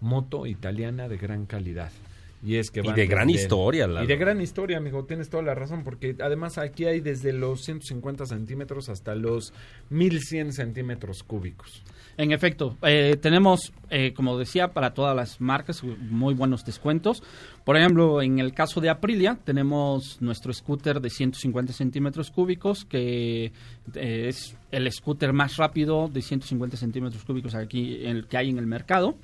moto 0.00 0.46
italiana 0.46 1.08
de 1.08 1.16
gran 1.16 1.46
calidad. 1.46 1.90
Y 2.44 2.56
es 2.56 2.70
que 2.72 2.80
Y 2.80 2.92
de 2.92 3.06
gran 3.06 3.28
desde 3.28 3.42
historia, 3.42 3.86
Lalo. 3.86 4.04
Y 4.04 4.08
de 4.08 4.16
gran 4.16 4.40
historia, 4.40 4.78
amigo, 4.78 5.04
tienes 5.04 5.30
toda 5.30 5.44
la 5.44 5.54
razón, 5.54 5.84
porque 5.84 6.16
además 6.20 6.58
aquí 6.58 6.86
hay 6.86 7.00
desde 7.00 7.32
los 7.32 7.62
150 7.64 8.26
centímetros 8.26 8.88
hasta 8.88 9.14
los 9.14 9.52
1100 9.90 10.52
centímetros 10.52 11.22
cúbicos. 11.22 11.84
En 12.16 12.32
efecto, 12.32 12.76
eh, 12.82 13.16
tenemos, 13.20 13.72
eh, 13.90 14.12
como 14.14 14.36
decía, 14.38 14.72
para 14.72 14.92
todas 14.92 15.14
las 15.14 15.40
marcas 15.40 15.82
muy 15.84 16.34
buenos 16.34 16.64
descuentos. 16.64 17.22
Por 17.64 17.76
ejemplo, 17.76 18.20
en 18.22 18.38
el 18.40 18.52
caso 18.52 18.80
de 18.80 18.90
Aprilia, 18.90 19.38
tenemos 19.44 20.20
nuestro 20.20 20.52
scooter 20.52 21.00
de 21.00 21.10
150 21.10 21.72
centímetros 21.72 22.30
cúbicos, 22.30 22.84
que 22.84 23.52
eh, 23.94 24.28
es 24.28 24.56
el 24.72 24.90
scooter 24.90 25.32
más 25.32 25.56
rápido 25.58 26.08
de 26.08 26.22
150 26.22 26.76
centímetros 26.76 27.24
cúbicos 27.24 27.54
aquí 27.54 28.04
el 28.04 28.26
que 28.26 28.36
hay 28.36 28.50
en 28.50 28.58
el 28.58 28.66
mercado. 28.66 29.16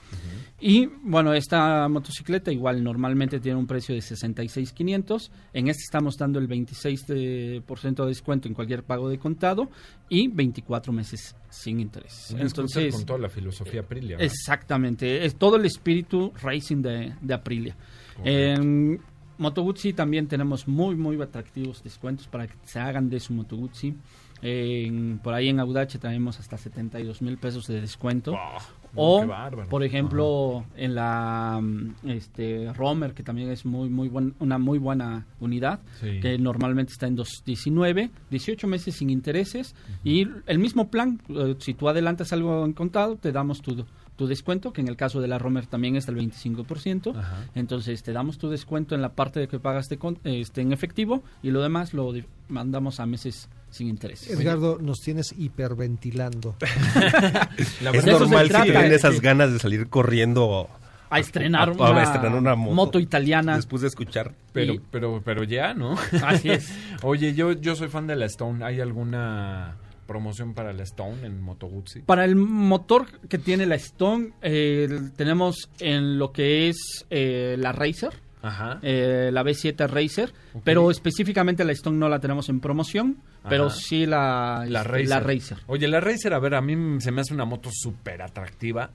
Y 0.60 0.86
bueno, 1.02 1.32
esta 1.32 1.88
motocicleta 1.88 2.52
igual 2.52 2.84
normalmente 2.84 3.40
tiene 3.40 3.58
un 3.58 3.66
precio 3.66 3.94
de 3.94 4.02
66,500. 4.02 5.32
En 5.54 5.68
este 5.68 5.82
estamos 5.82 6.16
dando 6.16 6.38
el 6.38 6.48
26% 6.48 7.06
de, 7.06 7.62
por 7.66 7.78
ciento 7.78 8.04
de 8.04 8.10
descuento 8.10 8.46
en 8.46 8.54
cualquier 8.54 8.84
pago 8.84 9.08
de 9.08 9.18
contado 9.18 9.68
y 10.08 10.28
24 10.28 10.92
meses 10.92 11.34
sin 11.48 11.80
interés. 11.80 12.30
Un 12.32 12.40
Entonces, 12.40 12.94
con 12.94 13.04
toda 13.04 13.18
la 13.18 13.28
filosofía 13.28 13.80
Aprilia. 13.80 14.16
Exactamente, 14.18 15.24
es 15.24 15.36
todo 15.36 15.56
el 15.56 15.64
espíritu 15.64 16.32
racing 16.42 16.82
de, 16.82 17.14
de 17.20 17.34
Aprilia. 17.34 17.76
En 18.24 19.00
Moto 19.38 19.62
Guzzi 19.62 19.92
también 19.92 20.26
tenemos 20.26 20.66
muy, 20.66 20.96
muy 20.96 21.20
atractivos 21.22 21.82
descuentos 21.82 22.26
para 22.28 22.46
que 22.46 22.54
se 22.64 22.80
hagan 22.80 23.08
de 23.08 23.20
su 23.20 23.32
Moto 23.32 23.56
Guzzi. 23.56 23.94
En- 24.40 25.18
por 25.22 25.34
ahí 25.34 25.48
en 25.48 25.58
Audache 25.60 25.98
tenemos 25.98 26.38
hasta 26.38 26.56
72 26.56 27.22
mil 27.22 27.38
pesos 27.38 27.66
de 27.66 27.80
descuento. 27.80 28.34
o, 28.96 29.22
por 29.68 29.84
ejemplo, 29.84 30.64
en 30.74 30.94
la 30.94 31.60
mm, 31.62 31.94
este, 32.08 32.72
Romer, 32.72 33.12
que 33.12 33.22
también 33.22 33.50
es 33.50 33.66
muy, 33.66 33.90
muy 33.90 34.08
buen- 34.08 34.34
una 34.40 34.56
muy 34.58 34.78
buena 34.78 35.26
unidad, 35.40 35.80
Sí. 36.00 36.20
que 36.20 36.38
normalmente 36.38 36.92
está 36.94 37.06
en 37.06 37.14
2.19, 37.14 38.10
18 38.30 38.66
meses 38.66 38.94
sin 38.96 39.10
intereses 39.10 39.74
y 40.04 40.26
el 40.46 40.58
mismo 40.58 40.88
plan, 40.90 41.20
eh, 41.28 41.54
si 41.58 41.74
tú 41.74 41.86
adelantas 41.90 42.32
algo 42.32 42.64
en 42.64 42.72
contado, 42.72 43.16
te 43.16 43.30
damos 43.30 43.60
tu, 43.60 43.84
tu 44.18 44.26
descuento, 44.26 44.72
que 44.74 44.80
en 44.82 44.88
el 44.88 44.96
caso 44.96 45.20
de 45.22 45.28
la 45.28 45.38
Romer 45.38 45.66
también 45.66 45.94
es 45.96 46.04
del 46.04 46.16
25%. 46.16 47.16
Ajá. 47.16 47.36
Entonces 47.54 48.02
te 48.02 48.12
damos 48.12 48.36
tu 48.36 48.50
descuento 48.50 48.94
en 48.94 49.00
la 49.00 49.10
parte 49.14 49.40
de 49.40 49.48
que 49.48 49.58
pagas 49.60 49.88
de 49.88 49.96
con- 49.96 50.18
este, 50.24 50.60
en 50.60 50.72
efectivo 50.72 51.22
y 51.42 51.52
lo 51.52 51.62
demás 51.62 51.94
lo 51.94 52.12
mandamos 52.48 52.98
a 53.00 53.06
meses 53.06 53.48
sin 53.70 53.86
intereses. 53.88 54.28
Edgardo, 54.38 54.78
nos 54.80 55.00
tienes 55.00 55.32
hiperventilando. 55.38 56.56
La 57.82 57.90
Es 57.90 58.06
normal 58.06 58.48
si 58.50 58.62
tienen 58.62 58.92
eh, 58.92 58.94
esas 58.94 59.20
ganas 59.20 59.52
de 59.52 59.58
salir 59.58 59.88
corriendo 59.88 60.68
A 61.10 61.20
estrenar, 61.20 61.68
a- 61.68 61.72
una, 61.72 62.00
a 62.00 62.02
estrenar 62.02 62.34
una 62.38 62.54
moto. 62.56 62.98
italiana. 62.98 63.56
después 63.56 63.82
de 63.82 63.88
escuchar. 63.88 64.32
Pero, 64.52 64.74
Y- 64.74 64.80
pero, 64.90 65.22
pero 65.24 65.44
ya, 65.44 65.74
¿no? 65.74 65.94
Así 66.24 66.50
es. 66.50 66.72
Oye, 67.02 67.34
yo, 67.34 67.52
yo 67.52 67.76
soy 67.76 67.88
fan 67.88 68.06
de 68.06 68.16
la 68.16 68.26
Stone. 68.26 68.64
¿Hay 68.64 68.80
alguna 68.80 69.76
promoción 70.08 70.54
para 70.54 70.72
la 70.72 70.82
Stone 70.82 71.24
en 71.24 71.40
Moto 71.40 71.68
Guzzi? 71.68 72.00
Para 72.00 72.24
el 72.24 72.34
motor 72.34 73.06
que 73.28 73.38
tiene 73.38 73.66
la 73.66 73.76
Stone, 73.76 74.32
eh, 74.42 74.88
tenemos 75.16 75.70
en 75.78 76.18
lo 76.18 76.32
que 76.32 76.68
es 76.68 77.06
eh, 77.10 77.54
la 77.58 77.70
Racer, 77.70 78.14
Ajá. 78.42 78.80
eh, 78.82 79.30
la 79.32 79.44
B7 79.44 79.86
Racer, 79.88 80.32
pero 80.64 80.90
específicamente 80.90 81.64
la 81.64 81.72
Stone 81.72 81.98
no 81.98 82.08
la 82.08 82.18
tenemos 82.18 82.48
en 82.48 82.58
promoción, 82.58 83.18
pero 83.48 83.70
sí 83.70 84.04
la, 84.06 84.64
La 84.66 84.82
Racer. 84.82 85.08
la 85.08 85.20
Racer. 85.20 85.58
Oye, 85.68 85.86
la 85.86 86.00
Racer, 86.00 86.34
a 86.34 86.38
ver, 86.40 86.54
a 86.56 86.60
mí 86.60 87.00
se 87.00 87.12
me 87.12 87.20
hace 87.20 87.32
una 87.34 87.44
moto 87.44 87.70
súper 87.72 88.20
atractiva. 88.22 88.90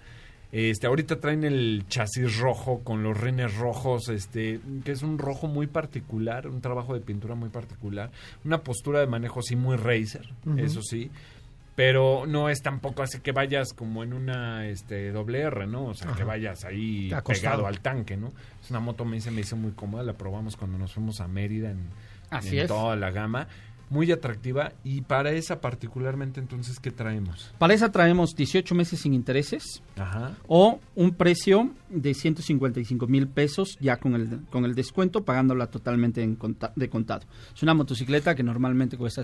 Este, 0.53 0.85
ahorita 0.85 1.19
traen 1.19 1.43
el 1.43 1.83
chasis 1.87 2.37
rojo 2.37 2.81
con 2.83 3.01
los 3.01 3.19
rines 3.19 3.57
rojos, 3.57 4.07
este, 4.09 4.59
que 4.85 4.91
es 4.91 5.01
un 5.01 5.17
rojo 5.17 5.47
muy 5.47 5.65
particular, 5.65 6.47
un 6.47 6.61
trabajo 6.61 6.93
de 6.93 6.99
pintura 6.99 7.33
muy 7.33 7.49
particular, 7.49 8.11
una 8.45 8.61
postura 8.61 8.99
de 8.99 9.07
manejo 9.07 9.41
sí 9.41 9.55
muy 9.55 9.77
racer, 9.77 10.29
eso 10.57 10.83
sí, 10.83 11.09
pero 11.75 12.25
no 12.27 12.49
es 12.49 12.61
tampoco 12.61 13.01
así 13.01 13.19
que 13.19 13.31
vayas 13.31 13.73
como 13.73 14.03
en 14.03 14.13
una 14.13 14.67
este 14.67 15.11
doble 15.11 15.41
R, 15.41 15.65
¿no? 15.65 15.85
O 15.85 15.93
sea, 15.95 16.11
que 16.11 16.23
vayas 16.23 16.65
ahí 16.65 17.11
pegado 17.25 17.65
al 17.65 17.79
tanque, 17.79 18.15
¿no? 18.15 18.31
Es 18.61 18.69
una 18.69 18.79
moto 18.79 19.05
me 19.05 19.19
se 19.21 19.31
me 19.31 19.41
hizo 19.41 19.55
muy 19.55 19.71
cómoda, 19.71 20.03
la 20.03 20.13
probamos 20.13 20.55
cuando 20.55 20.77
nos 20.77 20.93
fuimos 20.93 21.19
a 21.19 21.27
Mérida 21.27 21.71
en, 21.71 21.87
Así 22.29 22.57
en 22.57 22.65
es. 22.65 22.67
toda 22.67 22.95
la 22.95 23.09
gama, 23.09 23.47
muy 23.93 24.11
atractiva 24.11 24.73
y 24.83 25.01
para 25.01 25.31
esa 25.31 25.61
particularmente 25.61 26.39
entonces 26.39 26.79
¿qué 26.79 26.89
traemos? 26.91 27.51
Para 27.59 27.73
esa 27.73 27.91
traemos 27.91 28.35
18 28.35 28.73
meses 28.75 28.99
sin 29.01 29.13
intereses 29.13 29.81
Ajá. 29.95 30.35
o 30.47 30.79
un 30.95 31.13
precio 31.13 31.71
de 31.89 32.13
155 32.13 33.05
mil 33.07 33.27
pesos 33.27 33.77
ya 33.79 33.97
con 33.97 34.15
el, 34.15 34.41
con 34.49 34.65
el 34.65 34.73
descuento, 34.75 35.23
pagándola 35.23 35.67
totalmente 35.67 36.23
en 36.23 36.35
conta- 36.35 36.73
de 36.75 36.89
contado. 36.89 37.21
Es 37.55 37.61
una 37.61 37.73
motocicleta 37.75 38.33
que 38.35 38.41
normalmente 38.43 38.97
cuesta 38.97 39.21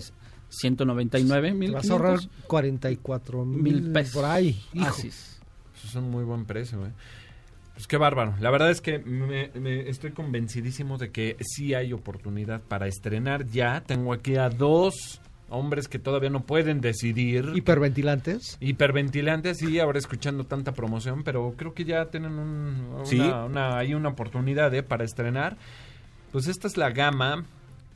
199 0.48 1.48
Te 1.48 1.54
mil 1.54 1.72
vas 1.72 1.88
a 1.90 1.92
ahorrar 1.92 2.20
44 2.46 3.44
mil 3.44 3.62
mil 3.62 3.92
pesos. 3.92 4.14
por 4.14 4.24
ahí. 4.24 4.60
Hijo. 4.72 4.86
Así 4.86 5.08
es. 5.08 5.40
Eso 5.76 5.88
es 5.88 5.94
un 5.96 6.10
muy 6.10 6.24
buen 6.24 6.44
precio, 6.44 6.84
¿eh? 6.86 6.90
Pues 7.80 7.88
qué 7.88 7.96
bárbaro. 7.96 8.34
La 8.40 8.50
verdad 8.50 8.70
es 8.70 8.82
que 8.82 8.98
me, 8.98 9.48
me- 9.58 9.88
estoy 9.88 10.10
convencidísimo 10.10 10.98
de 10.98 11.10
que 11.12 11.38
sí 11.40 11.72
hay 11.72 11.94
oportunidad 11.94 12.60
para 12.60 12.86
estrenar 12.86 13.46
ya. 13.46 13.80
Tengo 13.86 14.12
aquí 14.12 14.36
a 14.36 14.50
dos 14.50 15.22
hombres 15.48 15.88
que 15.88 15.98
todavía 15.98 16.28
no 16.28 16.42
pueden 16.44 16.82
decidir. 16.82 17.50
Hiperventilantes. 17.54 18.58
Hiperventilantes 18.60 19.62
y 19.62 19.78
ahora 19.80 19.98
escuchando 19.98 20.44
tanta 20.44 20.72
promoción, 20.72 21.22
pero 21.24 21.54
creo 21.56 21.72
que 21.72 21.86
ya 21.86 22.04
tienen 22.10 22.32
un, 22.32 22.86
una, 22.96 23.06
Sí. 23.06 23.18
una- 23.18 23.78
hay 23.78 23.94
una 23.94 24.10
oportunidad 24.10 24.74
¿eh? 24.74 24.82
para 24.82 25.04
estrenar. 25.04 25.56
Pues 26.32 26.48
esta 26.48 26.68
es 26.68 26.76
la 26.76 26.90
gama 26.90 27.46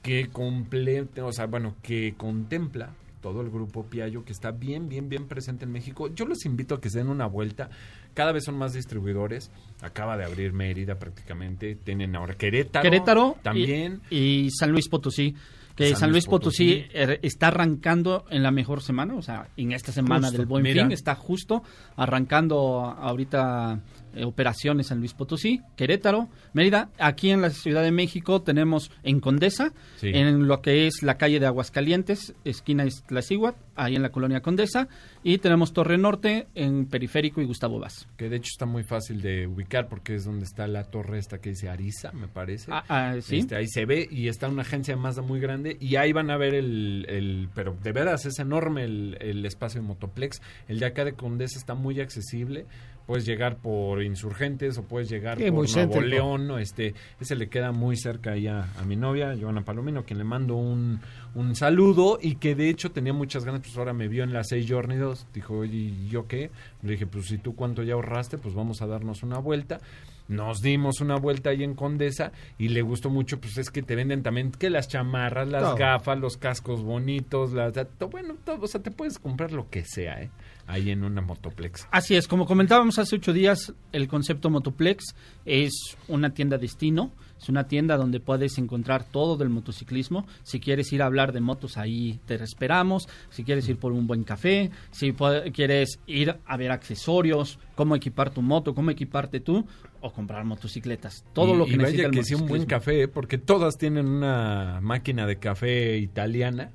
que 0.00 0.28
completa, 0.30 1.26
o 1.26 1.32
sea, 1.32 1.44
bueno, 1.44 1.74
que 1.82 2.14
contempla 2.16 2.88
todo 3.24 3.40
el 3.40 3.48
grupo 3.48 3.86
Piaggio 3.86 4.22
que 4.22 4.32
está 4.32 4.50
bien, 4.50 4.86
bien, 4.86 5.08
bien 5.08 5.26
presente 5.26 5.64
en 5.64 5.72
México. 5.72 6.14
Yo 6.14 6.26
los 6.26 6.44
invito 6.44 6.74
a 6.74 6.80
que 6.82 6.90
se 6.90 6.98
den 6.98 7.08
una 7.08 7.24
vuelta. 7.24 7.70
Cada 8.12 8.32
vez 8.32 8.44
son 8.44 8.58
más 8.58 8.74
distribuidores. 8.74 9.50
Acaba 9.80 10.18
de 10.18 10.26
abrir 10.26 10.52
Mérida 10.52 10.98
prácticamente. 10.98 11.74
Tienen 11.74 12.14
ahora 12.16 12.34
Querétaro. 12.34 12.82
Querétaro 12.82 13.36
También. 13.42 14.02
y, 14.10 14.50
San 14.50 14.72
Luis 14.72 14.90
Potosí 14.90 15.34
que 15.74 15.88
San 15.88 16.00
San, 16.00 16.12
Luis 16.12 16.26
Potosí, 16.26 16.82
Potosí. 16.82 16.90
er, 16.92 17.18
está 17.22 17.48
arrancando 17.48 18.26
en 18.30 18.42
la 18.42 18.52
mejor 18.52 18.80
semana, 18.80 19.14
o 19.14 19.22
sea, 19.22 19.48
en 19.56 19.72
esta 19.72 19.90
semana 19.90 20.28
Justo, 20.28 20.38
del 20.38 20.46
Buen 20.46 20.62
mira. 20.62 20.82
Fin 20.82 20.92
está 20.92 21.16
justo 21.16 21.64
arrancando 21.96 22.82
ahorita 22.82 23.80
operaciones 24.22 24.88
San 24.88 24.98
Luis 24.98 25.14
Potosí, 25.14 25.60
Querétaro, 25.76 26.28
Mérida. 26.52 26.90
Aquí 26.98 27.30
en 27.30 27.40
la 27.42 27.50
Ciudad 27.50 27.82
de 27.82 27.90
México 27.90 28.42
tenemos 28.42 28.90
en 29.02 29.20
Condesa, 29.20 29.72
Sí. 29.96 30.10
en 30.14 30.46
lo 30.46 30.60
que 30.62 30.86
es 30.86 31.02
la 31.02 31.16
calle 31.16 31.40
de 31.40 31.46
Aguascalientes, 31.46 32.34
esquina 32.44 32.84
Iztaccíhuatl, 32.86 33.58
ahí 33.76 33.96
en 33.96 34.02
la 34.02 34.10
colonia 34.10 34.40
Condesa, 34.40 34.88
y 35.22 35.38
tenemos 35.38 35.72
Torre 35.72 35.98
Norte 35.98 36.46
en 36.54 36.86
Periférico 36.86 37.40
y 37.40 37.46
Gustavo 37.46 37.78
Vaz. 37.80 38.06
Que 38.16 38.28
de 38.28 38.36
hecho 38.36 38.50
está 38.52 38.66
muy 38.66 38.84
fácil 38.84 39.20
de 39.22 39.46
ubicar 39.46 39.88
porque 39.88 40.14
es 40.14 40.24
donde 40.24 40.44
está 40.44 40.66
la 40.68 40.84
torre 40.84 41.18
esta 41.18 41.38
que 41.38 41.50
dice 41.50 41.68
Ariza, 41.68 42.12
me 42.12 42.28
parece. 42.28 42.70
Ah, 42.70 42.84
ah, 42.88 43.14
sí. 43.20 43.38
Este, 43.38 43.56
ahí 43.56 43.66
se 43.66 43.84
ve 43.86 44.06
y 44.10 44.28
está 44.28 44.48
una 44.48 44.62
agencia 44.62 44.94
de 44.94 45.00
Mazda 45.00 45.22
muy 45.22 45.40
grande 45.40 45.76
y 45.80 45.96
ahí 45.96 46.12
van 46.12 46.30
a 46.30 46.36
ver 46.36 46.54
el, 46.54 47.06
el- 47.08 47.48
pero 47.54 47.76
de 47.82 47.92
veras 47.92 48.26
es 48.26 48.38
enorme 48.38 48.84
el, 48.84 49.16
el 49.20 49.44
espacio 49.46 49.80
de 49.80 49.86
Motoplex. 49.88 50.40
El 50.68 50.78
de 50.78 50.86
acá 50.86 51.04
de 51.04 51.14
Condesa 51.14 51.58
está 51.58 51.74
muy 51.74 52.00
accesible. 52.00 52.66
Puedes 53.06 53.26
llegar 53.26 53.56
por 53.58 54.02
Insurgentes 54.02 54.78
o 54.78 54.84
puedes 54.84 55.08
llegar 55.10 55.36
Sí, 55.38 55.44
por 55.44 55.52
muy 55.52 55.66
Nuevo 55.66 55.74
céntrico. 55.92 56.06
León. 56.06 56.46
¿no? 56.46 56.58
Este, 56.58 56.94
ese 57.20 57.36
le 57.36 57.48
queda 57.48 57.70
muy 57.72 57.96
cerca 57.96 58.32
ahí 58.32 58.46
a, 58.46 58.64
a 58.78 58.84
mi 58.84 58.96
novia, 58.96 59.36
Joana 59.38 59.62
Palomino, 59.64 60.04
quien 60.04 60.18
le 60.18 60.24
mando 60.24 60.54
un, 60.56 61.00
un 61.34 61.54
saludo 61.54 62.18
y 62.20 62.36
que 62.36 62.54
de 62.54 62.70
hecho 62.70 62.92
tenía 62.92 63.12
muchas 63.12 63.44
ganas, 63.44 63.60
pues 63.60 63.76
ahora 63.76 63.92
me 63.92 64.08
vio 64.08 64.24
en 64.24 64.32
la 64.32 64.42
6 64.44 64.66
Journey 64.68 64.96
2. 64.98 65.26
Dijo, 65.34 65.58
oye, 65.58 65.76
¿y 65.76 66.08
yo 66.08 66.26
qué? 66.26 66.50
Le 66.82 66.92
dije, 66.92 67.06
pues 67.06 67.26
si 67.26 67.38
tú 67.38 67.54
cuánto 67.54 67.82
ya 67.82 67.94
ahorraste, 67.94 68.38
pues 68.38 68.54
vamos 68.54 68.80
a 68.82 68.86
darnos 68.86 69.22
una 69.22 69.38
vuelta. 69.38 69.80
Nos 70.26 70.62
dimos 70.62 71.02
una 71.02 71.16
vuelta 71.16 71.50
ahí 71.50 71.62
en 71.64 71.74
Condesa 71.74 72.32
y 72.56 72.68
le 72.68 72.80
gustó 72.80 73.10
mucho, 73.10 73.38
pues 73.38 73.58
es 73.58 73.70
que 73.70 73.82
te 73.82 73.94
venden 73.94 74.22
también 74.22 74.52
que 74.52 74.70
las 74.70 74.88
chamarras, 74.88 75.48
las 75.48 75.76
gafas, 75.76 76.18
los 76.18 76.38
cascos 76.38 76.82
bonitos, 76.82 77.52
las, 77.52 77.74
bueno, 78.10 78.34
todo, 78.42 78.62
o 78.62 78.66
sea, 78.66 78.82
te 78.82 78.90
puedes 78.90 79.18
comprar 79.18 79.52
lo 79.52 79.68
que 79.68 79.84
sea, 79.84 80.22
¿eh? 80.22 80.30
Ahí 80.66 80.90
en 80.90 81.04
una 81.04 81.20
Motoplex. 81.20 81.86
Así 81.90 82.14
es, 82.16 82.26
como 82.26 82.46
comentábamos 82.46 82.98
hace 82.98 83.16
ocho 83.16 83.32
días, 83.32 83.74
el 83.92 84.08
concepto 84.08 84.48
Motoplex 84.48 85.14
es 85.44 85.96
una 86.08 86.32
tienda 86.32 86.56
destino, 86.56 87.12
es 87.38 87.48
una 87.50 87.68
tienda 87.68 87.98
donde 87.98 88.18
puedes 88.20 88.56
encontrar 88.56 89.04
todo 89.04 89.36
del 89.36 89.50
motociclismo. 89.50 90.26
Si 90.42 90.60
quieres 90.60 90.90
ir 90.94 91.02
a 91.02 91.06
hablar 91.06 91.32
de 91.32 91.40
motos, 91.40 91.76
ahí 91.76 92.18
te 92.26 92.36
esperamos. 92.36 93.08
Si 93.28 93.44
quieres 93.44 93.68
ir 93.68 93.76
por 93.76 93.92
un 93.92 94.06
buen 94.06 94.24
café, 94.24 94.70
si 94.90 95.12
quieres 95.52 95.98
ir 96.06 96.36
a 96.46 96.56
ver 96.56 96.70
accesorios, 96.70 97.58
cómo 97.74 97.94
equipar 97.94 98.30
tu 98.30 98.40
moto, 98.40 98.74
cómo 98.74 98.90
equiparte 98.90 99.40
tú, 99.40 99.66
o 100.00 100.12
comprar 100.12 100.44
motocicletas. 100.46 101.24
Todo 101.34 101.54
Y- 101.54 101.58
lo 101.58 101.64
que 101.66 101.72
y 101.72 101.76
vaya 101.76 101.82
necesita 101.88 102.08
el 102.08 102.14
que 102.14 102.24
sí 102.24 102.34
un 102.34 102.46
buen 102.46 102.64
café, 102.64 103.06
porque 103.08 103.36
todas 103.36 103.76
tienen 103.76 104.06
una 104.06 104.80
máquina 104.82 105.26
de 105.26 105.36
café 105.38 105.98
italiana. 105.98 106.70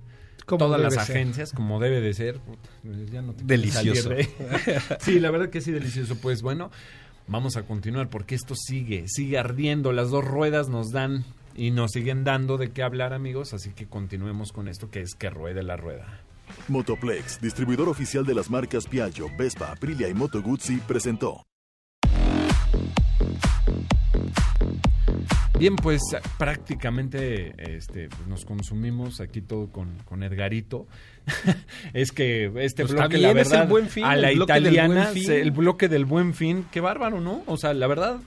Como 0.50 0.66
todas 0.66 0.82
las 0.82 0.94
ser. 0.94 1.18
agencias, 1.18 1.52
como 1.54 1.80
debe 1.80 2.02
de 2.02 2.14
ser. 2.14 2.40
Puta, 2.40 2.70
ya 3.12 3.22
no 3.22 3.34
te 3.34 3.44
Delicioso. 3.44 4.10
de 4.10 4.28
sí, 5.00 5.20
la 5.20 5.32
verdad 5.32 5.50
que 5.50 5.62
sí, 5.62 5.72
delicioso. 5.72 6.18
Pues 6.18 6.42
bueno, 6.42 6.72
vamos 7.28 7.56
a 7.58 7.64
continuar 7.64 8.10
porque 8.10 8.36
esto 8.36 8.56
sigue, 8.56 9.06
sigue 9.08 9.38
ardiendo. 9.38 9.92
Las 9.92 10.10
dos 10.10 10.26
ruedas 10.26 10.70
nos 10.70 10.92
dan 10.92 11.24
y 11.56 11.72
nos 11.72 11.92
siguen 11.92 12.24
dando 12.24 12.58
de 12.58 12.72
qué 12.72 12.84
hablar, 12.84 13.14
amigos. 13.14 13.54
Así 13.54 13.72
que 13.72 13.88
continuemos 13.88 14.52
con 14.52 14.68
esto 14.68 14.90
que 14.90 15.02
es 15.02 15.16
que 15.16 15.30
ruede 15.30 15.64
la 15.64 15.78
rueda. 15.78 16.22
Motoplex, 16.68 17.40
distribuidor 17.42 17.90
oficial 17.90 18.26
de 18.26 18.34
las 18.34 18.50
marcas 18.50 18.88
Piaggio, 18.88 19.28
Vespa, 19.38 19.72
Aprilia 19.72 20.08
y 20.08 20.14
Moto 20.14 20.42
Guzzi, 20.42 20.78
presentó. 20.78 21.46
Bien, 25.60 25.76
pues 25.76 26.02
prácticamente 26.38 27.54
este, 27.76 28.10
pues, 28.10 28.28
nos 28.28 28.46
consumimos 28.46 29.20
aquí 29.22 29.42
todo 29.42 29.68
con, 29.72 29.98
con 30.06 30.24
Edgarito. 30.24 30.88
es 31.94 32.12
que 32.12 32.46
este 32.64 32.84
Pues 32.84 32.94
bloque, 32.94 33.18
la 33.18 33.34
verdad, 33.34 33.68
Buen 33.68 33.88
Fin, 33.90 34.06
a 34.06 34.16
el 34.16 34.22
la 34.22 34.32
italiana, 34.32 35.12
se- 35.14 35.42
el 35.42 35.52
bloque 35.52 35.88
del 35.90 36.06
buen 36.06 36.34
fin, 36.34 36.66
qué 36.72 36.80
bárbaro, 36.82 37.20
¿no? 37.22 37.44
O 37.46 37.58
sea, 37.58 37.74
la 37.74 37.88
verdad, 37.88 38.18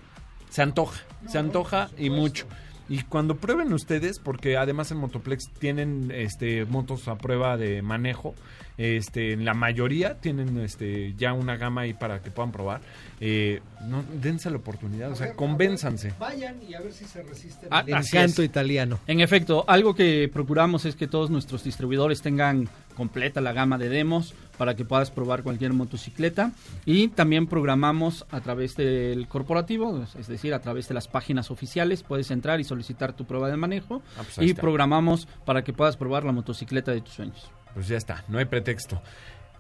se 0.51 0.63
antoja, 0.63 1.01
se 1.27 1.39
antoja 1.39 1.91
y 1.99 2.11
mucho. 2.11 2.47
Y 2.89 3.03
cuando 3.05 3.37
prueben 3.37 3.73
ustedes, 3.73 4.19
porque 4.19 4.57
además 4.57 4.91
en 4.91 4.99
Motoplex 4.99 5.49
tienen 5.59 6.11
este 6.15 6.65
motos 6.65 7.09
a 7.09 7.17
prueba 7.17 7.57
de 7.57 7.83
manejo, 7.83 8.35
este, 8.79 9.33
en 9.33 9.45
la 9.45 9.55
mayoría 9.55 10.15
tienen 10.15 10.59
este 10.59 11.15
ya 11.17 11.33
una 11.33 11.57
gama 11.57 11.83
ahí 11.83 11.95
para 11.95 12.23
que 12.23 12.31
puedan 12.31 12.53
probar. 12.53 12.81
Eh, 13.21 13.61
no, 13.87 14.03
dense 14.21 14.51
la 14.51 14.57
oportunidad, 14.57 15.13
o 15.13 15.17
sea, 15.17 15.35
convénzanse. 15.35 16.13
Vayan 16.19 16.57
y 16.69 16.75
a 16.75 16.81
ver 16.81 16.93
si 16.93 17.05
se 17.05 17.23
resisten 17.23 17.69
Ah, 17.71 17.81
al 17.81 18.05
encanto 18.05 18.43
italiano. 18.43 18.99
En 19.07 19.21
efecto, 19.21 19.65
algo 19.69 19.95
que 19.95 20.31
procuramos 20.33 20.85
es 20.85 20.97
que 20.97 21.07
todos 21.07 21.31
nuestros 21.31 21.65
distribuidores 21.65 22.23
tengan 22.23 22.69
completa 22.97 23.41
la 23.41 23.53
gama 23.53 23.79
de 23.79 23.89
demos 23.89 24.35
para 24.59 24.75
que 24.77 24.85
puedas 24.85 25.11
probar 25.11 25.43
cualquier 25.43 25.73
motocicleta 25.73 26.53
y 26.85 27.09
también 27.09 27.47
programamos 27.47 28.27
a 28.31 28.41
través 28.41 28.75
del 28.77 29.27
corporativo, 29.29 30.05
es 30.19 30.27
decir, 30.29 30.55
a 30.55 30.61
través 30.61 30.89
de 30.89 30.95
las 30.95 31.09
páginas 31.09 31.51
oficiales, 31.51 32.03
puedes 32.03 32.31
entrar 32.31 32.61
y 32.61 32.65
solicitar 32.65 33.13
tu 33.15 33.25
prueba 33.25 33.49
de 33.49 33.57
manejo 33.57 34.03
Ah, 34.19 34.23
pues 34.25 34.39
y 34.39 34.51
está. 34.51 34.61
programamos 34.61 35.27
para 35.45 35.65
que 35.65 35.73
puedas 35.73 35.97
probar 35.97 36.25
la 36.25 36.33
motocicleta 36.33 36.93
de 36.93 37.01
tus 37.01 37.15
sueños. 37.15 37.51
Pues 37.75 37.89
ya 37.89 37.97
está, 37.97 38.25
no 38.29 38.39
hay 38.39 38.45
pretexto. 38.45 39.01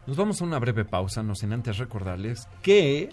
Nos 0.06 0.16
vamos 0.16 0.40
a 0.42 0.44
una 0.44 0.58
breve 0.58 0.84
pausa, 0.84 1.22
no 1.22 1.34
sin 1.34 1.52
antes 1.52 1.78
recordarles 1.78 2.48
que 2.62 3.10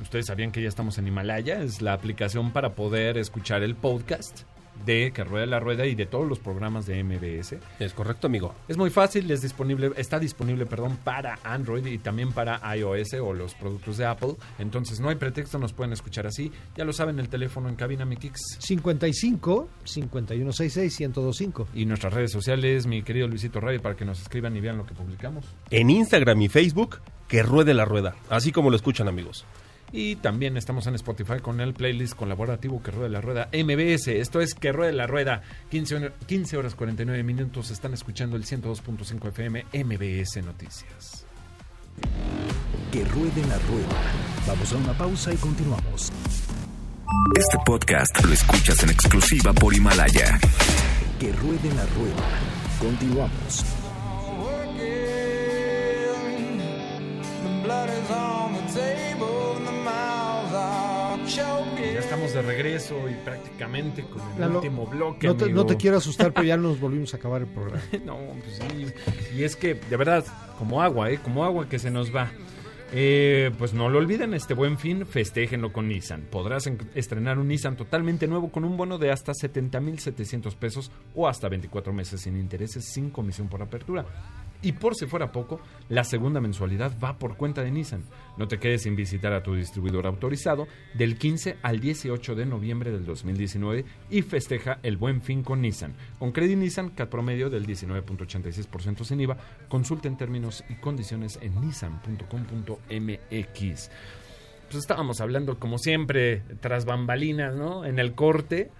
ustedes 0.00 0.26
sabían 0.26 0.50
que 0.52 0.62
ya 0.62 0.68
estamos 0.68 0.98
en 0.98 1.06
Himalaya, 1.06 1.60
es 1.62 1.82
la 1.82 1.92
aplicación 1.92 2.52
para 2.52 2.74
poder 2.74 3.18
escuchar 3.18 3.62
el 3.62 3.74
podcast 3.74 4.42
de 4.84 5.12
Que 5.12 5.24
Rueda 5.24 5.46
la 5.46 5.60
Rueda 5.60 5.86
y 5.86 5.94
de 5.94 6.06
todos 6.06 6.28
los 6.28 6.38
programas 6.38 6.86
de 6.86 7.02
MBS. 7.02 7.56
Es 7.78 7.92
correcto, 7.92 8.26
amigo. 8.26 8.54
Es 8.68 8.76
muy 8.76 8.90
fácil, 8.90 9.30
es 9.30 9.42
disponible, 9.42 9.92
está 9.96 10.18
disponible, 10.18 10.66
perdón, 10.66 10.98
para 11.02 11.38
Android 11.42 11.86
y 11.86 11.98
también 11.98 12.32
para 12.32 12.60
iOS 12.76 13.14
o 13.14 13.32
los 13.32 13.54
productos 13.54 13.96
de 13.96 14.06
Apple. 14.06 14.34
Entonces 14.58 15.00
no 15.00 15.08
hay 15.08 15.16
pretexto, 15.16 15.58
nos 15.58 15.72
pueden 15.72 15.92
escuchar 15.92 16.26
así. 16.26 16.52
Ya 16.76 16.84
lo 16.84 16.92
saben, 16.92 17.18
el 17.18 17.28
teléfono 17.28 17.68
en 17.68 17.76
cabina 17.76 18.04
mi 18.04 18.16
Kicks 18.16 18.58
55 18.60 19.68
5166 19.84 21.00
1025. 21.00 21.68
y 21.74 21.86
nuestras 21.86 22.12
redes 22.12 22.32
sociales, 22.32 22.86
mi 22.86 23.02
querido 23.02 23.28
Luisito 23.28 23.60
Radio, 23.60 23.80
para 23.80 23.96
que 23.96 24.04
nos 24.04 24.20
escriban 24.20 24.56
y 24.56 24.60
vean 24.60 24.76
lo 24.76 24.86
que 24.86 24.94
publicamos. 24.94 25.44
En 25.70 25.90
Instagram 25.90 26.42
y 26.42 26.48
Facebook, 26.48 27.00
que 27.28 27.42
ruede 27.42 27.74
la 27.74 27.84
rueda. 27.84 28.16
Así 28.28 28.52
como 28.52 28.70
lo 28.70 28.76
escuchan, 28.76 29.08
amigos. 29.08 29.44
Y 29.96 30.16
también 30.16 30.56
estamos 30.56 30.88
en 30.88 30.96
Spotify 30.96 31.38
con 31.40 31.60
el 31.60 31.72
playlist 31.72 32.14
colaborativo 32.16 32.82
Que 32.82 32.90
Rueda 32.90 33.08
la 33.08 33.20
Rueda 33.20 33.48
MBS. 33.52 34.08
Esto 34.08 34.40
es 34.40 34.54
Que 34.54 34.72
Rueda 34.72 34.90
la 34.92 35.06
Rueda. 35.06 35.42
15, 35.70 35.96
hor- 35.96 36.12
15 36.26 36.56
horas 36.56 36.74
49 36.74 37.22
minutos. 37.22 37.70
Están 37.70 37.94
escuchando 37.94 38.36
el 38.36 38.44
102.5 38.44 39.28
FM 39.28 39.66
MBS 39.72 40.42
Noticias. 40.44 41.24
Que 42.90 43.04
ruede 43.04 43.46
la 43.48 43.56
rueda. 43.60 44.02
Vamos 44.48 44.72
a 44.72 44.76
una 44.78 44.92
pausa 44.98 45.32
y 45.32 45.36
continuamos. 45.36 46.10
Este 47.38 47.56
podcast 47.64 48.24
lo 48.24 48.32
escuchas 48.32 48.82
en 48.82 48.90
exclusiva 48.90 49.52
por 49.52 49.72
Himalaya. 49.74 50.40
Que 51.20 51.30
ruede 51.34 51.72
la 51.76 51.86
rueda. 51.94 52.28
Continuamos. 52.80 53.64
The 57.44 57.60
blood 57.62 57.88
is 57.90 58.10
on 58.10 58.52
the 58.54 58.60
table, 58.72 59.33
Ya 61.26 62.00
estamos 62.00 62.32
de 62.34 62.42
regreso 62.42 63.08
y 63.08 63.14
prácticamente 63.24 64.02
con 64.04 64.20
el 64.34 64.40
Lalo, 64.40 64.56
último 64.56 64.86
bloque. 64.86 65.26
No 65.26 65.36
te, 65.36 65.44
amigo. 65.44 65.56
no 65.60 65.66
te 65.66 65.76
quiero 65.76 65.96
asustar, 65.96 66.32
pero 66.32 66.46
ya 66.46 66.56
nos 66.58 66.78
volvimos 66.80 67.14
a 67.14 67.16
acabar 67.16 67.42
el 67.42 67.48
programa. 67.48 67.82
No, 68.04 68.18
pues 68.42 68.56
sí. 68.58 68.86
Y 69.36 69.42
es 69.44 69.56
que, 69.56 69.74
de 69.74 69.96
verdad, 69.96 70.24
como 70.58 70.82
agua, 70.82 71.10
¿eh? 71.10 71.18
Como 71.22 71.44
agua 71.44 71.68
que 71.68 71.78
se 71.78 71.90
nos 71.90 72.14
va. 72.14 72.30
Eh, 72.92 73.50
pues 73.58 73.72
no 73.74 73.88
lo 73.88 73.98
olviden, 73.98 74.34
este 74.34 74.54
buen 74.54 74.78
fin, 74.78 75.04
festéjenlo 75.06 75.72
con 75.72 75.88
Nissan. 75.88 76.22
Podrás 76.30 76.66
en- 76.68 76.78
estrenar 76.94 77.38
un 77.38 77.48
Nissan 77.48 77.76
totalmente 77.76 78.28
nuevo 78.28 78.52
con 78.52 78.64
un 78.64 78.76
bono 78.76 78.98
de 78.98 79.10
hasta 79.10 79.32
70.700 79.32 80.54
pesos 80.54 80.92
o 81.14 81.26
hasta 81.26 81.48
24 81.48 81.92
meses 81.92 82.20
sin 82.20 82.36
intereses, 82.36 82.84
sin 82.84 83.10
comisión 83.10 83.48
por 83.48 83.62
apertura. 83.62 84.04
Y 84.64 84.72
por 84.72 84.94
si 84.94 85.06
fuera 85.06 85.30
poco, 85.30 85.60
la 85.90 86.04
segunda 86.04 86.40
mensualidad 86.40 86.98
va 86.98 87.18
por 87.18 87.36
cuenta 87.36 87.62
de 87.62 87.70
Nissan. 87.70 88.04
No 88.38 88.48
te 88.48 88.58
quedes 88.58 88.84
sin 88.84 88.96
visitar 88.96 89.34
a 89.34 89.42
tu 89.42 89.54
distribuidor 89.54 90.06
autorizado 90.06 90.66
del 90.94 91.18
15 91.18 91.58
al 91.60 91.80
18 91.80 92.34
de 92.34 92.46
noviembre 92.46 92.90
del 92.90 93.04
2019 93.04 93.84
y 94.08 94.22
festeja 94.22 94.78
el 94.82 94.96
buen 94.96 95.20
fin 95.20 95.42
con 95.42 95.60
Nissan. 95.60 95.94
Con 96.18 96.32
Credit 96.32 96.56
Nissan, 96.56 96.88
CAT 96.90 97.10
promedio 97.10 97.50
del 97.50 97.66
19.86% 97.66 99.04
sin 99.04 99.20
IVA. 99.20 99.36
Consulta 99.68 100.08
en 100.08 100.16
términos 100.16 100.64
y 100.70 100.76
condiciones 100.76 101.38
en 101.42 101.60
nissan.com.mx. 101.60 103.90
Pues 104.64 104.76
estábamos 104.76 105.20
hablando, 105.20 105.58
como 105.58 105.76
siempre, 105.76 106.42
tras 106.60 106.86
bambalinas, 106.86 107.54
¿no? 107.54 107.84
En 107.84 107.98
el 107.98 108.14
corte. 108.14 108.70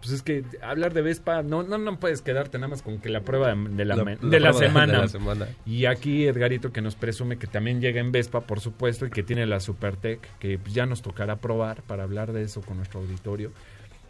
Pues 0.00 0.12
es 0.12 0.22
que 0.22 0.44
hablar 0.62 0.94
de 0.94 1.02
Vespa, 1.02 1.42
no, 1.42 1.62
no, 1.62 1.76
no 1.76 2.00
puedes 2.00 2.22
quedarte 2.22 2.58
nada 2.58 2.68
más 2.68 2.82
con 2.82 3.00
que 3.00 3.10
la 3.10 3.20
prueba 3.20 3.54
de, 3.54 3.84
la, 3.84 3.96
semana. 3.96 4.18
de 4.22 4.40
la 4.40 5.08
semana. 5.08 5.48
Y 5.66 5.84
aquí 5.84 6.26
Edgarito 6.26 6.72
que 6.72 6.80
nos 6.80 6.94
presume 6.94 7.38
que 7.38 7.46
también 7.46 7.80
llega 7.80 8.00
en 8.00 8.10
Vespa, 8.10 8.40
por 8.40 8.60
supuesto, 8.60 9.04
y 9.04 9.10
que 9.10 9.22
tiene 9.22 9.44
la 9.46 9.60
Supertech, 9.60 10.20
que 10.38 10.58
pues, 10.58 10.72
ya 10.72 10.86
nos 10.86 11.02
tocará 11.02 11.36
probar 11.36 11.82
para 11.82 12.04
hablar 12.04 12.32
de 12.32 12.42
eso 12.42 12.62
con 12.62 12.78
nuestro 12.78 13.00
auditorio. 13.00 13.52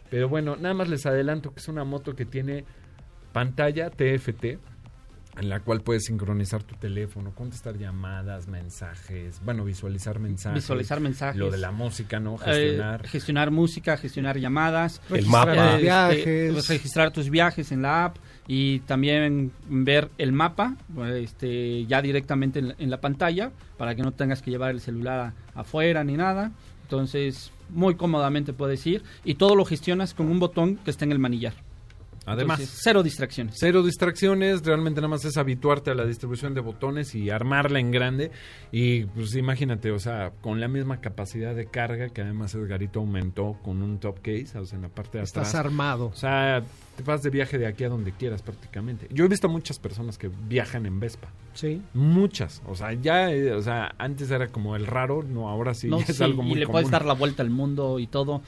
Pero 0.09 0.29
bueno, 0.29 0.55
nada 0.55 0.73
más 0.73 0.87
les 0.87 1.05
adelanto 1.05 1.53
que 1.53 1.59
es 1.59 1.67
una 1.67 1.83
moto 1.83 2.15
que 2.15 2.25
tiene 2.25 2.63
pantalla 3.33 3.89
TFT, 3.89 4.59
en 5.39 5.49
la 5.49 5.61
cual 5.61 5.81
puedes 5.81 6.03
sincronizar 6.05 6.61
tu 6.63 6.75
teléfono, 6.75 7.31
contestar 7.33 7.77
llamadas, 7.77 8.47
mensajes, 8.47 9.41
bueno, 9.45 9.63
visualizar 9.63 10.19
mensajes. 10.19 10.55
Visualizar 10.63 10.99
mensajes. 10.99 11.37
Lo 11.39 11.49
de 11.49 11.57
la 11.57 11.71
música, 11.71 12.19
¿no? 12.19 12.35
Eh, 12.35 12.39
Gestionar. 12.45 13.07
gestionar 13.07 13.51
música, 13.51 13.97
gestionar 13.97 14.37
llamadas, 14.37 15.01
El 15.09 15.15
Registrar 15.17 15.47
mapa. 15.47 15.69
este, 15.71 15.81
viajes. 15.81 16.67
registrar 16.67 17.11
tus 17.11 17.29
viajes 17.29 17.71
en 17.71 17.81
la 17.81 18.05
app 18.05 18.17
y 18.47 18.79
también 18.81 19.51
ver 19.69 20.09
el 20.17 20.31
mapa 20.33 20.75
este, 21.15 21.85
ya 21.85 22.01
directamente 22.01 22.59
en, 22.59 22.67
la- 22.69 22.75
en 22.79 22.89
la 22.89 22.99
pantalla 23.01 23.51
para 23.77 23.95
que 23.95 24.01
no 24.03 24.11
tengas 24.11 24.41
que 24.41 24.51
llevar 24.51 24.71
el 24.71 24.81
celular 24.81 25.33
afuera 25.55 26.03
ni 26.03 26.17
nada. 26.17 26.51
Entonces, 26.83 27.51
muy 27.69 27.95
cómodamente 27.95 28.51
puedes 28.51 28.85
ir 28.85 29.03
y 29.23 29.35
todo 29.35 29.55
lo 29.55 29.63
gestionas 29.65 30.13
con 30.13 30.27
un 30.27 30.39
botón 30.39 30.75
que 30.77 30.91
está 30.91 31.05
en 31.05 31.13
el 31.13 31.19
manillar. 31.19 31.53
Además, 32.25 32.59
Entonces, 32.59 32.81
cero 32.83 33.01
distracciones. 33.01 33.55
Cero 33.57 33.81
distracciones, 33.81 34.63
realmente 34.63 35.01
nada 35.01 35.09
más 35.09 35.25
es 35.25 35.37
habituarte 35.37 35.89
a 35.89 35.95
la 35.95 36.05
distribución 36.05 36.53
de 36.53 36.61
botones 36.61 37.15
y 37.15 37.31
armarla 37.31 37.79
en 37.79 37.89
grande. 37.91 38.31
Y 38.71 39.05
pues 39.05 39.35
imagínate, 39.35 39.91
o 39.91 39.97
sea, 39.97 40.31
con 40.41 40.59
la 40.59 40.67
misma 40.67 41.01
capacidad 41.01 41.55
de 41.55 41.65
carga 41.65 42.09
que 42.09 42.21
además 42.21 42.53
Edgarito 42.53 42.99
aumentó 42.99 43.57
con 43.63 43.81
un 43.81 43.99
top 43.99 44.19
case, 44.21 44.57
o 44.59 44.65
sea, 44.65 44.75
en 44.75 44.83
la 44.83 44.89
parte 44.89 45.17
de 45.17 45.23
atrás. 45.23 45.47
Estás 45.47 45.55
armado. 45.55 46.07
O 46.07 46.15
sea, 46.15 46.63
te 46.95 47.01
vas 47.03 47.23
de 47.23 47.31
viaje 47.31 47.57
de 47.57 47.65
aquí 47.65 47.85
a 47.85 47.89
donde 47.89 48.11
quieras 48.11 48.43
prácticamente. 48.43 49.07
Yo 49.09 49.25
he 49.25 49.27
visto 49.27 49.49
muchas 49.49 49.79
personas 49.79 50.19
que 50.19 50.29
viajan 50.47 50.85
en 50.85 50.99
Vespa. 50.99 51.29
Sí. 51.55 51.81
Muchas. 51.95 52.61
O 52.67 52.75
sea, 52.75 52.93
ya, 52.93 53.31
eh, 53.31 53.51
o 53.53 53.61
sea, 53.63 53.95
antes 53.97 54.29
era 54.29 54.47
como 54.49 54.75
el 54.75 54.85
raro, 54.85 55.23
no, 55.23 55.49
ahora 55.49 55.73
sí, 55.73 55.87
No, 55.87 55.97
ya 56.05 56.05
es 56.07 56.21
algo 56.21 56.43
muy 56.43 56.53
y 56.53 56.55
le 56.59 56.65
común. 56.65 56.73
puedes 56.73 56.91
dar 56.91 57.03
la 57.05 57.13
vuelta 57.13 57.41
al 57.41 57.49
mundo 57.49 57.97
y 57.97 58.05
todo. 58.05 58.41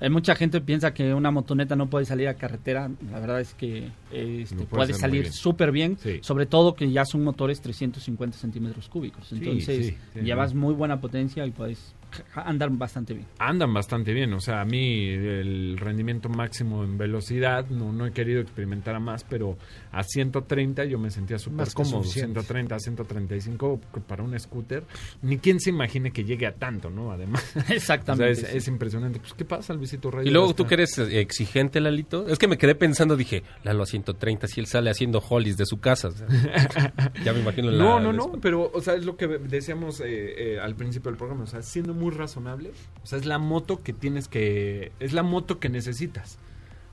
Eh, 0.00 0.10
mucha 0.10 0.34
gente 0.34 0.60
piensa 0.60 0.94
que 0.94 1.12
una 1.12 1.30
motoneta 1.30 1.74
no 1.76 1.90
puede 1.90 2.04
salir 2.04 2.28
a 2.28 2.34
carretera. 2.34 2.90
La 3.10 3.18
verdad 3.18 3.40
es 3.40 3.54
que 3.54 3.90
este, 4.12 4.64
puede 4.64 4.94
salir 4.94 5.32
súper 5.32 5.72
bien. 5.72 5.96
Sí. 5.98 6.20
Sobre 6.22 6.46
todo 6.46 6.74
que 6.74 6.90
ya 6.90 7.04
son 7.04 7.24
motores 7.24 7.60
350 7.60 8.38
centímetros 8.38 8.88
cúbicos. 8.88 9.32
Entonces 9.32 9.86
sí, 9.86 9.96
sí, 10.14 10.20
llevas 10.20 10.54
muy 10.54 10.74
buena 10.74 11.00
potencia 11.00 11.44
y 11.46 11.50
puedes 11.50 11.94
andar 12.34 12.70
bastante 12.70 13.14
bien. 13.14 13.26
andan 13.38 13.72
bastante 13.72 14.12
bien. 14.12 14.32
O 14.32 14.40
sea, 14.40 14.60
a 14.60 14.64
mí 14.64 15.08
el 15.08 15.76
rendimiento 15.78 16.28
máximo 16.28 16.84
en 16.84 16.98
velocidad, 16.98 17.66
no, 17.70 17.92
no 17.92 18.06
he 18.06 18.12
querido 18.12 18.40
experimentar 18.40 18.94
a 18.94 19.00
más, 19.00 19.24
pero 19.24 19.56
a 19.92 20.02
130 20.02 20.84
yo 20.84 20.98
me 20.98 21.10
sentía 21.10 21.38
súper 21.38 21.68
cómodo. 21.72 22.02
suficiente. 22.02 22.40
130, 22.40 22.78
135 22.78 23.80
para 24.06 24.22
un 24.22 24.38
scooter. 24.38 24.84
Ni 25.22 25.38
quien 25.38 25.60
se 25.60 25.70
imagine 25.70 26.10
que 26.10 26.24
llegue 26.24 26.46
a 26.46 26.52
tanto, 26.54 26.90
¿no? 26.90 27.12
Además. 27.12 27.44
O 27.58 27.60
sea, 27.60 27.76
Exactamente. 27.76 28.30
es, 28.32 28.38
sí. 28.40 28.56
es 28.56 28.68
impresionante. 28.68 29.18
Pues, 29.20 29.34
¿qué 29.34 29.44
pasa, 29.44 29.72
Luisito 29.74 30.10
Reyes? 30.10 30.28
Y 30.28 30.32
luego 30.32 30.54
tú 30.54 30.64
que 30.66 30.74
eres 30.74 30.96
exigente, 30.98 31.80
Lalito. 31.80 32.26
Es 32.28 32.38
que 32.38 32.48
me 32.48 32.56
quedé 32.58 32.74
pensando, 32.74 33.16
dije, 33.16 33.42
Lalo 33.64 33.82
a 33.82 33.86
130, 33.86 34.46
si 34.46 34.60
él 34.60 34.66
sale 34.66 34.90
haciendo 34.90 35.18
hollies 35.20 35.56
de 35.56 35.66
su 35.66 35.78
casa. 35.78 36.08
o 36.08 36.12
sea, 36.12 36.26
ya 37.24 37.32
me 37.32 37.40
imagino 37.40 37.70
la... 37.70 37.78
No, 37.78 38.00
no, 38.00 38.12
la- 38.12 38.18
no, 38.18 38.32
pero, 38.40 38.70
o 38.72 38.80
sea, 38.80 38.94
es 38.94 39.04
lo 39.04 39.16
que 39.16 39.26
decíamos 39.26 40.00
eh, 40.00 40.54
eh, 40.54 40.60
al 40.60 40.74
principio 40.76 41.10
del 41.10 41.18
programa. 41.18 41.44
O 41.44 41.46
sea, 41.46 41.62
siendo 41.62 41.94
muy 41.98 42.10
razonable. 42.12 42.72
O 43.02 43.06
sea, 43.06 43.18
es 43.18 43.26
la 43.26 43.38
moto 43.38 43.82
que 43.82 43.92
tienes 43.92 44.28
que... 44.28 44.92
Es 45.00 45.12
la 45.12 45.22
moto 45.22 45.58
que 45.58 45.68
necesitas. 45.68 46.38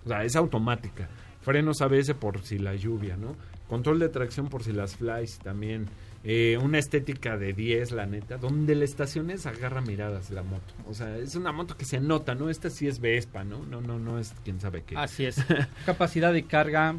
O 0.05 0.09
sea, 0.09 0.23
es 0.23 0.35
automática. 0.35 1.07
Frenos 1.41 1.81
ABS 1.81 2.13
por 2.15 2.41
si 2.41 2.57
la 2.57 2.75
lluvia, 2.75 3.17
¿no? 3.17 3.35
Control 3.69 3.99
de 3.99 4.09
tracción 4.09 4.47
por 4.49 4.63
si 4.63 4.73
las 4.73 4.95
flies 4.95 5.39
también. 5.39 5.87
Eh, 6.23 6.57
una 6.61 6.79
estética 6.79 7.37
de 7.37 7.53
10, 7.53 7.91
la 7.91 8.05
neta. 8.05 8.37
Donde 8.37 8.73
la 8.75 8.83
estaciones 8.83 9.45
agarra 9.45 9.81
miradas 9.81 10.31
la 10.31 10.43
moto. 10.43 10.73
O 10.87 10.93
sea, 10.93 11.17
es 11.17 11.35
una 11.35 11.51
moto 11.51 11.77
que 11.77 11.85
se 11.85 11.99
nota, 11.99 12.33
¿no? 12.35 12.49
Esta 12.49 12.69
sí 12.69 12.87
es 12.87 12.99
Vespa, 12.99 13.43
¿no? 13.43 13.63
No, 13.65 13.81
no, 13.81 13.99
no 13.99 14.17
es 14.17 14.33
quién 14.43 14.59
sabe 14.59 14.83
qué. 14.83 14.97
Así 14.97 15.25
es. 15.25 15.37
Capacidad 15.85 16.33
de 16.33 16.43
carga 16.43 16.95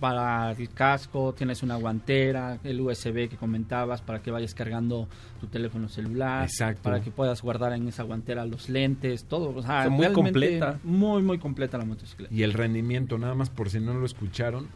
para 0.00 0.52
el 0.52 0.68
casco, 0.70 1.34
tienes 1.34 1.62
una 1.62 1.76
guantera, 1.76 2.58
el 2.64 2.80
USB 2.80 3.28
que 3.28 3.36
comentabas 3.36 4.02
para 4.02 4.20
que 4.20 4.30
vayas 4.30 4.54
cargando 4.54 5.08
tu 5.40 5.46
teléfono 5.46 5.88
celular, 5.88 6.44
Exacto. 6.44 6.82
para 6.82 7.00
que 7.00 7.10
puedas 7.10 7.42
guardar 7.42 7.72
en 7.72 7.88
esa 7.88 8.02
guantera 8.02 8.44
los 8.44 8.68
lentes, 8.68 9.24
todo. 9.24 9.54
O 9.56 9.62
sea, 9.62 9.88
muy 9.88 10.12
completa. 10.12 10.78
Muy, 10.84 11.22
muy 11.22 11.38
completa 11.38 11.78
la 11.78 11.84
motocicleta. 11.84 12.32
Y 12.34 12.42
el 12.42 12.52
rendimiento, 12.52 13.18
nada 13.18 13.34
más 13.34 13.50
por 13.50 13.70
si 13.70 13.80
no 13.80 13.94
lo 13.94 14.06
escucharon, 14.06 14.68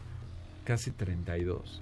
casi 0.63 0.91
32. 0.91 1.81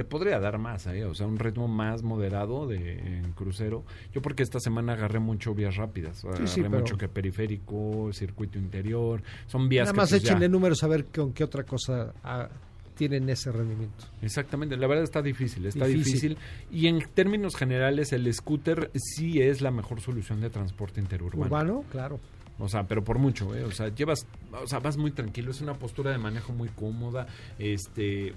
Te 0.00 0.04
podría 0.06 0.40
dar 0.40 0.56
más, 0.56 0.86
¿eh? 0.86 1.04
o 1.04 1.12
sea, 1.14 1.26
un 1.26 1.38
ritmo 1.38 1.68
más 1.68 2.02
moderado 2.02 2.66
de 2.66 2.92
en 3.18 3.32
crucero. 3.32 3.84
Yo 4.14 4.22
porque 4.22 4.42
esta 4.42 4.58
semana 4.58 4.94
agarré 4.94 5.18
mucho 5.18 5.54
vías 5.54 5.76
rápidas, 5.76 6.24
agarré 6.24 6.46
sí, 6.46 6.62
pero- 6.62 6.78
mucho 6.78 6.96
que 6.96 7.06
periférico, 7.06 8.10
circuito 8.14 8.58
interior, 8.58 9.22
son 9.46 9.68
vías 9.68 9.84
Nada 9.88 9.92
que 9.92 9.96
más 9.98 10.08
pues, 10.08 10.22
ya- 10.22 10.30
échenle 10.30 10.48
números 10.48 10.82
a 10.84 10.86
ver 10.86 11.04
con 11.14 11.34
qué 11.34 11.44
otra 11.44 11.64
cosa 11.64 12.14
ah, 12.24 12.48
tienen 12.96 13.28
ese 13.28 13.52
rendimiento. 13.52 14.06
Exactamente, 14.22 14.74
la 14.78 14.86
verdad 14.86 15.04
está 15.04 15.20
difícil, 15.20 15.66
está 15.66 15.84
Difícil. 15.84 16.14
difícil. 16.14 16.38
Y 16.72 16.86
en 16.86 17.00
términos 17.12 17.54
generales, 17.54 18.14
el 18.14 18.32
scooter 18.32 18.90
sí 18.94 19.42
es 19.42 19.60
la 19.60 19.70
mejor 19.70 20.00
solución 20.00 20.40
de 20.40 20.48
transporte 20.48 20.98
interurbano. 21.02 21.44
Urbano, 21.44 21.84
claro. 21.92 22.18
O 22.58 22.68
sea, 22.68 22.84
pero 22.84 23.02
por 23.02 23.18
mucho, 23.18 23.54
¿eh? 23.54 23.64
O 23.64 23.70
sea, 23.70 23.88
llevas, 23.88 24.26
o 24.52 24.66
sea, 24.66 24.80
vas 24.80 24.98
muy 24.98 25.10
tranquilo, 25.12 25.50
es 25.50 25.62
una 25.62 25.74
postura 25.74 26.10
de 26.10 26.18
manejo 26.18 26.52
muy 26.52 26.68
cómoda, 26.68 27.26
este, 27.58 28.34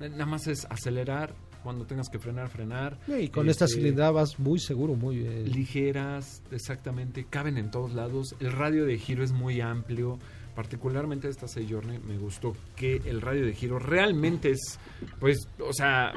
nada 0.00 0.26
más 0.26 0.46
es 0.46 0.66
acelerar, 0.70 1.34
cuando 1.62 1.84
tengas 1.84 2.08
que 2.08 2.18
frenar, 2.18 2.48
frenar. 2.48 2.98
Y 3.06 3.28
con 3.28 3.48
esta 3.50 3.66
Este, 3.66 3.76
cilindrada 3.80 4.10
vas 4.12 4.38
muy 4.38 4.58
seguro, 4.58 4.94
muy 4.94 5.18
eh, 5.26 5.44
Ligeras, 5.46 6.42
exactamente, 6.50 7.26
caben 7.28 7.58
en 7.58 7.70
todos 7.70 7.92
lados, 7.92 8.34
el 8.40 8.52
radio 8.52 8.86
de 8.86 8.96
giro 8.98 9.22
es 9.22 9.32
muy 9.32 9.60
amplio, 9.60 10.18
particularmente 10.54 11.28
esta 11.28 11.46
Journey 11.46 11.98
me 11.98 12.16
gustó 12.18 12.56
que 12.76 12.96
el 13.04 13.20
radio 13.20 13.44
de 13.44 13.52
giro 13.52 13.78
realmente 13.78 14.50
es, 14.50 14.78
pues, 15.18 15.38
o 15.62 15.72
sea, 15.74 16.12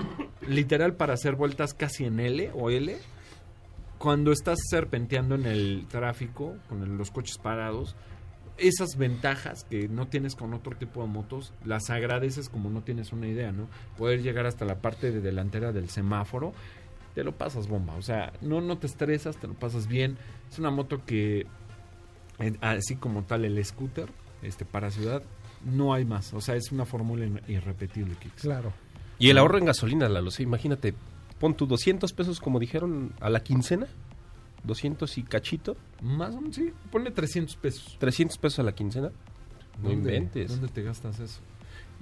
literal 0.47 0.95
para 0.95 1.13
hacer 1.13 1.35
vueltas 1.35 1.73
casi 1.73 2.05
en 2.05 2.19
L 2.21 2.51
o 2.55 2.69
L, 2.69 2.97
cuando 3.97 4.31
estás 4.31 4.59
serpenteando 4.69 5.35
en 5.35 5.45
el 5.45 5.85
tráfico, 5.89 6.55
con 6.67 6.83
el- 6.83 6.97
los 6.97 7.11
coches 7.11 7.37
parados, 7.37 7.95
esas 8.57 8.97
ventajas 8.97 9.63
que 9.63 9.87
no 9.87 10.07
tienes 10.07 10.35
con 10.35 10.53
otro 10.53 10.75
tipo 10.75 11.01
de 11.01 11.07
motos, 11.07 11.53
las 11.65 11.89
agradeces 11.89 12.49
como 12.49 12.69
no 12.69 12.81
tienes 12.81 13.11
una 13.11 13.27
idea, 13.27 13.51
¿no? 13.51 13.67
Poder 13.97 14.21
llegar 14.21 14.45
hasta 14.45 14.65
la 14.65 14.81
parte 14.81 15.11
de 15.11 15.21
delantera 15.21 15.71
del 15.71 15.89
semáforo, 15.89 16.53
te 17.15 17.23
lo 17.23 17.33
pasas 17.33 17.67
bomba, 17.67 17.95
o 17.95 18.01
sea, 18.01 18.33
no, 18.41 18.61
no 18.61 18.77
te 18.77 18.87
estresas, 18.87 19.37
te 19.37 19.47
lo 19.47 19.53
pasas 19.53 19.87
bien. 19.87 20.17
Es 20.51 20.59
una 20.59 20.71
moto 20.71 21.05
que, 21.05 21.45
así 22.61 22.95
como 22.95 23.23
tal 23.23 23.45
el 23.45 23.63
scooter, 23.63 24.09
este 24.41 24.65
para 24.65 24.91
ciudad, 24.91 25.23
no 25.63 25.93
hay 25.93 26.05
más, 26.05 26.33
o 26.33 26.41
sea, 26.41 26.55
es 26.55 26.71
una 26.71 26.85
fórmula 26.85 27.25
irrepetible, 27.47 28.15
Kix. 28.15 28.41
claro. 28.41 28.73
Y 29.19 29.29
el 29.29 29.37
ahorro 29.37 29.57
en 29.57 29.65
gasolina, 29.65 30.09
Lalo, 30.09 30.31
sí, 30.31 30.43
imagínate, 30.43 30.95
pon 31.39 31.55
tu 31.55 31.65
200 31.65 32.11
pesos 32.13 32.41
como 32.41 32.59
dijeron 32.59 33.13
a 33.21 33.29
la 33.29 33.41
quincena, 33.41 33.87
200 34.63 35.17
y 35.17 35.23
cachito, 35.23 35.75
Más 36.01 36.33
o 36.35 36.41
menos, 36.41 36.55
sí, 36.55 36.71
ponle 36.91 37.11
300 37.11 37.55
pesos. 37.57 37.95
300 37.99 38.37
pesos 38.37 38.59
a 38.59 38.63
la 38.63 38.73
quincena. 38.73 39.11
No 39.81 39.89
¿Dónde- 39.89 39.93
inventes. 40.15 40.49
¿Dónde 40.51 40.67
te 40.67 40.83
gastas 40.83 41.19
eso? 41.19 41.39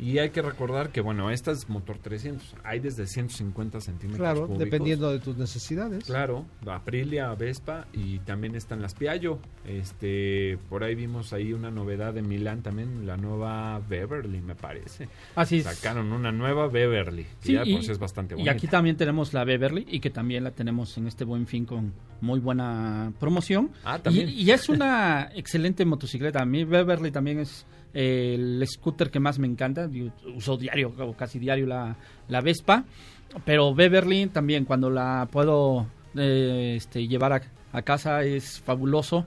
Y 0.02 0.18
hay 0.18 0.32
que 0.32 0.42
recordar 0.42 0.90
que, 0.90 1.00
bueno, 1.00 1.30
esta 1.30 1.52
es 1.52 1.70
motor 1.70 2.00
300. 2.00 2.56
Hay 2.64 2.80
desde 2.80 3.06
150 3.06 3.80
centímetros 3.82 4.18
Claro, 4.20 4.48
cúbicos. 4.48 4.58
dependiendo 4.58 5.12
de 5.12 5.20
tus 5.20 5.38
necesidades. 5.38 6.04
Claro, 6.06 6.46
Aprilia, 6.66 7.32
Vespa 7.36 7.86
y 7.94 8.18
también 8.20 8.56
están 8.56 8.82
las 8.82 8.96
Piaggio. 8.96 9.38
Este, 9.64 10.58
por 10.70 10.84
ahí 10.84 10.96
vimos 10.96 11.34
ahí 11.34 11.54
una 11.54 11.70
novedad 11.70 12.14
de 12.14 12.22
Milán 12.24 12.64
también, 12.64 13.06
la 13.06 13.16
nueva 13.16 13.80
Beverly, 13.88 14.42
me 14.42 14.56
parece. 14.56 15.08
Así 15.36 15.58
es. 15.58 15.64
Sacaron 15.66 16.12
una 16.12 16.32
nueva 16.32 16.68
Beverly. 16.68 17.28
Sí, 17.40 17.54
ya 17.54 17.64
y- 17.64 17.74
pues 17.76 17.90
es 17.90 18.00
bastante 18.00 18.34
Y 18.34 18.38
bonita. 18.38 18.52
aquí 18.54 18.68
también 18.68 18.98
tenemos 18.98 19.34
la 19.34 19.44
Beverly 19.44 19.86
y 19.88 20.00
que 20.00 20.10
también 20.10 20.44
la 20.44 20.52
tenemos 20.52 20.98
en 20.98 21.08
este 21.08 21.26
buen 21.26 21.46
fin 21.46 21.66
con 21.66 21.94
muy 22.22 22.40
buena 22.40 23.14
promoción. 23.20 23.70
Ah, 23.84 24.00
también. 24.00 24.30
Y, 24.30 24.34
y 24.44 24.52
es 24.52 24.68
una 24.68 25.30
excelente 25.36 25.86
motocicleta. 25.86 26.42
A 26.42 26.46
mí 26.46 26.64
Beverly 26.64 27.12
también 27.12 27.40
es 27.40 27.66
eh, 27.94 28.36
el 28.36 28.64
scooter 28.68 29.10
que 29.12 29.20
más 29.20 29.40
me 29.40 29.48
encanta. 29.48 29.90
Uso 30.36 30.58
diario 30.58 30.94
o 31.00 31.14
casi 31.14 31.40
diario 31.40 31.66
la, 31.68 31.96
la 32.28 32.42
Vespa. 32.42 32.84
Pero 33.46 33.74
Beverly 33.74 34.28
también 34.28 34.66
cuando 34.66 34.90
la 34.90 35.28
puedo 35.32 35.88
eh, 36.16 36.74
este, 36.78 37.08
llevar 37.08 37.34
a, 37.34 37.42
a 37.72 37.82
casa 37.82 38.24
es 38.24 38.60
fabuloso. 38.60 39.26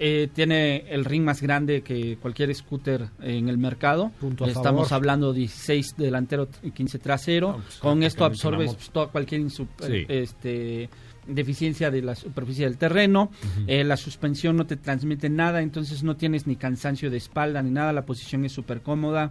Eh, 0.00 0.28
tiene 0.32 0.84
el 0.90 1.04
ring 1.04 1.24
más 1.24 1.42
grande 1.42 1.82
que 1.82 2.16
cualquier 2.18 2.54
scooter 2.54 3.08
en 3.20 3.48
el 3.48 3.58
mercado. 3.58 4.12
Punto 4.20 4.46
Estamos 4.46 4.88
favor. 4.88 4.94
hablando 4.94 5.32
16 5.32 5.96
delantero 5.96 6.48
y 6.62 6.70
15 6.70 6.98
trasero. 7.00 7.48
No, 7.48 7.54
pues, 7.62 7.76
Con 7.78 8.02
esto 8.04 8.24
absorbes 8.24 8.76
toda 8.92 9.08
cualquier 9.08 9.50
Sí. 9.50 10.04
este 10.08 10.88
deficiencia 11.28 11.90
de 11.90 12.02
la 12.02 12.14
superficie 12.14 12.64
del 12.64 12.78
terreno. 12.78 13.30
Eh, 13.66 13.84
la 13.84 13.96
suspensión 13.96 14.56
no 14.56 14.66
te 14.66 14.76
transmite 14.76 15.28
nada, 15.28 15.62
entonces 15.62 16.02
no 16.02 16.16
tienes 16.16 16.46
ni 16.46 16.56
cansancio 16.56 17.10
de 17.10 17.18
espalda 17.18 17.62
ni 17.62 17.70
nada. 17.70 17.92
La 17.92 18.04
posición 18.04 18.44
es 18.44 18.52
súper 18.52 18.82
cómoda. 18.82 19.30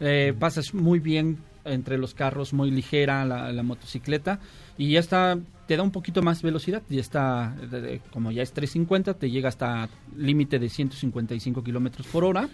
Eh, 0.00 0.34
Pasas 0.38 0.74
muy 0.74 0.98
bien 0.98 1.38
entre 1.64 1.98
los 1.98 2.14
carros, 2.14 2.52
muy 2.52 2.70
ligera 2.70 3.24
la, 3.24 3.50
la 3.52 3.62
motocicleta. 3.62 4.40
Y 4.78 4.90
ya 4.90 5.00
está, 5.00 5.38
te 5.66 5.76
da 5.76 5.82
un 5.82 5.90
poquito 5.90 6.22
más 6.22 6.42
velocidad. 6.42 6.82
Ya 6.88 7.00
está, 7.00 7.56
como 8.12 8.30
ya 8.30 8.42
es 8.42 8.52
350, 8.52 9.14
te 9.14 9.30
llega 9.30 9.48
hasta 9.48 9.88
límite 10.16 10.58
de 10.58 10.68
155 10.68 11.64
kilómetros 11.64 12.06
por 12.06 12.24
hora. 12.24 12.48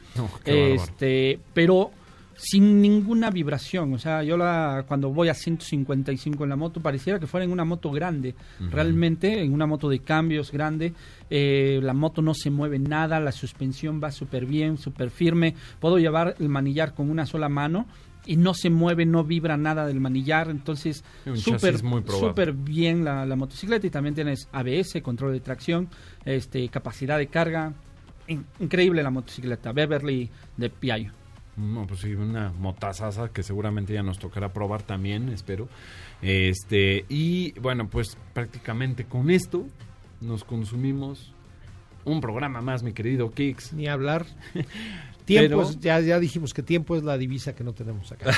Este, 0.44 1.38
pero 1.52 1.90
sin 2.34 2.80
ninguna 2.80 3.30
vibración. 3.30 3.92
O 3.94 3.98
sea, 3.98 4.22
yo 4.22 4.36
la, 4.36 4.84
cuando 4.88 5.10
voy 5.10 5.28
a 5.28 5.34
155 5.34 6.42
en 6.44 6.50
la 6.50 6.56
moto, 6.56 6.80
pareciera 6.80 7.18
que 7.18 7.26
fuera 7.26 7.44
en 7.44 7.52
una 7.52 7.64
moto 7.64 7.90
grande. 7.90 8.34
Realmente, 8.58 9.42
en 9.42 9.52
una 9.52 9.66
moto 9.66 9.88
de 9.88 10.00
cambios 10.00 10.50
grande, 10.52 10.92
eh, 11.30 11.80
la 11.82 11.92
moto 11.94 12.22
no 12.22 12.34
se 12.34 12.50
mueve 12.50 12.78
nada, 12.78 13.20
la 13.20 13.32
suspensión 13.32 14.00
va 14.02 14.10
súper 14.10 14.46
bien, 14.46 14.78
súper 14.78 15.10
firme. 15.10 15.54
Puedo 15.80 15.98
llevar 15.98 16.34
el 16.38 16.48
manillar 16.48 16.94
con 16.94 17.10
una 17.10 17.26
sola 17.26 17.48
mano 17.48 17.86
y 18.24 18.36
no 18.36 18.54
se 18.54 18.70
mueve, 18.70 19.04
no 19.04 19.24
vibra 19.24 19.56
nada 19.56 19.86
del 19.86 20.00
manillar. 20.00 20.48
Entonces, 20.50 21.04
súper 21.40 21.74
súper 22.28 22.52
bien 22.52 23.04
la, 23.04 23.26
la 23.26 23.36
motocicleta 23.36 23.86
y 23.86 23.90
también 23.90 24.14
tienes 24.14 24.48
ABS, 24.52 25.00
control 25.02 25.32
de 25.32 25.40
tracción, 25.40 25.88
este, 26.24 26.68
capacidad 26.68 27.18
de 27.18 27.26
carga. 27.28 27.72
In- 28.28 28.46
increíble 28.60 29.02
la 29.02 29.10
motocicleta, 29.10 29.72
Beverly 29.72 30.30
de 30.56 30.70
Piaggio. 30.70 31.12
No, 31.56 31.86
pues 31.86 32.00
sí, 32.00 32.14
una 32.14 32.50
motazaza 32.50 33.28
que 33.28 33.42
seguramente 33.42 33.92
ya 33.92 34.02
nos 34.02 34.18
tocará 34.18 34.52
probar 34.52 34.82
también, 34.82 35.28
espero. 35.28 35.68
Este, 36.22 37.04
y 37.08 37.58
bueno, 37.60 37.88
pues 37.88 38.16
prácticamente 38.32 39.04
con 39.04 39.30
esto 39.30 39.66
nos 40.20 40.44
consumimos 40.44 41.34
un 42.04 42.20
programa 42.20 42.60
más, 42.60 42.82
mi 42.82 42.92
querido 42.92 43.30
Kix. 43.32 43.72
Ni 43.72 43.86
hablar. 43.86 44.26
Tiempo, 45.24 45.58
Pero- 45.58 45.70
es- 45.70 45.80
ya, 45.80 46.00
ya 46.00 46.18
dijimos 46.18 46.52
que 46.52 46.62
tiempo 46.62 46.96
es 46.96 47.02
la 47.02 47.16
divisa 47.16 47.54
que 47.54 47.64
no 47.64 47.72
tenemos 47.72 48.10
acá. 48.12 48.30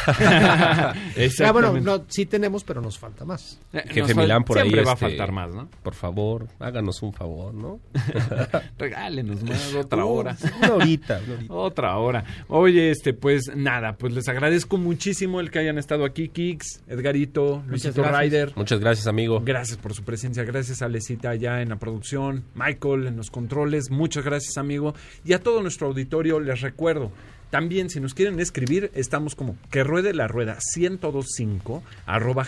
Exactamente. 1.17 1.35
Ya, 1.45 1.53
bueno, 1.53 1.73
no, 1.81 2.05
sí 2.09 2.27
tenemos, 2.27 2.65
pero 2.65 2.81
nos 2.81 2.99
falta 2.99 3.25
más. 3.25 3.59
Eh, 3.73 3.83
Jefe 3.91 4.15
Milán 4.15 4.45
por 4.45 4.59
ahí. 4.59 4.65
Siempre 4.65 4.85
va 4.85 4.93
a 4.93 4.95
este, 4.95 5.07
faltar 5.09 5.33
más, 5.33 5.55
¿no? 5.55 5.69
Por 5.83 5.95
favor, 5.95 6.49
háganos 6.59 7.03
un 7.03 7.13
favor, 7.13 7.53
¿no? 7.55 7.81
Regálenos 8.79 9.43
más, 9.43 9.75
otra 9.75 10.05
hora. 10.05 10.37
Una 10.59 10.75
horita, 10.75 11.21
una 11.27 11.35
horita. 11.35 11.55
Otra 11.55 11.97
hora. 11.99 12.25
Oye, 12.49 12.91
este, 12.91 13.13
pues 13.15 13.51
nada, 13.55 13.97
pues 13.97 14.13
les 14.13 14.29
agradezco 14.29 14.77
muchísimo 14.79 15.41
el 15.41 15.51
que 15.51 15.59
hayan 15.59 15.79
estado 15.79 16.05
aquí, 16.05 16.29
Kix, 16.29 16.83
Edgarito, 16.89 17.63
Luisito. 17.67 18.03
Ryder. 18.05 18.53
Muchas 18.57 18.81
gracias, 18.81 19.07
amigo. 19.07 19.41
Gracias 19.45 19.79
por 19.79 19.95
su 19.95 20.03
presencia, 20.03 20.45
gracias 20.45 20.83
a 20.83 20.89
Lecita 20.89 21.31
allá 21.31 21.61
en 21.63 21.69
la 21.71 21.77
producción, 21.77 22.45
Michael 22.55 23.07
en 23.07 23.17
los 23.17 23.31
controles, 23.31 23.91
muchas 23.91 24.25
gracias 24.25 24.57
amigo. 24.59 24.95
Y 25.25 25.33
a 25.33 25.41
todo 25.43 25.63
nuestro 25.63 25.87
auditorio 25.89 26.41
les 26.41 26.61
recuerdo, 26.75 27.13
también 27.51 27.89
si 27.89 28.01
nos 28.01 28.15
quieren 28.15 28.41
escribir, 28.41 28.91
estamos 28.95 29.37
como 29.37 29.57
que 29.71 29.85
ruede 29.85 30.13
la 30.13 30.27
rueda 30.27 30.59
1025 30.77 31.85
arroba 32.05 32.45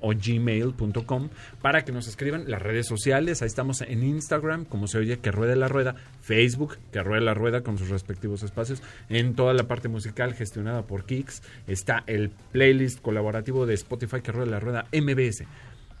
o 0.00 0.12
gmail.com 0.14 1.28
para 1.62 1.82
que 1.82 1.92
nos 1.92 2.08
escriban 2.08 2.44
las 2.50 2.60
redes 2.60 2.86
sociales, 2.86 3.40
ahí 3.40 3.46
estamos 3.46 3.80
en 3.80 4.02
Instagram, 4.02 4.66
como 4.66 4.86
se 4.86 4.98
oye, 4.98 5.18
que 5.18 5.30
ruede 5.30 5.56
la 5.56 5.68
rueda, 5.68 5.94
Facebook, 6.20 6.76
que 6.92 7.02
ruede 7.02 7.22
la 7.22 7.32
rueda 7.32 7.62
con 7.62 7.78
sus 7.78 7.88
respectivos 7.88 8.42
espacios, 8.42 8.82
en 9.08 9.34
toda 9.34 9.54
la 9.54 9.66
parte 9.66 9.88
musical 9.88 10.34
gestionada 10.34 10.82
por 10.82 11.06
Kix, 11.06 11.42
está 11.66 12.04
el 12.06 12.32
playlist 12.52 13.00
colaborativo 13.00 13.64
de 13.64 13.72
Spotify 13.72 14.20
que 14.20 14.32
ruede 14.32 14.50
la 14.50 14.60
rueda 14.60 14.88
MBS. 14.92 15.44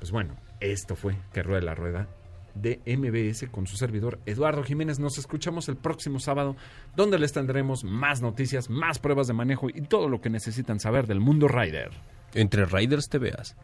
Pues 0.00 0.10
bueno, 0.10 0.36
esto 0.60 0.96
fue 0.96 1.16
que 1.32 1.42
ruede 1.42 1.62
la 1.62 1.74
rueda 1.74 2.08
de 2.54 2.80
MBS 2.86 3.48
con 3.50 3.66
su 3.66 3.76
servidor 3.76 4.18
Eduardo 4.26 4.62
Jiménez. 4.62 4.98
Nos 4.98 5.18
escuchamos 5.18 5.68
el 5.68 5.76
próximo 5.76 6.18
sábado, 6.20 6.56
donde 6.96 7.18
les 7.18 7.32
tendremos 7.32 7.84
más 7.84 8.22
noticias, 8.22 8.70
más 8.70 8.98
pruebas 8.98 9.26
de 9.26 9.34
manejo 9.34 9.68
y 9.68 9.82
todo 9.82 10.08
lo 10.08 10.20
que 10.20 10.30
necesitan 10.30 10.80
saber 10.80 11.06
del 11.06 11.20
mundo 11.20 11.48
Rider. 11.48 11.90
Entre 12.34 12.64
Riders 12.64 13.08
te 13.08 13.18
veas. 13.18 13.56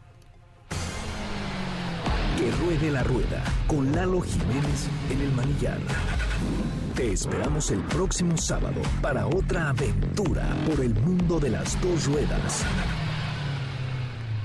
Que 2.37 2.51
ruede 2.51 2.91
la 2.91 3.03
rueda 3.03 3.43
con 3.67 3.91
Lalo 3.91 4.21
Jiménez 4.21 4.89
en 5.11 5.21
el 5.21 5.31
manillar. 5.33 5.79
Te 6.95 7.11
esperamos 7.11 7.71
el 7.71 7.81
próximo 7.83 8.37
sábado 8.37 8.81
para 9.01 9.27
otra 9.27 9.69
aventura 9.69 10.47
por 10.67 10.83
el 10.83 10.93
mundo 10.95 11.39
de 11.39 11.49
las 11.49 11.79
dos 11.81 12.05
ruedas. 12.07 12.65